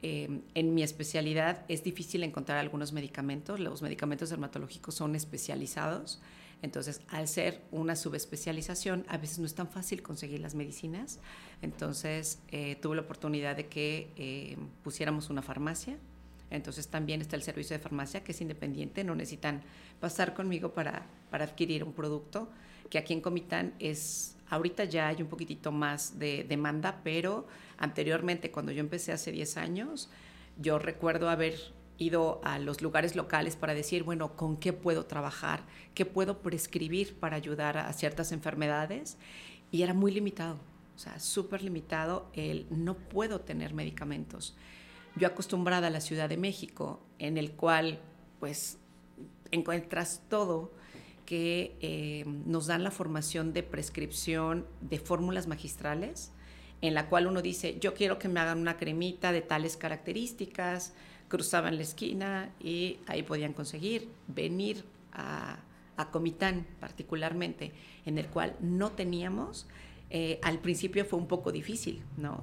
eh, 0.02 0.40
en 0.54 0.74
mi 0.74 0.82
especialidad 0.82 1.64
es 1.68 1.84
difícil 1.84 2.22
encontrar 2.22 2.58
algunos 2.58 2.92
medicamentos, 2.92 3.60
los 3.60 3.82
medicamentos 3.82 4.30
dermatológicos 4.30 4.94
son 4.94 5.14
especializados, 5.14 6.20
entonces 6.62 7.00
al 7.08 7.28
ser 7.28 7.62
una 7.70 7.96
subespecialización 7.96 9.04
a 9.08 9.16
veces 9.16 9.38
no 9.38 9.46
es 9.46 9.54
tan 9.54 9.68
fácil 9.68 10.02
conseguir 10.02 10.40
las 10.40 10.54
medicinas, 10.54 11.18
entonces 11.62 12.38
eh, 12.48 12.76
tuve 12.80 12.96
la 12.96 13.02
oportunidad 13.02 13.56
de 13.56 13.66
que 13.66 14.58
pusiéramos 14.82 15.30
una 15.30 15.42
farmacia. 15.42 15.96
Entonces 16.50 16.88
también 16.88 17.20
está 17.20 17.36
el 17.36 17.44
servicio 17.44 17.76
de 17.76 17.82
farmacia 17.82 18.24
que 18.24 18.32
es 18.32 18.40
independiente, 18.40 19.04
no 19.04 19.14
necesitan 19.14 19.62
pasar 20.00 20.34
conmigo 20.34 20.74
para, 20.74 21.06
para 21.30 21.44
adquirir 21.44 21.84
un 21.84 21.92
producto, 21.92 22.50
que 22.90 22.98
aquí 22.98 23.12
en 23.12 23.20
Comitán 23.20 23.72
es, 23.78 24.34
ahorita 24.50 24.84
ya 24.84 25.08
hay 25.08 25.22
un 25.22 25.28
poquitito 25.28 25.72
más 25.72 26.18
de 26.18 26.44
demanda, 26.44 27.00
pero 27.02 27.46
anteriormente 27.78 28.50
cuando 28.50 28.72
yo 28.72 28.80
empecé 28.80 29.12
hace 29.12 29.32
10 29.32 29.56
años, 29.56 30.10
yo 30.58 30.78
recuerdo 30.78 31.30
haber 31.30 31.72
ido 31.96 32.40
a 32.44 32.58
los 32.58 32.82
lugares 32.82 33.16
locales 33.16 33.56
para 33.56 33.74
decir, 33.74 34.02
bueno, 34.02 34.36
¿con 34.36 34.56
qué 34.56 34.72
puedo 34.72 35.06
trabajar? 35.06 35.62
¿Qué 35.94 36.04
puedo 36.04 36.42
prescribir 36.42 37.14
para 37.18 37.36
ayudar 37.36 37.78
a 37.78 37.92
ciertas 37.92 38.32
enfermedades? 38.32 39.16
Y 39.70 39.82
era 39.82 39.94
muy 39.94 40.10
limitado, 40.12 40.58
o 40.96 40.98
sea, 40.98 41.18
súper 41.20 41.62
limitado 41.62 42.28
el 42.34 42.66
no 42.70 42.94
puedo 42.94 43.40
tener 43.40 43.72
medicamentos 43.72 44.56
yo 45.16 45.26
acostumbrada 45.26 45.88
a 45.88 45.90
la 45.90 46.00
Ciudad 46.00 46.28
de 46.28 46.36
México, 46.36 47.00
en 47.18 47.36
el 47.36 47.52
cual 47.52 48.00
pues 48.38 48.78
encuentras 49.50 50.22
todo 50.28 50.72
que 51.26 51.76
eh, 51.80 52.24
nos 52.46 52.66
dan 52.66 52.82
la 52.82 52.90
formación 52.90 53.52
de 53.52 53.62
prescripción 53.62 54.66
de 54.80 54.98
fórmulas 54.98 55.46
magistrales, 55.46 56.32
en 56.80 56.94
la 56.94 57.08
cual 57.08 57.26
uno 57.26 57.42
dice, 57.42 57.78
yo 57.80 57.94
quiero 57.94 58.18
que 58.18 58.28
me 58.28 58.40
hagan 58.40 58.58
una 58.58 58.76
cremita 58.76 59.32
de 59.32 59.42
tales 59.42 59.76
características, 59.76 60.94
cruzaban 61.28 61.76
la 61.76 61.82
esquina 61.82 62.52
y 62.58 62.98
ahí 63.06 63.22
podían 63.22 63.52
conseguir 63.52 64.08
venir 64.28 64.84
a, 65.12 65.58
Comitán 66.12 66.66
particularmente, 66.80 67.72
en 68.06 68.16
el 68.16 68.26
cual 68.28 68.56
no 68.58 68.92
teníamos, 68.92 69.66
eh, 70.08 70.38
al 70.42 70.58
principio 70.58 71.04
fue 71.04 71.18
un 71.18 71.28
poco 71.28 71.52
difícil, 71.52 72.02
¿no? 72.16 72.42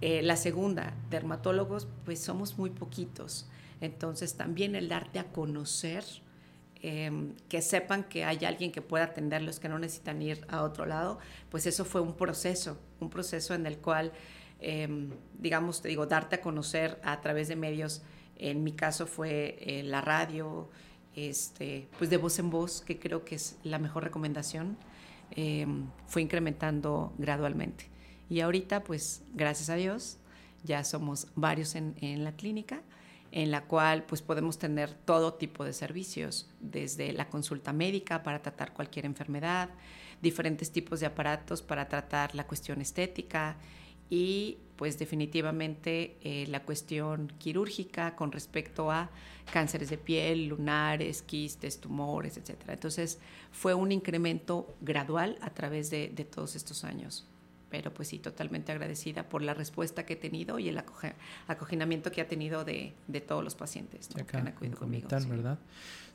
Eh, 0.00 0.22
la 0.22 0.34
segunda, 0.34 0.94
dermatólogos, 1.08 1.86
pues 2.04 2.18
somos 2.18 2.58
muy 2.58 2.70
poquitos. 2.70 3.48
Entonces 3.80 4.36
también 4.36 4.74
el 4.74 4.88
darte 4.88 5.18
a 5.18 5.30
conocer, 5.30 6.04
em, 6.82 7.34
que 7.48 7.62
sepan 7.62 8.04
que 8.04 8.24
hay 8.24 8.44
alguien 8.44 8.72
que 8.72 8.82
pueda 8.82 9.04
atenderlos, 9.04 9.60
que 9.60 9.68
no 9.68 9.78
necesitan 9.78 10.20
ir 10.22 10.44
a 10.48 10.62
otro 10.62 10.86
lado, 10.86 11.18
pues 11.50 11.66
eso 11.66 11.84
fue 11.84 12.00
un 12.00 12.14
proceso, 12.14 12.78
un 13.00 13.10
proceso 13.10 13.54
en 13.54 13.66
el 13.66 13.78
cual, 13.78 14.12
em, 14.60 15.10
digamos, 15.38 15.82
te 15.82 15.88
digo, 15.88 16.06
darte 16.06 16.36
a 16.36 16.40
conocer 16.40 16.98
a 17.02 17.20
través 17.20 17.48
de 17.48 17.56
medios, 17.56 18.02
en 18.36 18.64
mi 18.64 18.72
caso 18.72 19.06
fue 19.06 19.58
eh, 19.60 19.82
la 19.82 20.00
radio, 20.00 20.70
este, 21.14 21.88
pues 21.98 22.08
de 22.10 22.16
voz 22.16 22.38
en 22.38 22.50
voz, 22.50 22.80
que 22.80 22.98
creo 22.98 23.24
que 23.24 23.34
es 23.34 23.56
la 23.62 23.78
mejor 23.78 24.04
recomendación, 24.04 24.76
em, 25.32 25.86
fue 26.06 26.22
incrementando 26.22 27.12
gradualmente. 27.18 27.88
Y 28.30 28.40
ahorita, 28.40 28.84
pues, 28.84 29.22
gracias 29.34 29.70
a 29.70 29.74
Dios, 29.74 30.18
ya 30.62 30.84
somos 30.84 31.26
varios 31.34 31.74
en, 31.74 32.24
la 32.24 32.32
clínica, 32.32 32.82
en 33.32 33.50
la 33.50 33.64
cual 33.64 34.04
pues 34.04 34.22
podemos 34.22 34.58
tener 34.58 34.92
todo 34.92 35.34
tipo 35.34 35.64
de 35.64 35.72
servicios, 35.72 36.48
desde 36.60 37.12
la 37.12 37.28
consulta 37.28 37.72
médica 37.72 38.22
para 38.22 38.42
tratar 38.42 38.72
cualquier 38.72 39.06
enfermedad, 39.06 39.70
diferentes 40.20 40.70
tipos 40.72 41.00
de 41.00 41.06
aparatos 41.06 41.62
para 41.62 41.88
tratar 41.88 42.34
la 42.34 42.46
cuestión 42.46 42.80
estética 42.80 43.56
y 44.08 44.58
pues 44.76 44.98
definitivamente 44.98 46.16
eh, 46.22 46.46
la 46.48 46.64
cuestión 46.64 47.32
quirúrgica 47.38 48.16
con 48.16 48.32
respecto 48.32 48.90
a 48.90 49.10
cánceres 49.52 49.90
de 49.90 49.98
piel, 49.98 50.46
lunares, 50.46 51.22
quistes, 51.22 51.80
tumores, 51.80 52.36
etc. 52.36 52.56
Entonces 52.68 53.18
fue 53.52 53.74
un 53.74 53.92
incremento 53.92 54.74
gradual 54.80 55.38
a 55.42 55.50
través 55.50 55.90
de 55.90 56.08
todos 56.30 56.56
estos 56.56 56.82
años 56.84 57.29
pero 57.70 57.92
pues 57.94 58.08
sí, 58.08 58.18
totalmente 58.18 58.72
agradecida 58.72 59.28
por 59.28 59.42
la 59.42 59.54
respuesta 59.54 60.04
que 60.04 60.14
he 60.14 60.16
tenido 60.16 60.58
y 60.58 60.68
el 60.68 60.82
acogimiento 61.46 62.10
que 62.10 62.20
ha 62.20 62.28
tenido 62.28 62.64
de, 62.64 62.92
de 63.06 63.20
todos 63.20 63.44
los 63.44 63.54
pacientes 63.54 64.08
que 64.08 64.36
han 64.36 64.48
acudido 64.48 64.76
conmigo. 64.76 65.08
sí. 65.18 65.28
¿verdad? 65.28 65.58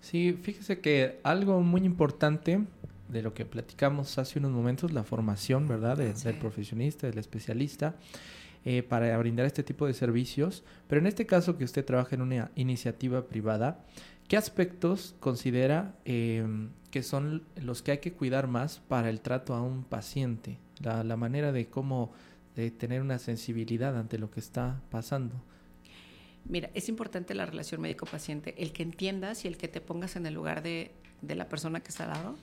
Sí, 0.01 0.37
fíjese 0.41 0.81
que 0.81 1.19
algo 1.23 1.61
muy 1.61 1.81
importante 1.81 2.59
de 3.07 3.21
lo 3.21 3.33
que 3.33 3.45
platicamos 3.45 4.17
hace 4.17 4.39
unos 4.39 4.51
momentos, 4.51 4.91
la 4.91 5.03
formación, 5.03 5.67
¿verdad? 5.67 5.97
Del 5.97 6.35
profesionista, 6.35 7.07
del 7.07 7.17
especialista, 7.17 7.95
eh, 8.65 8.83
para 8.83 9.17
brindar 9.17 9.45
este 9.45 9.63
tipo 9.63 9.87
de 9.87 9.93
servicios. 9.93 10.63
Pero 10.87 11.01
en 11.01 11.07
este 11.07 11.25
caso 11.25 11.57
que 11.57 11.63
usted 11.63 11.85
trabaja 11.85 12.15
en 12.15 12.21
una 12.21 12.51
iniciativa 12.55 13.25
privada, 13.25 13.79
¿qué 14.27 14.37
aspectos 14.37 15.15
considera 15.19 15.95
eh, 16.05 16.45
que 16.91 17.03
son 17.03 17.43
los 17.55 17.81
que 17.81 17.91
hay 17.91 17.97
que 17.99 18.13
cuidar 18.13 18.47
más 18.47 18.81
para 18.87 19.09
el 19.09 19.21
trato 19.21 19.53
a 19.53 19.61
un 19.61 19.83
paciente? 19.83 20.57
La, 20.79 21.15
manera 21.15 21.51
de 21.51 21.67
cómo 21.67 22.11
tener 22.55 23.01
una 23.01 23.19
sensibilidad 23.19 23.97
ante 23.97 24.17
lo 24.17 24.31
que 24.31 24.39
está 24.39 24.81
pasando. 24.89 25.35
Mira, 26.45 26.69
es 26.73 26.89
importante 26.89 27.33
la 27.33 27.45
relación 27.45 27.81
médico-paciente, 27.81 28.55
el 28.57 28.71
que 28.71 28.83
entiendas 28.83 29.45
y 29.45 29.47
el 29.47 29.57
que 29.57 29.67
te 29.67 29.81
pongas 29.81 30.15
en 30.15 30.25
el 30.25 30.33
lugar 30.33 30.61
de, 30.61 30.91
de 31.21 31.35
la 31.35 31.49
persona 31.49 31.79
que 31.81 31.89
está 31.89 32.05
al 32.05 32.09
lado, 32.11 32.35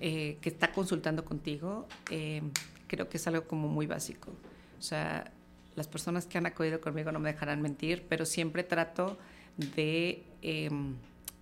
eh, 0.00 0.38
que 0.40 0.48
está 0.48 0.72
consultando 0.72 1.24
contigo, 1.24 1.86
eh, 2.10 2.42
creo 2.86 3.08
que 3.08 3.16
es 3.16 3.26
algo 3.26 3.44
como 3.44 3.68
muy 3.68 3.86
básico. 3.86 4.30
O 4.78 4.82
sea, 4.82 5.30
las 5.76 5.88
personas 5.88 6.26
que 6.26 6.38
han 6.38 6.46
acudido 6.46 6.80
conmigo 6.80 7.12
no 7.12 7.18
me 7.18 7.32
dejarán 7.32 7.60
mentir, 7.62 8.04
pero 8.08 8.24
siempre 8.24 8.62
trato 8.62 9.18
de, 9.56 10.22
em, 10.42 10.96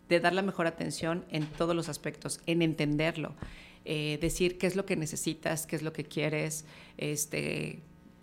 de 0.09 0.21
dar 0.21 0.33
la 0.33 0.43
mejor 0.43 0.67
atención 0.67 1.25
en 1.31 1.47
todos 1.47 1.75
los 1.75 1.89
aspectos, 1.89 2.41
en 2.47 2.63
entenderlo, 2.63 3.35
eh, 3.91 4.19
decir 4.21 4.59
qué 4.59 4.67
es 4.67 4.77
lo 4.77 4.85
que 4.85 4.97
necesitas, 4.97 5.67
qué 5.67 5.75
es 5.75 5.81
lo 5.81 5.95
que 5.95 6.05
quieres, 6.05 6.67
este, 6.99 7.81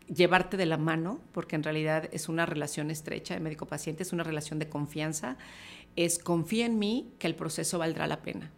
llevarte 0.08 0.58
de 0.58 0.68
la 0.68 0.78
mano, 0.78 1.20
porque 1.32 1.56
en 1.56 1.64
realidad 1.64 2.08
es 2.12 2.30
una 2.30 2.46
relación 2.46 2.92
estrecha 2.92 3.34
de 3.34 3.40
médico-paciente, 3.40 4.04
es 4.04 4.14
una 4.14 4.24
relación 4.24 4.60
de 4.60 4.70
confianza, 4.70 5.38
es 5.96 6.20
confía 6.20 6.68
en 6.68 6.78
mí 6.78 7.10
que 7.18 7.26
el 7.26 7.34
proceso 7.34 7.80
valdrá 7.80 8.06
la 8.06 8.22
pena. 8.22 8.52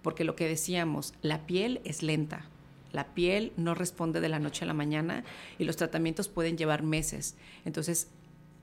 Porque 0.00 0.24
lo 0.24 0.36
que 0.36 0.48
decíamos, 0.48 1.12
la 1.20 1.46
piel 1.46 1.82
es 1.84 2.02
lenta, 2.02 2.46
la 2.92 3.12
piel 3.12 3.52
no 3.58 3.74
responde 3.74 4.22
de 4.22 4.30
la 4.30 4.38
noche 4.38 4.64
a 4.64 4.66
la 4.66 4.72
mañana 4.72 5.22
y 5.58 5.64
los 5.64 5.76
tratamientos 5.76 6.28
pueden 6.28 6.56
llevar 6.56 6.82
meses. 6.82 7.36
Entonces, 7.66 8.08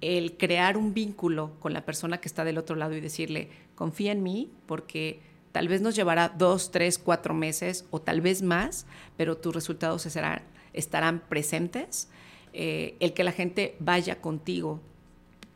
el 0.02 0.38
crear 0.38 0.76
un 0.76 0.96
vínculo 0.96 1.52
con 1.60 1.72
la 1.72 1.86
persona 1.86 2.18
que 2.20 2.28
está 2.28 2.46
del 2.46 2.58
otro 2.58 2.76
lado 2.76 2.96
y 2.96 3.00
decirle, 3.00 3.50
confía 3.76 4.12
en 4.12 4.24
mí 4.24 4.52
porque 4.66 5.20
Tal 5.52 5.68
vez 5.68 5.82
nos 5.82 5.96
llevará 5.96 6.30
dos, 6.30 6.72
tres, 6.72 6.98
cuatro 6.98 7.34
meses 7.34 7.86
o 7.92 8.02
tal 8.02 8.22
vez 8.22 8.42
más, 8.42 8.86
pero 9.18 9.38
tus 9.38 9.54
resultados 9.54 10.04
serán, 10.04 10.42
estarán 10.74 11.20
presentes. 11.20 12.10
Eh, 12.54 12.96
el 13.00 13.14
que 13.14 13.24
la 13.24 13.32
gente 13.32 13.76
vaya 13.80 14.22
contigo, 14.22 14.82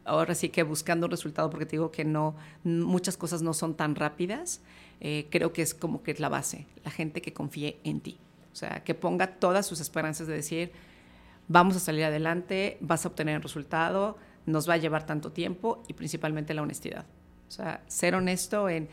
ahora 0.05 0.35
sí 0.35 0.49
que 0.49 0.63
buscando 0.63 1.07
un 1.07 1.11
resultado, 1.11 1.49
porque 1.49 1.65
te 1.65 1.71
digo 1.71 1.91
que 1.91 2.05
no, 2.05 2.35
muchas 2.63 3.17
cosas 3.17 3.41
no 3.41 3.53
son 3.53 3.75
tan 3.75 3.95
rápidas, 3.95 4.61
eh, 5.01 5.27
creo 5.29 5.51
que 5.51 5.61
es 5.61 5.73
como 5.73 6.03
que 6.03 6.11
es 6.11 6.19
la 6.19 6.29
base, 6.29 6.67
la 6.83 6.91
gente 6.91 7.21
que 7.21 7.33
confíe 7.33 7.79
en 7.83 7.99
ti. 7.99 8.17
O 8.53 8.55
sea, 8.55 8.83
que 8.83 8.93
ponga 8.93 9.27
todas 9.39 9.65
sus 9.65 9.81
esperanzas 9.81 10.27
de 10.27 10.33
decir, 10.33 10.71
vamos 11.49 11.75
a 11.75 11.79
salir 11.79 12.05
adelante, 12.05 12.77
vas 12.79 13.05
a 13.05 13.09
obtener 13.09 13.35
el 13.35 13.41
resultado, 13.41 14.17
nos 14.45 14.69
va 14.69 14.75
a 14.75 14.77
llevar 14.77 15.05
tanto 15.05 15.31
tiempo 15.31 15.83
y 15.87 15.93
principalmente 15.93 16.53
la 16.53 16.61
honestidad. 16.61 17.05
O 17.47 17.51
sea, 17.51 17.83
ser 17.87 18.15
honesto 18.15 18.69
en 18.69 18.87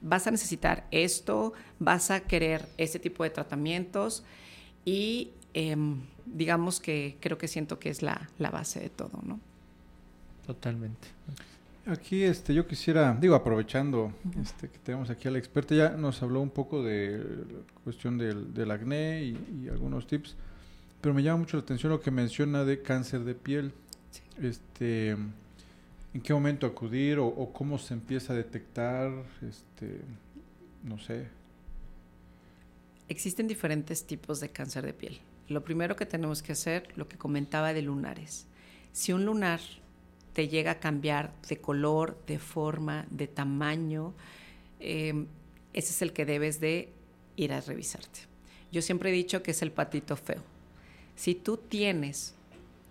vas 0.00 0.26
a 0.26 0.30
necesitar 0.30 0.86
esto, 0.90 1.52
vas 1.78 2.10
a 2.10 2.20
querer 2.20 2.68
este 2.76 2.98
tipo 2.98 3.24
de 3.24 3.30
tratamientos 3.30 4.24
y 4.84 5.32
em, 5.54 6.00
digamos 6.26 6.80
que 6.80 7.16
creo 7.20 7.38
que 7.38 7.48
siento 7.48 7.78
que 7.78 7.90
es 7.90 8.02
la, 8.02 8.28
base 8.38 8.80
de 8.80 8.90
todo, 8.90 9.20
¿no? 9.22 9.40
Totalmente. 10.46 11.08
Aquí 11.86 12.22
este, 12.22 12.52
yo 12.54 12.66
quisiera, 12.66 13.16
digo, 13.18 13.34
aprovechando 13.34 14.12
este, 14.40 14.68
que 14.68 14.78
tenemos 14.78 15.08
aquí 15.10 15.26
a 15.28 15.30
la 15.30 15.38
experta, 15.38 15.74
ya 15.74 15.90
nos 15.90 16.22
habló 16.22 16.40
un 16.40 16.50
poco 16.50 16.82
de 16.82 17.18
la 17.18 17.82
cuestión 17.82 18.18
del, 18.18 18.52
del 18.52 18.70
acné 18.70 19.22
y, 19.22 19.62
y, 19.64 19.68
algunos 19.68 20.06
tips, 20.06 20.36
pero 21.00 21.14
me 21.14 21.22
llama 21.22 21.38
mucho 21.38 21.56
la 21.56 21.62
atención 21.62 21.90
lo 21.90 22.00
que 22.00 22.10
menciona 22.10 22.64
de 22.64 22.82
cáncer 22.82 23.24
de 23.24 23.34
piel. 23.34 23.72
Sí. 24.10 24.22
Este, 24.42 25.16
¿En 26.14 26.22
qué 26.22 26.32
momento 26.32 26.66
acudir 26.66 27.18
o, 27.18 27.52
cómo 27.52 27.78
se 27.78 27.94
empieza 27.94 28.32
a 28.32 28.36
detectar? 28.36 29.10
Este, 29.42 30.00
no 30.82 30.98
sé. 30.98 31.26
Existen 33.08 33.46
diferentes 33.46 34.06
tipos 34.06 34.40
de 34.40 34.48
cáncer 34.48 34.84
de 34.86 34.94
piel. 34.94 35.20
Lo 35.48 35.64
primero 35.64 35.96
que 35.96 36.06
tenemos 36.06 36.42
que 36.42 36.52
hacer, 36.52 36.88
lo 36.96 37.08
que 37.08 37.16
comentaba 37.16 37.72
de 37.72 37.82
lunares. 37.82 38.46
Si 38.92 39.12
un 39.12 39.24
lunar 39.24 39.60
te 40.32 40.48
llega 40.48 40.72
a 40.72 40.80
cambiar 40.80 41.32
de 41.48 41.58
color, 41.58 42.18
de 42.26 42.38
forma, 42.38 43.06
de 43.10 43.26
tamaño, 43.26 44.14
eh, 44.80 45.26
ese 45.72 45.90
es 45.90 46.02
el 46.02 46.12
que 46.12 46.24
debes 46.24 46.60
de 46.60 46.90
ir 47.36 47.52
a 47.52 47.60
revisarte. 47.60 48.20
Yo 48.72 48.82
siempre 48.82 49.10
he 49.10 49.12
dicho 49.12 49.42
que 49.42 49.52
es 49.52 49.62
el 49.62 49.72
patito 49.72 50.16
feo. 50.16 50.42
Si 51.16 51.34
tú 51.34 51.56
tienes 51.56 52.34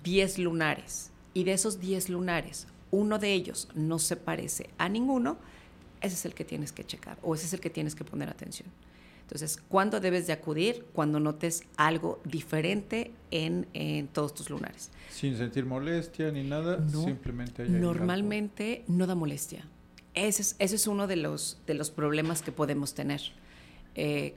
10 0.03 0.39
lunares 0.39 1.11
y 1.33 1.43
de 1.43 1.53
esos 1.53 1.79
10 1.79 2.09
lunares 2.09 2.67
uno 2.91 3.19
de 3.19 3.33
ellos 3.33 3.67
no 3.75 3.99
se 3.99 4.15
parece 4.15 4.69
a 4.77 4.89
ninguno, 4.89 5.37
ese 6.01 6.15
es 6.15 6.25
el 6.25 6.33
que 6.33 6.45
tienes 6.45 6.71
que 6.71 6.85
checar 6.85 7.17
o 7.21 7.35
ese 7.35 7.45
es 7.45 7.53
el 7.53 7.59
que 7.59 7.69
tienes 7.69 7.95
que 7.95 8.03
poner 8.03 8.29
atención. 8.29 8.69
Entonces, 9.27 9.61
¿cuándo 9.67 9.99
debes 9.99 10.25
de 10.25 10.31
acudir? 10.31 10.85
Cuando 10.93 11.19
notes 11.19 11.63
algo 11.75 12.21
diferente 12.23 13.11
en, 13.29 13.67
en 13.73 14.07
todos 14.07 14.33
tus 14.33 14.49
lunares. 14.49 14.89
Sin 15.11 15.35
sentir 15.37 15.65
molestia 15.65 16.31
ni 16.31 16.43
nada, 16.43 16.87
simplemente 16.87 17.63
hay 17.63 17.69
Normalmente 17.69 18.85
no 18.87 19.05
da 19.05 19.15
molestia. 19.15 19.67
Ese 20.13 20.41
es, 20.41 20.55
ese 20.59 20.75
es 20.75 20.87
uno 20.87 21.07
de 21.07 21.17
los, 21.17 21.59
de 21.67 21.73
los 21.73 21.91
problemas 21.91 22.41
que 22.41 22.53
podemos 22.53 22.93
tener. 22.93 23.21
Eh, 23.95 24.35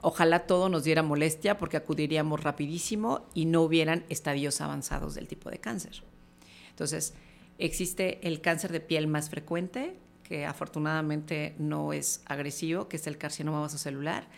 ojalá 0.00 0.46
todo 0.46 0.70
nos 0.70 0.84
diera 0.84 1.02
molestia 1.02 1.58
porque 1.58 1.76
acudiríamos 1.76 2.42
rapidísimo 2.42 3.26
y 3.34 3.44
no 3.44 3.60
hubieran 3.60 4.06
estadios 4.08 4.62
avanzados 4.62 5.14
del 5.14 5.28
tipo 5.28 5.50
de 5.50 5.58
cáncer. 5.58 6.02
Entonces, 6.70 7.12
existe 7.60 8.26
el 8.26 8.40
cáncer 8.40 8.72
de 8.72 8.80
piel 8.80 9.06
más 9.06 9.30
frecuente, 9.30 9.96
que 10.24 10.46
afortunadamente 10.46 11.54
no 11.58 11.92
es 11.92 12.22
agresivo, 12.26 12.88
que 12.88 12.96
es 12.96 13.06
el 13.06 13.18
carcinoma 13.18 13.60
vasocelular. 13.60 14.28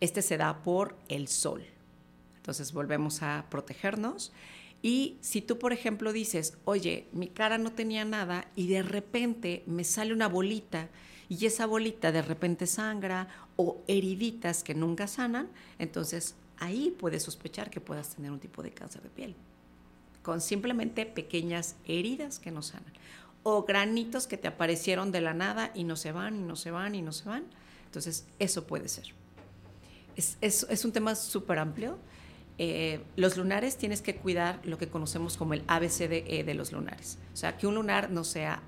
Este 0.00 0.22
se 0.22 0.36
da 0.36 0.62
por 0.62 0.96
el 1.08 1.28
sol. 1.28 1.64
Entonces 2.36 2.72
volvemos 2.72 3.22
a 3.22 3.46
protegernos. 3.50 4.32
Y 4.82 5.16
si 5.20 5.42
tú, 5.42 5.58
por 5.58 5.72
ejemplo, 5.72 6.12
dices, 6.12 6.58
oye, 6.64 7.06
mi 7.12 7.28
cara 7.28 7.56
no 7.56 7.72
tenía 7.72 8.04
nada 8.04 8.50
y 8.56 8.66
de 8.66 8.82
repente 8.82 9.62
me 9.66 9.84
sale 9.84 10.12
una 10.12 10.26
bolita 10.26 10.88
y 11.28 11.46
esa 11.46 11.66
bolita 11.66 12.10
de 12.12 12.20
repente 12.20 12.66
sangra 12.66 13.28
o 13.56 13.82
heriditas 13.86 14.64
que 14.64 14.74
nunca 14.74 15.06
sanan, 15.06 15.48
entonces 15.78 16.34
ahí 16.58 16.94
puedes 16.98 17.22
sospechar 17.22 17.70
que 17.70 17.80
puedas 17.80 18.16
tener 18.16 18.32
un 18.32 18.40
tipo 18.40 18.62
de 18.62 18.72
cáncer 18.72 19.02
de 19.02 19.08
piel, 19.08 19.34
con 20.22 20.40
simplemente 20.40 21.06
pequeñas 21.06 21.76
heridas 21.84 22.38
que 22.38 22.50
no 22.50 22.62
sanan 22.62 22.92
o 23.42 23.64
granitos 23.64 24.26
que 24.26 24.36
te 24.36 24.48
aparecieron 24.48 25.12
de 25.12 25.20
la 25.20 25.34
nada 25.34 25.72
y 25.74 25.84
no 25.84 25.96
se 25.96 26.12
van 26.12 26.36
y 26.36 26.42
no 26.42 26.56
se 26.56 26.70
van 26.70 26.94
y 26.94 27.02
no 27.02 27.12
se 27.12 27.28
van. 27.28 27.44
Entonces, 27.86 28.26
eso 28.38 28.66
puede 28.66 28.88
ser. 28.88 29.06
Es, 30.16 30.38
es, 30.40 30.66
es 30.70 30.84
un 30.84 30.92
tema 30.92 31.14
súper 31.14 31.58
amplio. 31.58 31.98
Eh, 32.58 33.00
los 33.16 33.36
lunares 33.36 33.76
tienes 33.76 34.02
que 34.02 34.16
cuidar 34.16 34.60
lo 34.64 34.78
que 34.78 34.88
conocemos 34.88 35.36
como 35.36 35.54
el 35.54 35.64
ABCDE 35.66 36.44
de 36.44 36.54
los 36.54 36.72
lunares. 36.72 37.18
O 37.32 37.36
sea, 37.36 37.56
que 37.56 37.66
un 37.66 37.74
lunar 37.74 38.10
no 38.10 38.24
sea, 38.24 38.62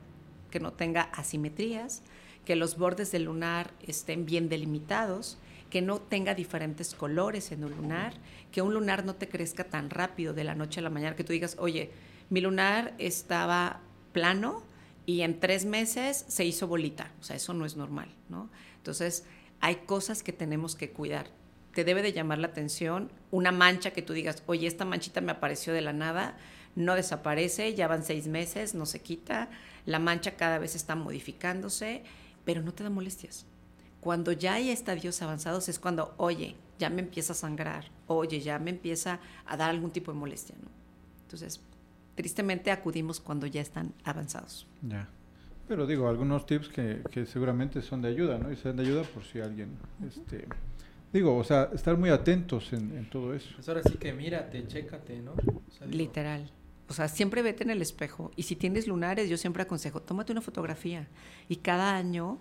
que 0.50 0.58
no 0.58 0.72
tenga 0.72 1.02
asimetrías, 1.02 2.02
que 2.44 2.56
los 2.56 2.76
bordes 2.76 3.12
del 3.12 3.24
lunar 3.24 3.72
estén 3.86 4.26
bien 4.26 4.48
delimitados, 4.48 5.38
que 5.74 5.82
no 5.82 6.00
tenga 6.00 6.36
diferentes 6.36 6.94
colores 6.94 7.50
en 7.50 7.64
un 7.64 7.72
lunar, 7.72 8.14
que 8.52 8.62
un 8.62 8.74
lunar 8.74 9.04
no 9.04 9.16
te 9.16 9.28
crezca 9.28 9.64
tan 9.64 9.90
rápido 9.90 10.32
de 10.32 10.44
la 10.44 10.54
noche 10.54 10.78
a 10.78 10.84
la 10.84 10.88
mañana, 10.88 11.16
que 11.16 11.24
tú 11.24 11.32
digas, 11.32 11.56
oye, 11.58 11.90
mi 12.30 12.40
lunar 12.40 12.94
estaba 12.98 13.80
plano 14.12 14.62
y 15.04 15.22
en 15.22 15.40
tres 15.40 15.64
meses 15.64 16.26
se 16.28 16.44
hizo 16.44 16.68
bolita. 16.68 17.10
O 17.20 17.24
sea, 17.24 17.34
eso 17.34 17.54
no 17.54 17.66
es 17.66 17.76
normal, 17.76 18.08
¿no? 18.28 18.50
Entonces, 18.76 19.24
hay 19.58 19.74
cosas 19.84 20.22
que 20.22 20.32
tenemos 20.32 20.76
que 20.76 20.92
cuidar. 20.92 21.26
Te 21.72 21.82
debe 21.82 22.02
de 22.02 22.12
llamar 22.12 22.38
la 22.38 22.46
atención 22.46 23.10
una 23.32 23.50
mancha 23.50 23.90
que 23.90 24.02
tú 24.02 24.12
digas, 24.12 24.44
oye, 24.46 24.68
esta 24.68 24.84
manchita 24.84 25.20
me 25.22 25.32
apareció 25.32 25.72
de 25.72 25.80
la 25.80 25.92
nada, 25.92 26.36
no 26.76 26.94
desaparece, 26.94 27.74
ya 27.74 27.88
van 27.88 28.04
seis 28.04 28.28
meses, 28.28 28.76
no 28.76 28.86
se 28.86 29.00
quita, 29.00 29.50
la 29.86 29.98
mancha 29.98 30.36
cada 30.36 30.60
vez 30.60 30.76
está 30.76 30.94
modificándose, 30.94 32.04
pero 32.44 32.62
no 32.62 32.72
te 32.72 32.84
da 32.84 32.90
molestias. 32.90 33.46
Cuando 34.04 34.32
ya 34.32 34.52
hay 34.52 34.68
estadios 34.68 35.22
avanzados 35.22 35.66
es 35.70 35.78
cuando, 35.78 36.12
oye, 36.18 36.56
ya 36.78 36.90
me 36.90 37.00
empieza 37.00 37.32
a 37.32 37.36
sangrar, 37.36 37.86
oye, 38.06 38.38
ya 38.38 38.58
me 38.58 38.68
empieza 38.68 39.18
a 39.46 39.56
dar 39.56 39.70
algún 39.70 39.92
tipo 39.92 40.12
de 40.12 40.18
molestia, 40.18 40.54
¿no? 40.62 40.68
Entonces, 41.22 41.62
tristemente 42.14 42.70
acudimos 42.70 43.18
cuando 43.18 43.46
ya 43.46 43.62
están 43.62 43.94
avanzados. 44.04 44.66
Ya. 44.82 45.08
Pero 45.66 45.86
digo, 45.86 46.06
algunos 46.06 46.44
tips 46.44 46.68
que, 46.68 47.00
que 47.10 47.24
seguramente 47.24 47.80
son 47.80 48.02
de 48.02 48.08
ayuda, 48.08 48.36
¿no? 48.36 48.52
Y 48.52 48.56
son 48.56 48.76
de 48.76 48.82
ayuda 48.82 49.04
por 49.04 49.24
si 49.24 49.40
alguien, 49.40 49.70
este, 50.06 50.48
digo, 51.10 51.34
o 51.34 51.42
sea, 51.42 51.70
estar 51.72 51.96
muy 51.96 52.10
atentos 52.10 52.74
en, 52.74 52.94
en 52.98 53.08
todo 53.08 53.32
eso. 53.32 53.48
Pues 53.54 53.66
ahora 53.70 53.82
sí 53.82 53.94
que 53.94 54.12
mírate, 54.12 54.66
chécate, 54.66 55.22
¿no? 55.22 55.32
Literal. 55.88 56.50
O 56.90 56.92
sea, 56.92 57.08
siempre 57.08 57.40
vete 57.40 57.64
en 57.64 57.70
el 57.70 57.80
espejo. 57.80 58.32
Y 58.36 58.42
si 58.42 58.54
tienes 58.54 58.86
lunares, 58.86 59.30
yo 59.30 59.38
siempre 59.38 59.62
aconsejo, 59.62 60.02
tómate 60.02 60.32
una 60.32 60.42
fotografía. 60.42 61.08
Y 61.48 61.56
cada 61.56 61.96
año 61.96 62.38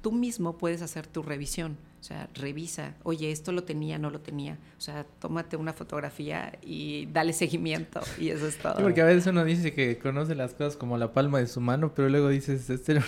tú 0.00 0.12
mismo 0.12 0.58
puedes 0.58 0.82
hacer 0.82 1.06
tu 1.06 1.22
revisión. 1.22 1.76
O 2.00 2.02
sea, 2.02 2.30
revisa, 2.34 2.94
oye, 3.02 3.30
esto 3.30 3.52
lo 3.52 3.64
tenía, 3.64 3.98
no 3.98 4.08
lo 4.08 4.20
tenía. 4.20 4.56
O 4.78 4.80
sea, 4.80 5.04
tómate 5.18 5.58
una 5.58 5.74
fotografía 5.74 6.58
y 6.62 7.04
dale 7.12 7.34
seguimiento 7.34 8.00
y 8.18 8.30
eso 8.30 8.46
es 8.46 8.56
todo. 8.56 8.76
Sí, 8.76 8.82
porque 8.82 9.02
a 9.02 9.04
veces 9.04 9.26
uno 9.26 9.44
dice 9.44 9.74
que 9.74 9.98
conoce 9.98 10.34
las 10.34 10.54
cosas 10.54 10.76
como 10.78 10.96
la 10.96 11.12
palma 11.12 11.40
de 11.40 11.46
su 11.46 11.60
mano, 11.60 11.92
pero 11.94 12.08
luego 12.08 12.30
dices, 12.30 12.70
este 12.70 12.94
no, 12.98 13.02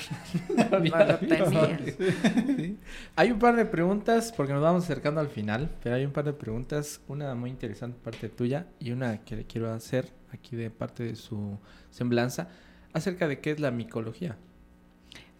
lo 0.78 1.18
tenía. 1.20 1.80
¿Sí? 2.56 2.76
Hay 3.16 3.30
un 3.30 3.38
par 3.38 3.56
de 3.56 3.64
preguntas, 3.64 4.30
porque 4.36 4.52
nos 4.52 4.60
vamos 4.60 4.84
acercando 4.84 5.22
al 5.22 5.28
final, 5.28 5.70
pero 5.82 5.94
hay 5.94 6.04
un 6.04 6.12
par 6.12 6.26
de 6.26 6.34
preguntas, 6.34 7.00
una 7.08 7.34
muy 7.34 7.48
interesante 7.48 7.96
parte 8.04 8.28
tuya 8.28 8.66
y 8.78 8.90
una 8.90 9.24
que 9.24 9.36
le 9.36 9.46
quiero 9.46 9.72
hacer 9.72 10.12
aquí 10.32 10.54
de 10.54 10.68
parte 10.68 11.04
de 11.04 11.16
su 11.16 11.58
semblanza, 11.90 12.48
acerca 12.92 13.26
de 13.26 13.40
qué 13.40 13.52
es 13.52 13.60
la 13.60 13.70
micología 13.70 14.36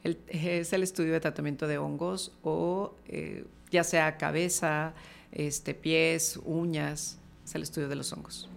es 0.05 0.73
el 0.73 0.83
estudio 0.83 1.13
de 1.13 1.21
tratamiento 1.21 1.67
de 1.67 1.79
hongos 1.79 2.33
o 2.43 2.95
eh, 3.07 3.45
ya 3.71 3.85
sea 3.85 4.17
cabeza, 4.17 4.95
este, 5.31 5.75
pies, 5.75 6.39
uñas, 6.45 7.19
es 7.45 7.55
el 7.55 7.63
estudio 7.63 7.89
de 7.89 7.97
los 7.97 8.13
hongos. 8.13 8.49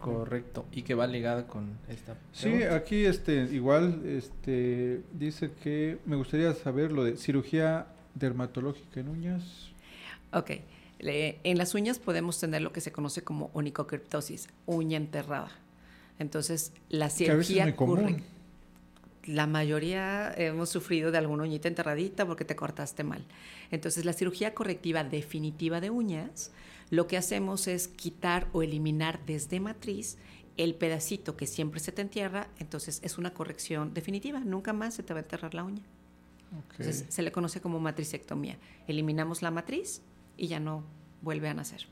Correcto, 0.00 0.66
y 0.72 0.82
que 0.82 0.94
va 0.94 1.06
ligada 1.06 1.46
con 1.46 1.78
esta. 1.88 2.16
Sí, 2.32 2.64
aquí 2.64 3.04
este 3.04 3.44
igual 3.52 4.02
este 4.04 5.00
dice 5.12 5.52
que 5.62 5.98
me 6.06 6.16
gustaría 6.16 6.52
saber 6.54 6.90
lo 6.90 7.04
de 7.04 7.16
cirugía 7.16 7.86
dermatológica 8.14 8.98
en 8.98 9.08
uñas. 9.08 9.70
Ok, 10.32 10.50
en 10.98 11.58
las 11.58 11.74
uñas 11.74 12.00
podemos 12.00 12.40
tener 12.40 12.62
lo 12.62 12.72
que 12.72 12.80
se 12.80 12.90
conoce 12.90 13.22
como 13.22 13.50
onicocriptosis, 13.54 14.48
uña 14.66 14.96
enterrada. 14.96 15.52
Entonces, 16.18 16.72
la 16.88 17.08
cirugía 17.08 17.66
es 17.66 17.74
común 17.74 18.22
la 19.24 19.46
mayoría 19.46 20.32
hemos 20.36 20.68
sufrido 20.68 21.10
de 21.10 21.18
alguna 21.18 21.44
uñita 21.44 21.68
enterradita 21.68 22.26
porque 22.26 22.44
te 22.44 22.56
cortaste 22.56 23.04
mal. 23.04 23.24
Entonces, 23.70 24.04
la 24.04 24.12
cirugía 24.12 24.54
correctiva 24.54 25.04
definitiva 25.04 25.80
de 25.80 25.90
uñas, 25.90 26.50
lo 26.90 27.06
que 27.06 27.16
hacemos 27.16 27.68
es 27.68 27.88
quitar 27.88 28.48
o 28.52 28.62
eliminar 28.62 29.20
desde 29.24 29.60
matriz 29.60 30.18
el 30.56 30.74
pedacito 30.74 31.36
que 31.36 31.46
siempre 31.46 31.80
se 31.80 31.92
te 31.92 32.02
entierra, 32.02 32.48
entonces 32.58 33.00
es 33.02 33.16
una 33.16 33.32
corrección 33.32 33.94
definitiva, 33.94 34.40
nunca 34.40 34.72
más 34.72 34.94
se 34.94 35.02
te 35.02 35.14
va 35.14 35.20
a 35.20 35.22
enterrar 35.22 35.54
la 35.54 35.64
uña. 35.64 35.82
Entonces, 36.72 37.06
se 37.08 37.22
le 37.22 37.32
conoce 37.32 37.62
como 37.62 37.80
matricectomía. 37.80 38.58
Eliminamos 38.86 39.40
la 39.40 39.50
matriz 39.50 40.02
y 40.36 40.48
ya 40.48 40.60
no 40.60 40.84
vuelve 41.22 41.48
a 41.48 41.54
nacer. 41.54 41.86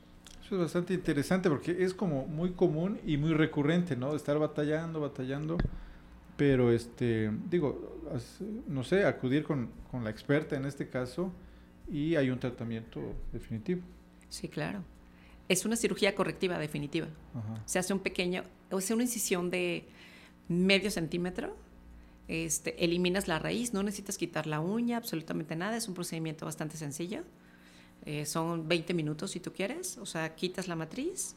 Eso 0.45 0.55
es 0.55 0.61
bastante 0.61 0.93
interesante 0.93 1.49
porque 1.49 1.83
es 1.83 1.95
como 1.95 2.27
muy 2.27 2.51
común 2.51 2.99
y 3.03 3.17
muy 3.17 3.33
recurrente, 3.33 3.95
¿no? 3.95 4.15
Estar 4.15 4.37
batallando, 4.37 4.99
batallando 4.99 5.57
pero, 6.37 6.71
este, 6.71 7.31
digo, 7.49 8.09
no 8.67 8.83
sé, 8.83 9.05
acudir 9.05 9.43
con, 9.43 9.69
con, 9.89 10.03
la 10.03 10.09
experta 10.09 10.55
en 10.55 10.65
este 10.65 10.89
caso 10.89 11.31
y 11.91 12.15
hay 12.15 12.29
un 12.29 12.39
tratamiento 12.39 13.01
definitivo. 13.31 13.81
Sí, 14.29 14.47
claro. 14.47 14.83
Es 15.49 15.65
una 15.65 15.75
cirugía 15.75 16.15
correctiva 16.15 16.57
definitiva. 16.57 17.07
Se 17.65 17.77
hace 17.77 17.93
un 17.93 17.99
pequeño, 17.99 18.43
o 18.69 18.79
sea, 18.79 18.95
una 18.95 19.03
incisión 19.03 19.49
de 19.49 19.85
medio 20.47 20.89
centímetro. 20.89 21.55
Este, 22.29 22.81
eliminas 22.83 23.27
la 23.27 23.39
raíz, 23.39 23.73
no 23.73 23.83
necesitas 23.83 24.17
quitar 24.17 24.47
la 24.47 24.61
uña, 24.61 24.95
absolutamente 24.95 25.57
nada. 25.57 25.75
Es 25.75 25.89
un 25.89 25.93
procedimiento 25.93 26.45
bastante 26.45 26.77
sencillo. 26.77 27.23
Eh, 28.05 28.25
son 28.25 28.67
20 28.69 28.93
minutos 28.93 29.31
si 29.31 29.41
tú 29.41 29.51
quieres. 29.51 29.97
O 29.97 30.05
sea, 30.05 30.35
quitas 30.35 30.69
la 30.69 30.77
matriz 30.77 31.35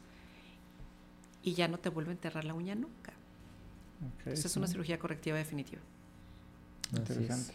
y 1.43 1.53
ya 1.53 1.67
no 1.67 1.77
te 1.77 1.89
vuelve 1.89 2.11
a 2.11 2.13
enterrar 2.13 2.45
la 2.45 2.53
uña 2.53 2.75
nunca. 2.75 3.11
Esa 4.25 4.47
es 4.47 4.57
una 4.57 4.67
cirugía 4.67 4.99
correctiva 4.99 5.37
definitiva. 5.37 5.81
Interesante. 6.95 7.53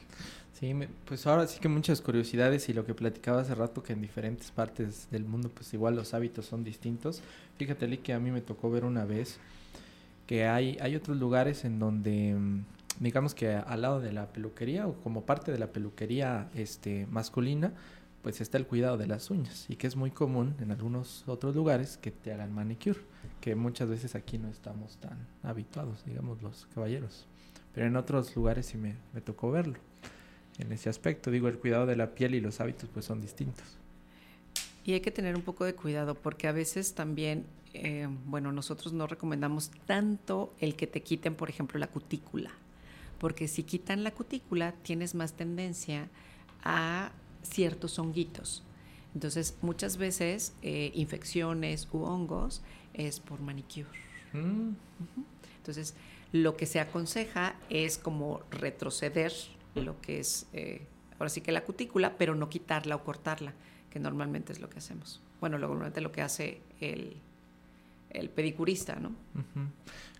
Sí, 0.58 0.74
pues 1.06 1.26
ahora 1.26 1.46
sí 1.46 1.58
que 1.58 1.68
muchas 1.68 2.00
curiosidades 2.02 2.68
y 2.68 2.74
lo 2.74 2.84
que 2.84 2.92
platicaba 2.92 3.40
hace 3.40 3.54
rato 3.54 3.82
que 3.82 3.94
en 3.94 4.02
diferentes 4.02 4.50
partes 4.50 5.08
del 5.10 5.24
mundo 5.24 5.48
pues 5.48 5.72
igual 5.72 5.96
los 5.96 6.12
hábitos 6.12 6.46
son 6.46 6.64
distintos. 6.64 7.22
Fíjate, 7.56 7.86
Lee, 7.86 7.98
que 7.98 8.12
a 8.12 8.20
mí 8.20 8.30
me 8.30 8.42
tocó 8.42 8.70
ver 8.70 8.84
una 8.84 9.04
vez 9.04 9.38
que 10.26 10.46
hay, 10.46 10.76
hay 10.80 10.96
otros 10.96 11.16
lugares 11.16 11.64
en 11.64 11.78
donde 11.78 12.34
mm, 12.34 12.64
digamos 13.00 13.34
que 13.34 13.54
al 13.54 13.82
lado 13.82 14.00
de 14.00 14.12
la 14.12 14.26
peluquería 14.26 14.86
o 14.86 14.94
como 14.94 15.24
parte 15.24 15.50
de 15.50 15.58
la 15.58 15.68
peluquería 15.68 16.50
este 16.54 17.06
masculina 17.10 17.72
pues 18.22 18.40
está 18.40 18.58
el 18.58 18.66
cuidado 18.66 18.98
de 18.98 19.06
las 19.06 19.30
uñas 19.30 19.64
y 19.68 19.76
que 19.76 19.86
es 19.86 19.96
muy 19.96 20.10
común 20.10 20.54
en 20.60 20.70
algunos 20.70 21.24
otros 21.26 21.54
lugares 21.54 21.96
que 21.96 22.10
te 22.10 22.32
hagan 22.32 22.52
manicure, 22.52 23.00
que 23.40 23.54
muchas 23.54 23.88
veces 23.88 24.14
aquí 24.14 24.38
no 24.38 24.48
estamos 24.48 24.96
tan 24.98 25.26
habituados, 25.42 26.04
digamos 26.04 26.42
los 26.42 26.66
caballeros, 26.74 27.26
pero 27.74 27.86
en 27.86 27.96
otros 27.96 28.34
lugares 28.36 28.66
sí 28.66 28.78
me, 28.78 28.96
me 29.12 29.20
tocó 29.20 29.50
verlo. 29.50 29.78
En 30.58 30.72
ese 30.72 30.90
aspecto, 30.90 31.30
digo, 31.30 31.48
el 31.48 31.58
cuidado 31.58 31.86
de 31.86 31.96
la 31.96 32.14
piel 32.14 32.34
y 32.34 32.40
los 32.40 32.60
hábitos 32.60 32.90
pues 32.92 33.06
son 33.06 33.20
distintos. 33.20 33.64
Y 34.84 34.92
hay 34.92 35.00
que 35.00 35.10
tener 35.10 35.36
un 35.36 35.42
poco 35.42 35.64
de 35.64 35.74
cuidado 35.74 36.14
porque 36.14 36.48
a 36.48 36.52
veces 36.52 36.94
también, 36.94 37.46
eh, 37.72 38.08
bueno, 38.26 38.52
nosotros 38.52 38.92
no 38.92 39.06
recomendamos 39.06 39.70
tanto 39.86 40.52
el 40.58 40.74
que 40.76 40.86
te 40.86 41.02
quiten, 41.02 41.34
por 41.34 41.48
ejemplo, 41.48 41.78
la 41.78 41.86
cutícula, 41.86 42.50
porque 43.18 43.48
si 43.48 43.62
quitan 43.62 44.04
la 44.04 44.10
cutícula 44.10 44.72
tienes 44.82 45.14
más 45.14 45.34
tendencia 45.34 46.08
a 46.62 47.12
ciertos 47.42 47.98
honguitos. 47.98 48.62
Entonces, 49.14 49.56
muchas 49.60 49.96
veces 49.96 50.52
eh, 50.62 50.92
infecciones 50.94 51.88
u 51.92 52.02
hongos 52.02 52.62
es 53.06 53.20
por 53.20 53.40
manicure. 53.40 53.88
Mm. 54.32 54.72
Entonces, 55.58 55.94
lo 56.32 56.56
que 56.56 56.66
se 56.66 56.80
aconseja 56.80 57.54
es 57.68 57.98
como 57.98 58.40
retroceder 58.50 59.32
lo 59.74 60.00
que 60.00 60.20
es, 60.20 60.46
eh, 60.52 60.86
ahora 61.18 61.28
sí 61.28 61.40
que 61.40 61.52
la 61.52 61.64
cutícula, 61.64 62.16
pero 62.16 62.34
no 62.34 62.48
quitarla 62.48 62.96
o 62.96 63.04
cortarla, 63.04 63.54
que 63.90 63.98
normalmente 63.98 64.52
es 64.52 64.60
lo 64.60 64.68
que 64.70 64.78
hacemos. 64.78 65.20
Bueno, 65.40 65.58
normalmente 65.58 66.00
lo 66.00 66.12
que 66.12 66.22
hace 66.22 66.60
el, 66.80 67.16
el 68.10 68.30
pedicurista, 68.30 68.96
¿no? 68.96 69.12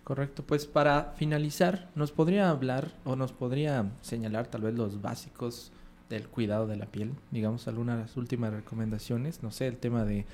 Correcto, 0.03 0.43
pues 0.43 0.65
para 0.65 1.13
finalizar, 1.15 1.89
¿nos 1.95 2.11
podría 2.11 2.49
hablar 2.49 2.93
o 3.03 3.15
nos 3.15 3.31
podría 3.31 3.91
señalar 4.01 4.47
tal 4.47 4.63
vez 4.63 4.73
los 4.73 5.01
básicos 5.01 5.71
del 6.09 6.27
cuidado 6.27 6.67
de 6.67 6.75
la 6.75 6.87
piel? 6.87 7.13
Digamos, 7.29 7.67
algunas 7.67 8.17
últimas 8.17 8.51
recomendaciones, 8.51 9.43
no 9.43 9.51
sé, 9.51 9.67
el 9.67 9.77
tema 9.77 10.03
de 10.03 10.25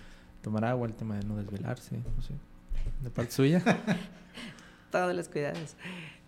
tomar 0.48 0.64
agua, 0.64 0.88
el 0.88 0.94
tema 0.94 1.18
de 1.18 1.26
no 1.26 1.36
desvelarse, 1.36 1.98
no 1.98 2.22
sé, 2.22 2.34
de 3.04 3.10
parte 3.10 3.34
suya. 3.34 3.62
Todos 4.92 5.14
los 5.14 5.28
cuidados. 5.28 5.76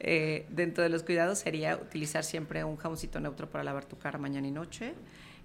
Eh, 0.02 0.46
dentro 0.50 0.84
de 0.84 0.90
los 0.90 1.04
cuidados 1.04 1.40
sería 1.40 1.78
utilizar 1.78 2.26
siempre 2.26 2.66
un 2.66 2.76
jaboncito 2.76 3.22
neutro 3.22 3.50
para 3.50 3.64
lavar 3.64 3.86
tu 3.86 3.98
cara 3.98 4.18
mañana 4.18 4.46
y 4.46 4.52
noche, 4.52 4.94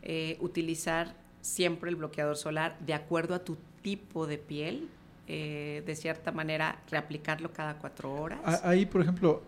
eh, 0.03 0.37
utilizar 0.41 1.15
siempre 1.41 1.89
el 1.89 1.95
bloqueador 1.95 2.37
solar 2.37 2.77
de 2.81 2.95
acuerdo 2.95 3.37
a 3.37 3.45
tu 3.45 3.57
tipo 3.81 4.27
de 4.27 4.39
piel, 4.39 4.89
eh, 5.29 5.85
de 5.87 5.95
cierta 5.95 6.33
manera 6.33 6.83
reaplicarlo 6.91 7.53
cada 7.53 7.79
cuatro 7.79 8.13
horas. 8.13 8.41
Ahí, 8.65 8.87
por 8.87 9.03
ejemplo, 9.03 9.41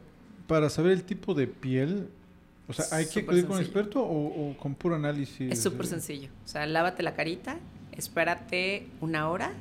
para 0.46 0.70
saber 0.70 0.92
el 0.92 1.02
tipo 1.02 1.34
de 1.34 1.48
piel, 1.48 2.08
o 2.68 2.72
sea, 2.72 2.84
¿hay 2.96 3.06
que 3.06 3.20
acudir 3.20 3.44
con 3.44 3.56
un 3.56 3.62
experto 3.62 4.00
o, 4.04 4.56
con 4.56 4.76
puro 4.76 4.94
análisis? 4.94 5.50
Es 5.50 5.60
súper 5.60 5.88
sencillo. 5.88 6.28
O 6.44 6.48
sea, 6.48 6.64
lávate 6.64 7.02
la 7.02 7.14
carita, 7.14 7.58
espérate 7.96 8.86
una 9.00 9.28
hora. 9.28 9.52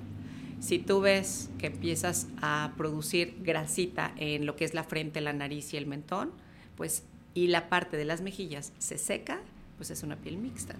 Si 0.59 0.79
tú 0.79 1.01
ves 1.01 1.49
que 1.57 1.67
empiezas 1.67 2.27
a 2.41 2.73
producir 2.77 3.35
grasita 3.41 4.13
en 4.17 4.45
lo 4.45 4.55
que 4.55 4.65
es 4.65 4.73
la 4.73 4.83
frente, 4.83 5.21
la 5.21 5.33
nariz 5.33 5.73
y 5.73 5.77
el 5.77 5.85
mentón, 5.85 6.31
pues, 6.75 7.03
y 7.33 7.47
la 7.47 7.69
parte 7.69 7.97
de 7.97 8.05
las 8.05 8.21
mejillas 8.21 8.73
se 8.79 8.97
seca, 8.97 9.41
pues 9.77 9.91
es 9.91 10.03
una 10.03 10.15
piel 10.15 10.37
mixta. 10.37 10.75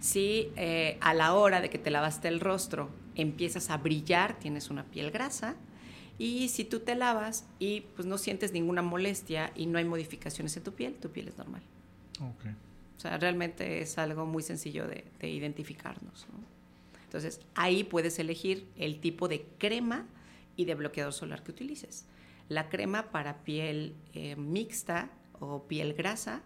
Si 0.00 0.52
eh, 0.56 0.98
a 1.00 1.14
la 1.14 1.34
hora 1.34 1.60
de 1.60 1.70
que 1.70 1.78
te 1.78 1.90
lavaste 1.90 2.28
el 2.28 2.40
rostro 2.40 2.90
empiezas 3.14 3.70
a 3.70 3.78
brillar, 3.78 4.38
tienes 4.38 4.68
una 4.68 4.84
piel 4.84 5.10
grasa, 5.10 5.56
y 6.18 6.48
si 6.48 6.64
tú 6.64 6.80
te 6.80 6.94
lavas 6.94 7.46
y 7.58 7.82
pues 7.96 8.06
no 8.06 8.18
sientes 8.18 8.52
ninguna 8.52 8.82
molestia 8.82 9.52
y 9.56 9.66
no 9.66 9.78
hay 9.78 9.84
modificaciones 9.84 10.56
en 10.56 10.62
tu 10.62 10.72
piel, 10.72 10.94
tu 10.94 11.10
piel 11.10 11.28
es 11.28 11.36
normal. 11.36 11.62
Okay. 12.14 12.52
O 12.96 13.00
sea, 13.00 13.18
realmente 13.18 13.80
es 13.80 13.98
algo 13.98 14.24
muy 14.24 14.42
sencillo 14.42 14.86
de, 14.86 15.04
identificarnos. 15.28 16.26
Entonces, 17.14 17.40
ahí 17.54 17.84
puedes 17.84 18.18
elegir 18.18 18.66
el 18.74 18.98
tipo 18.98 19.28
de 19.28 19.46
crema 19.56 20.08
y 20.56 20.64
de 20.64 20.74
bloqueador 20.74 21.12
solar 21.12 21.44
que 21.44 21.52
utilices. 21.52 22.06
La 22.48 22.68
crema 22.68 23.12
para 23.12 23.44
piel 23.44 23.94
eh, 24.14 24.34
mixta 24.34 25.12
o 25.38 25.68
piel 25.68 25.94
grasa 25.94 26.42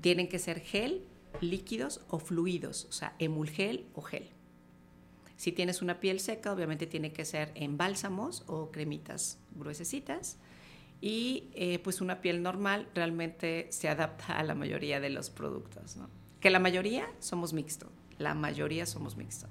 tienen 0.00 0.28
que 0.28 0.38
ser 0.38 0.60
gel, 0.60 1.02
líquidos 1.40 2.02
o 2.06 2.20
fluidos, 2.20 2.84
o 2.84 2.92
sea, 2.92 3.16
emulgel 3.18 3.84
o 3.94 4.02
gel. 4.02 4.30
Si 5.34 5.50
tienes 5.50 5.82
una 5.82 5.98
piel 5.98 6.20
seca, 6.20 6.52
obviamente 6.52 6.86
tiene 6.86 7.12
que 7.12 7.24
ser 7.24 7.50
en 7.56 7.76
bálsamos 7.76 8.44
o 8.46 8.70
cremitas 8.70 9.40
gruesecitas. 9.56 10.38
Y 11.00 11.48
eh, 11.54 11.80
pues 11.80 12.00
una 12.00 12.20
piel 12.20 12.44
normal 12.44 12.86
realmente 12.94 13.66
se 13.72 13.88
adapta 13.88 14.38
a 14.38 14.44
la 14.44 14.54
mayoría 14.54 15.00
de 15.00 15.10
los 15.10 15.30
productos. 15.30 15.96
Que 16.38 16.50
la 16.50 16.60
mayoría 16.60 17.10
somos 17.18 17.52
mixto, 17.52 17.90
la 18.18 18.34
mayoría 18.34 18.86
somos 18.86 19.16
mixto. 19.16 19.48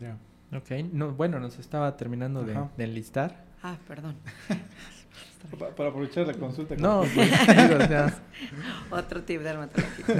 Ya. 0.00 0.16
Ok, 0.56 0.70
no, 0.92 1.12
bueno, 1.12 1.40
nos 1.40 1.58
estaba 1.58 1.96
terminando 1.96 2.44
de, 2.44 2.56
enlistar. 2.78 3.44
Ah, 3.62 3.76
perdón. 3.88 4.16
para, 5.76 5.88
aprovechar 5.88 6.26
la 6.26 6.34
consulta. 6.34 6.76
No, 6.76 7.04
pues, 7.14 7.30
Otro 8.90 9.22
tip 9.22 9.40
dermatológico. 9.40 10.12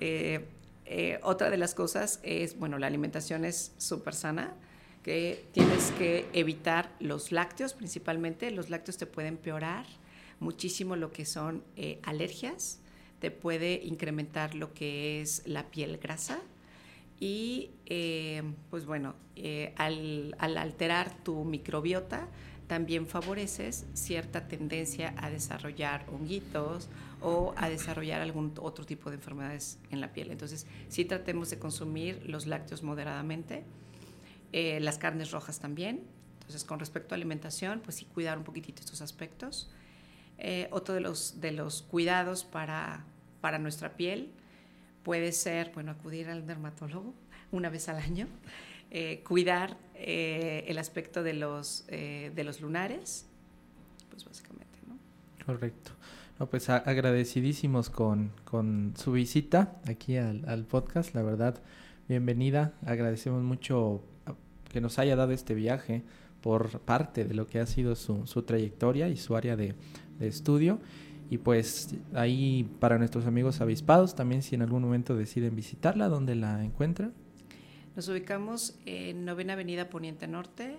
eh, 0.00 0.46
eh, 0.84 1.18
otra 1.22 1.50
de 1.50 1.56
las 1.56 1.74
cosas 1.74 2.20
es, 2.22 2.58
bueno, 2.58 2.78
la 2.78 2.86
alimentación 2.86 3.44
es 3.44 3.72
súper 3.78 4.14
sana, 4.14 4.52
que 5.02 5.46
tienes 5.52 5.92
que 5.92 6.28
evitar 6.32 6.90
los 7.00 7.32
lácteos 7.32 7.74
principalmente. 7.74 8.50
Los 8.50 8.70
lácteos 8.70 8.98
te 8.98 9.06
pueden 9.06 9.34
empeorar 9.34 9.86
muchísimo 10.40 10.96
lo 10.96 11.12
que 11.12 11.24
son 11.24 11.64
eh, 11.76 11.98
alergias, 12.02 12.80
te 13.20 13.30
puede 13.30 13.80
incrementar 13.84 14.54
lo 14.54 14.74
que 14.74 15.22
es 15.22 15.42
la 15.46 15.70
piel 15.70 15.96
grasa 15.96 16.40
y, 17.20 17.70
eh, 17.86 18.42
pues 18.70 18.86
bueno, 18.86 19.14
al, 19.76 20.34
al 20.38 20.58
alterar 20.58 21.12
tu 21.22 21.44
microbiota, 21.44 22.28
también 22.66 23.06
favoreces 23.06 23.86
cierta 23.94 24.48
tendencia 24.48 25.14
a 25.18 25.30
desarrollar 25.30 26.04
honguitos 26.10 26.88
o 27.20 27.54
a 27.56 27.68
desarrollar 27.68 28.20
algún 28.20 28.52
otro 28.60 28.84
tipo 28.84 29.10
de 29.10 29.16
enfermedades 29.16 29.78
en 29.90 30.00
la 30.00 30.12
piel. 30.12 30.30
Entonces, 30.30 30.66
sí 30.88 31.04
tratemos 31.04 31.50
de 31.50 31.58
consumir 31.58 32.22
los 32.26 32.46
lácteos 32.46 32.82
moderadamente, 32.82 33.64
eh, 34.52 34.80
las 34.80 34.98
carnes 34.98 35.30
rojas 35.30 35.60
también. 35.60 36.02
Entonces, 36.34 36.64
con 36.64 36.78
respecto 36.78 37.14
a 37.14 37.16
alimentación, 37.16 37.80
pues 37.80 37.96
sí 37.96 38.04
cuidar 38.04 38.38
un 38.38 38.44
poquitito 38.44 38.80
estos 38.80 39.00
aspectos. 39.00 39.70
Eh, 40.38 40.68
otro 40.70 40.94
de 40.94 41.00
los, 41.00 41.40
de 41.40 41.52
los 41.52 41.82
cuidados 41.82 42.44
para, 42.44 43.04
para 43.40 43.58
nuestra 43.58 43.96
piel 43.96 44.32
puede 45.06 45.30
ser, 45.30 45.70
bueno, 45.72 45.92
acudir 45.92 46.28
al 46.28 46.48
dermatólogo 46.48 47.14
una 47.52 47.70
vez 47.70 47.88
al 47.88 47.98
año, 47.98 48.26
eh, 48.90 49.22
cuidar 49.24 49.76
el 49.94 50.78
aspecto 50.78 51.22
de 51.22 51.32
los, 51.32 51.86
de 51.86 52.42
los 52.44 52.60
lunares, 52.60 53.24
pues 54.10 54.24
básicamente, 54.24 54.80
¿no? 54.88 54.98
Correcto. 55.46 55.92
No, 56.40 56.50
pues 56.50 56.68
agradecidísimos 56.68 57.88
con, 57.88 58.32
con, 58.44 58.94
su 58.96 59.12
visita 59.12 59.80
aquí 59.86 60.16
al, 60.16 60.66
podcast, 60.68 61.14
la 61.14 61.22
verdad, 61.22 61.62
bienvenida. 62.08 62.74
Agradecemos 62.84 63.44
mucho 63.44 64.02
que 64.70 64.80
nos 64.80 64.98
haya 64.98 65.14
dado 65.14 65.30
este 65.30 65.54
viaje 65.54 66.02
por 66.42 66.80
parte 66.80 67.24
de 67.24 67.34
lo 67.34 67.46
que 67.46 67.60
ha 67.60 67.66
sido 67.66 67.94
su, 67.94 68.26
su 68.26 68.42
trayectoria 68.42 69.08
y 69.08 69.16
su 69.16 69.36
área 69.36 69.56
de, 69.56 69.76
de, 70.18 70.28
estudio. 70.28 70.78
Y 71.28 71.38
pues 71.38 71.94
ahí 72.14 72.68
para 72.80 72.98
nuestros 72.98 73.26
amigos 73.26 73.60
avispados, 73.60 74.14
también 74.14 74.42
si 74.42 74.54
en 74.54 74.62
algún 74.62 74.82
momento 74.82 75.16
deciden 75.16 75.56
visitarla, 75.56 76.08
¿dónde 76.08 76.34
la 76.34 76.64
encuentran? 76.64 77.12
Nos 77.96 78.08
ubicamos 78.08 78.78
en 78.84 79.24
Novena 79.24 79.54
Avenida 79.54 79.88
Poniente 79.88 80.28
Norte, 80.28 80.76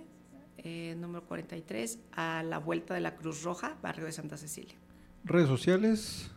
eh, 0.58 0.96
número 0.98 1.26
43, 1.26 2.00
a 2.14 2.44
la 2.44 2.60
vuelta 2.60 2.94
de 2.94 3.02
la 3.02 3.16
Cruz 3.16 3.44
Roja, 3.44 3.76
barrio 3.82 4.06
de 4.06 4.12
Santa 4.12 4.38
Cecilia. 4.38 4.76
Redes 5.24 5.48
sociales. 5.48 6.32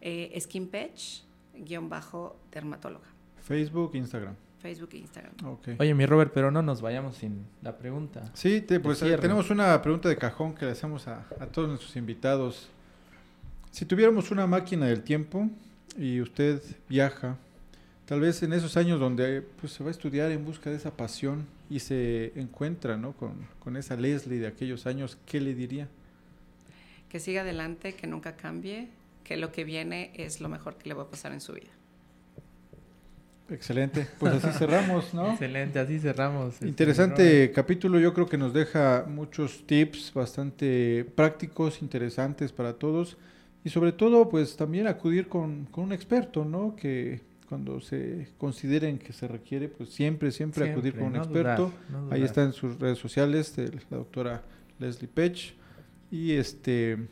Eh, 0.00 0.38
Skin 0.40 0.68
Patch, 0.68 1.22
guion 1.54 1.88
bajo 1.88 2.38
dermatóloga. 2.52 3.06
Facebook, 3.40 3.94
Instagram. 3.94 4.34
Facebook 4.58 4.90
e 4.94 4.98
Instagram. 4.98 5.34
Oye, 5.78 5.94
mi 5.94 6.06
Robert, 6.06 6.32
pero 6.34 6.50
no 6.50 6.62
nos 6.62 6.80
vayamos 6.80 7.16
sin 7.16 7.46
la 7.62 7.76
pregunta. 7.76 8.24
Sí, 8.34 8.64
pues 8.82 9.02
eh, 9.02 9.16
tenemos 9.18 9.50
una 9.50 9.80
pregunta 9.82 10.08
de 10.08 10.16
cajón 10.16 10.54
que 10.54 10.64
le 10.64 10.72
hacemos 10.72 11.06
a, 11.06 11.24
todos 11.52 11.68
nuestros 11.68 11.94
invitados. 11.96 12.68
Si 13.76 13.84
tuviéramos 13.84 14.30
una 14.30 14.46
máquina 14.46 14.86
del 14.86 15.02
tiempo 15.02 15.50
y 15.98 16.22
usted 16.22 16.62
viaja, 16.88 17.36
tal 18.06 18.20
vez 18.20 18.42
en 18.42 18.54
esos 18.54 18.74
años 18.78 18.98
donde 18.98 19.42
pues, 19.42 19.74
se 19.74 19.84
va 19.84 19.88
a 19.88 19.90
estudiar 19.90 20.30
en 20.30 20.46
busca 20.46 20.70
de 20.70 20.76
esa 20.76 20.96
pasión 20.96 21.44
y 21.68 21.80
se 21.80 22.32
encuentra 22.36 22.96
¿no? 22.96 23.12
con, 23.12 23.34
con 23.58 23.76
esa 23.76 23.94
Leslie 23.94 24.38
de 24.38 24.46
aquellos 24.46 24.86
años, 24.86 25.18
¿qué 25.26 25.42
le 25.42 25.54
diría? 25.54 25.88
que 27.10 27.20
siga 27.20 27.42
adelante, 27.42 27.92
que 27.92 28.06
nunca 28.06 28.34
cambie, 28.34 28.88
que 29.24 29.36
lo 29.36 29.52
que 29.52 29.64
viene 29.64 30.10
es 30.14 30.40
lo 30.40 30.48
mejor 30.48 30.76
que 30.76 30.88
le 30.88 30.94
va 30.94 31.02
a 31.02 31.10
pasar 31.10 31.32
en 31.32 31.42
su 31.42 31.52
vida. 31.52 31.68
Excelente, 33.50 34.06
pues 34.18 34.42
así 34.42 34.48
cerramos, 34.58 35.12
¿no? 35.12 35.32
Excelente, 35.32 35.78
así 35.78 35.98
cerramos. 35.98 36.54
Este, 36.54 36.66
Interesante 36.66 37.52
capítulo, 37.54 38.00
yo 38.00 38.14
creo 38.14 38.26
que 38.26 38.38
nos 38.38 38.54
deja 38.54 39.04
muchos 39.06 39.66
tips 39.66 40.14
bastante 40.14 41.04
prácticos, 41.14 41.82
interesantes 41.82 42.52
para 42.52 42.72
todos 42.72 43.18
y 43.66 43.68
sobre 43.68 43.90
todo 43.90 44.28
pues 44.28 44.56
también 44.56 44.86
acudir 44.86 45.26
con, 45.26 45.64
con 45.72 45.82
un 45.82 45.92
experto, 45.92 46.44
¿no? 46.44 46.76
Que 46.76 47.20
cuando 47.48 47.80
se 47.80 48.28
consideren 48.38 48.96
que 48.96 49.12
se 49.12 49.26
requiere, 49.26 49.68
pues 49.68 49.90
siempre, 49.90 50.30
siempre, 50.30 50.70
acudir 50.70 50.96
con 50.96 51.08
un 51.08 51.16
experto. 51.16 51.72
Ahí 52.12 52.22
está 52.22 52.44
en 52.44 52.52
sus 52.52 52.78
redes 52.78 52.98
sociales 52.98 53.56
de 53.56 53.72
la 53.90 53.96
doctora 53.96 54.44
Leslie 54.78 55.08
Pech. 55.08 55.56
Y 56.12 56.34
este, 56.34 57.08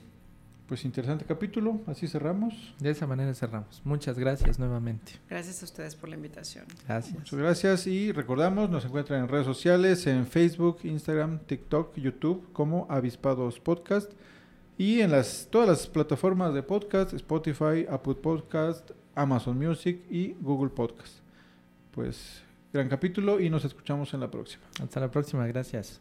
pues 0.68 0.84
interesante 0.84 1.24
capítulo, 1.24 1.80
así 1.88 2.06
cerramos. 2.06 2.72
De 2.78 2.90
esa 2.90 3.08
manera 3.08 3.34
cerramos. 3.34 3.82
Muchas 3.82 4.16
gracias 4.16 4.56
nuevamente. 4.56 5.14
Gracias 5.28 5.60
a 5.60 5.64
ustedes 5.64 5.96
por 5.96 6.08
la 6.08 6.14
invitación. 6.14 6.66
Gracias. 6.86 7.18
Muchas 7.18 7.36
gracias 7.36 7.86
y 7.88 8.12
recordamos, 8.12 8.70
nos 8.70 8.84
encuentran 8.84 9.24
en 9.24 9.28
redes 9.28 9.46
sociales, 9.46 10.06
en 10.06 10.24
Facebook, 10.24 10.78
Instagram, 10.84 11.40
TikTok, 11.40 11.96
YouTube 11.96 12.46
como 12.52 12.86
Avispados 12.88 13.58
Podcast 13.58 14.12
y 14.76 15.00
en 15.00 15.12
las 15.12 15.48
todas 15.50 15.68
las 15.68 15.86
plataformas 15.86 16.54
de 16.54 16.62
podcast, 16.62 17.12
Spotify, 17.14 17.86
Apple 17.88 18.16
Podcast, 18.16 18.90
Amazon 19.14 19.58
Music 19.58 20.02
y 20.10 20.32
Google 20.40 20.70
Podcast. 20.70 21.18
Pues 21.90 22.42
gran 22.72 22.88
capítulo 22.88 23.40
y 23.40 23.50
nos 23.50 23.64
escuchamos 23.64 24.12
en 24.14 24.20
la 24.20 24.30
próxima. 24.30 24.64
Hasta 24.82 25.00
la 25.00 25.10
próxima, 25.10 25.46
gracias. 25.46 26.00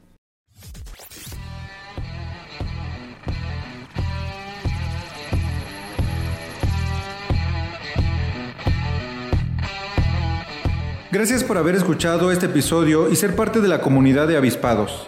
Gracias 11.12 11.44
por 11.44 11.60
haber 11.60 11.76
escuchado 11.76 12.32
este 12.32 12.48
episodio 12.48 13.08
y 13.08 13.16
ser 13.16 13.36
parte 13.36 13.62
de 13.62 13.68
la 13.68 13.82
comunidad 13.82 14.28
de 14.28 14.36
avispados. 14.36 15.08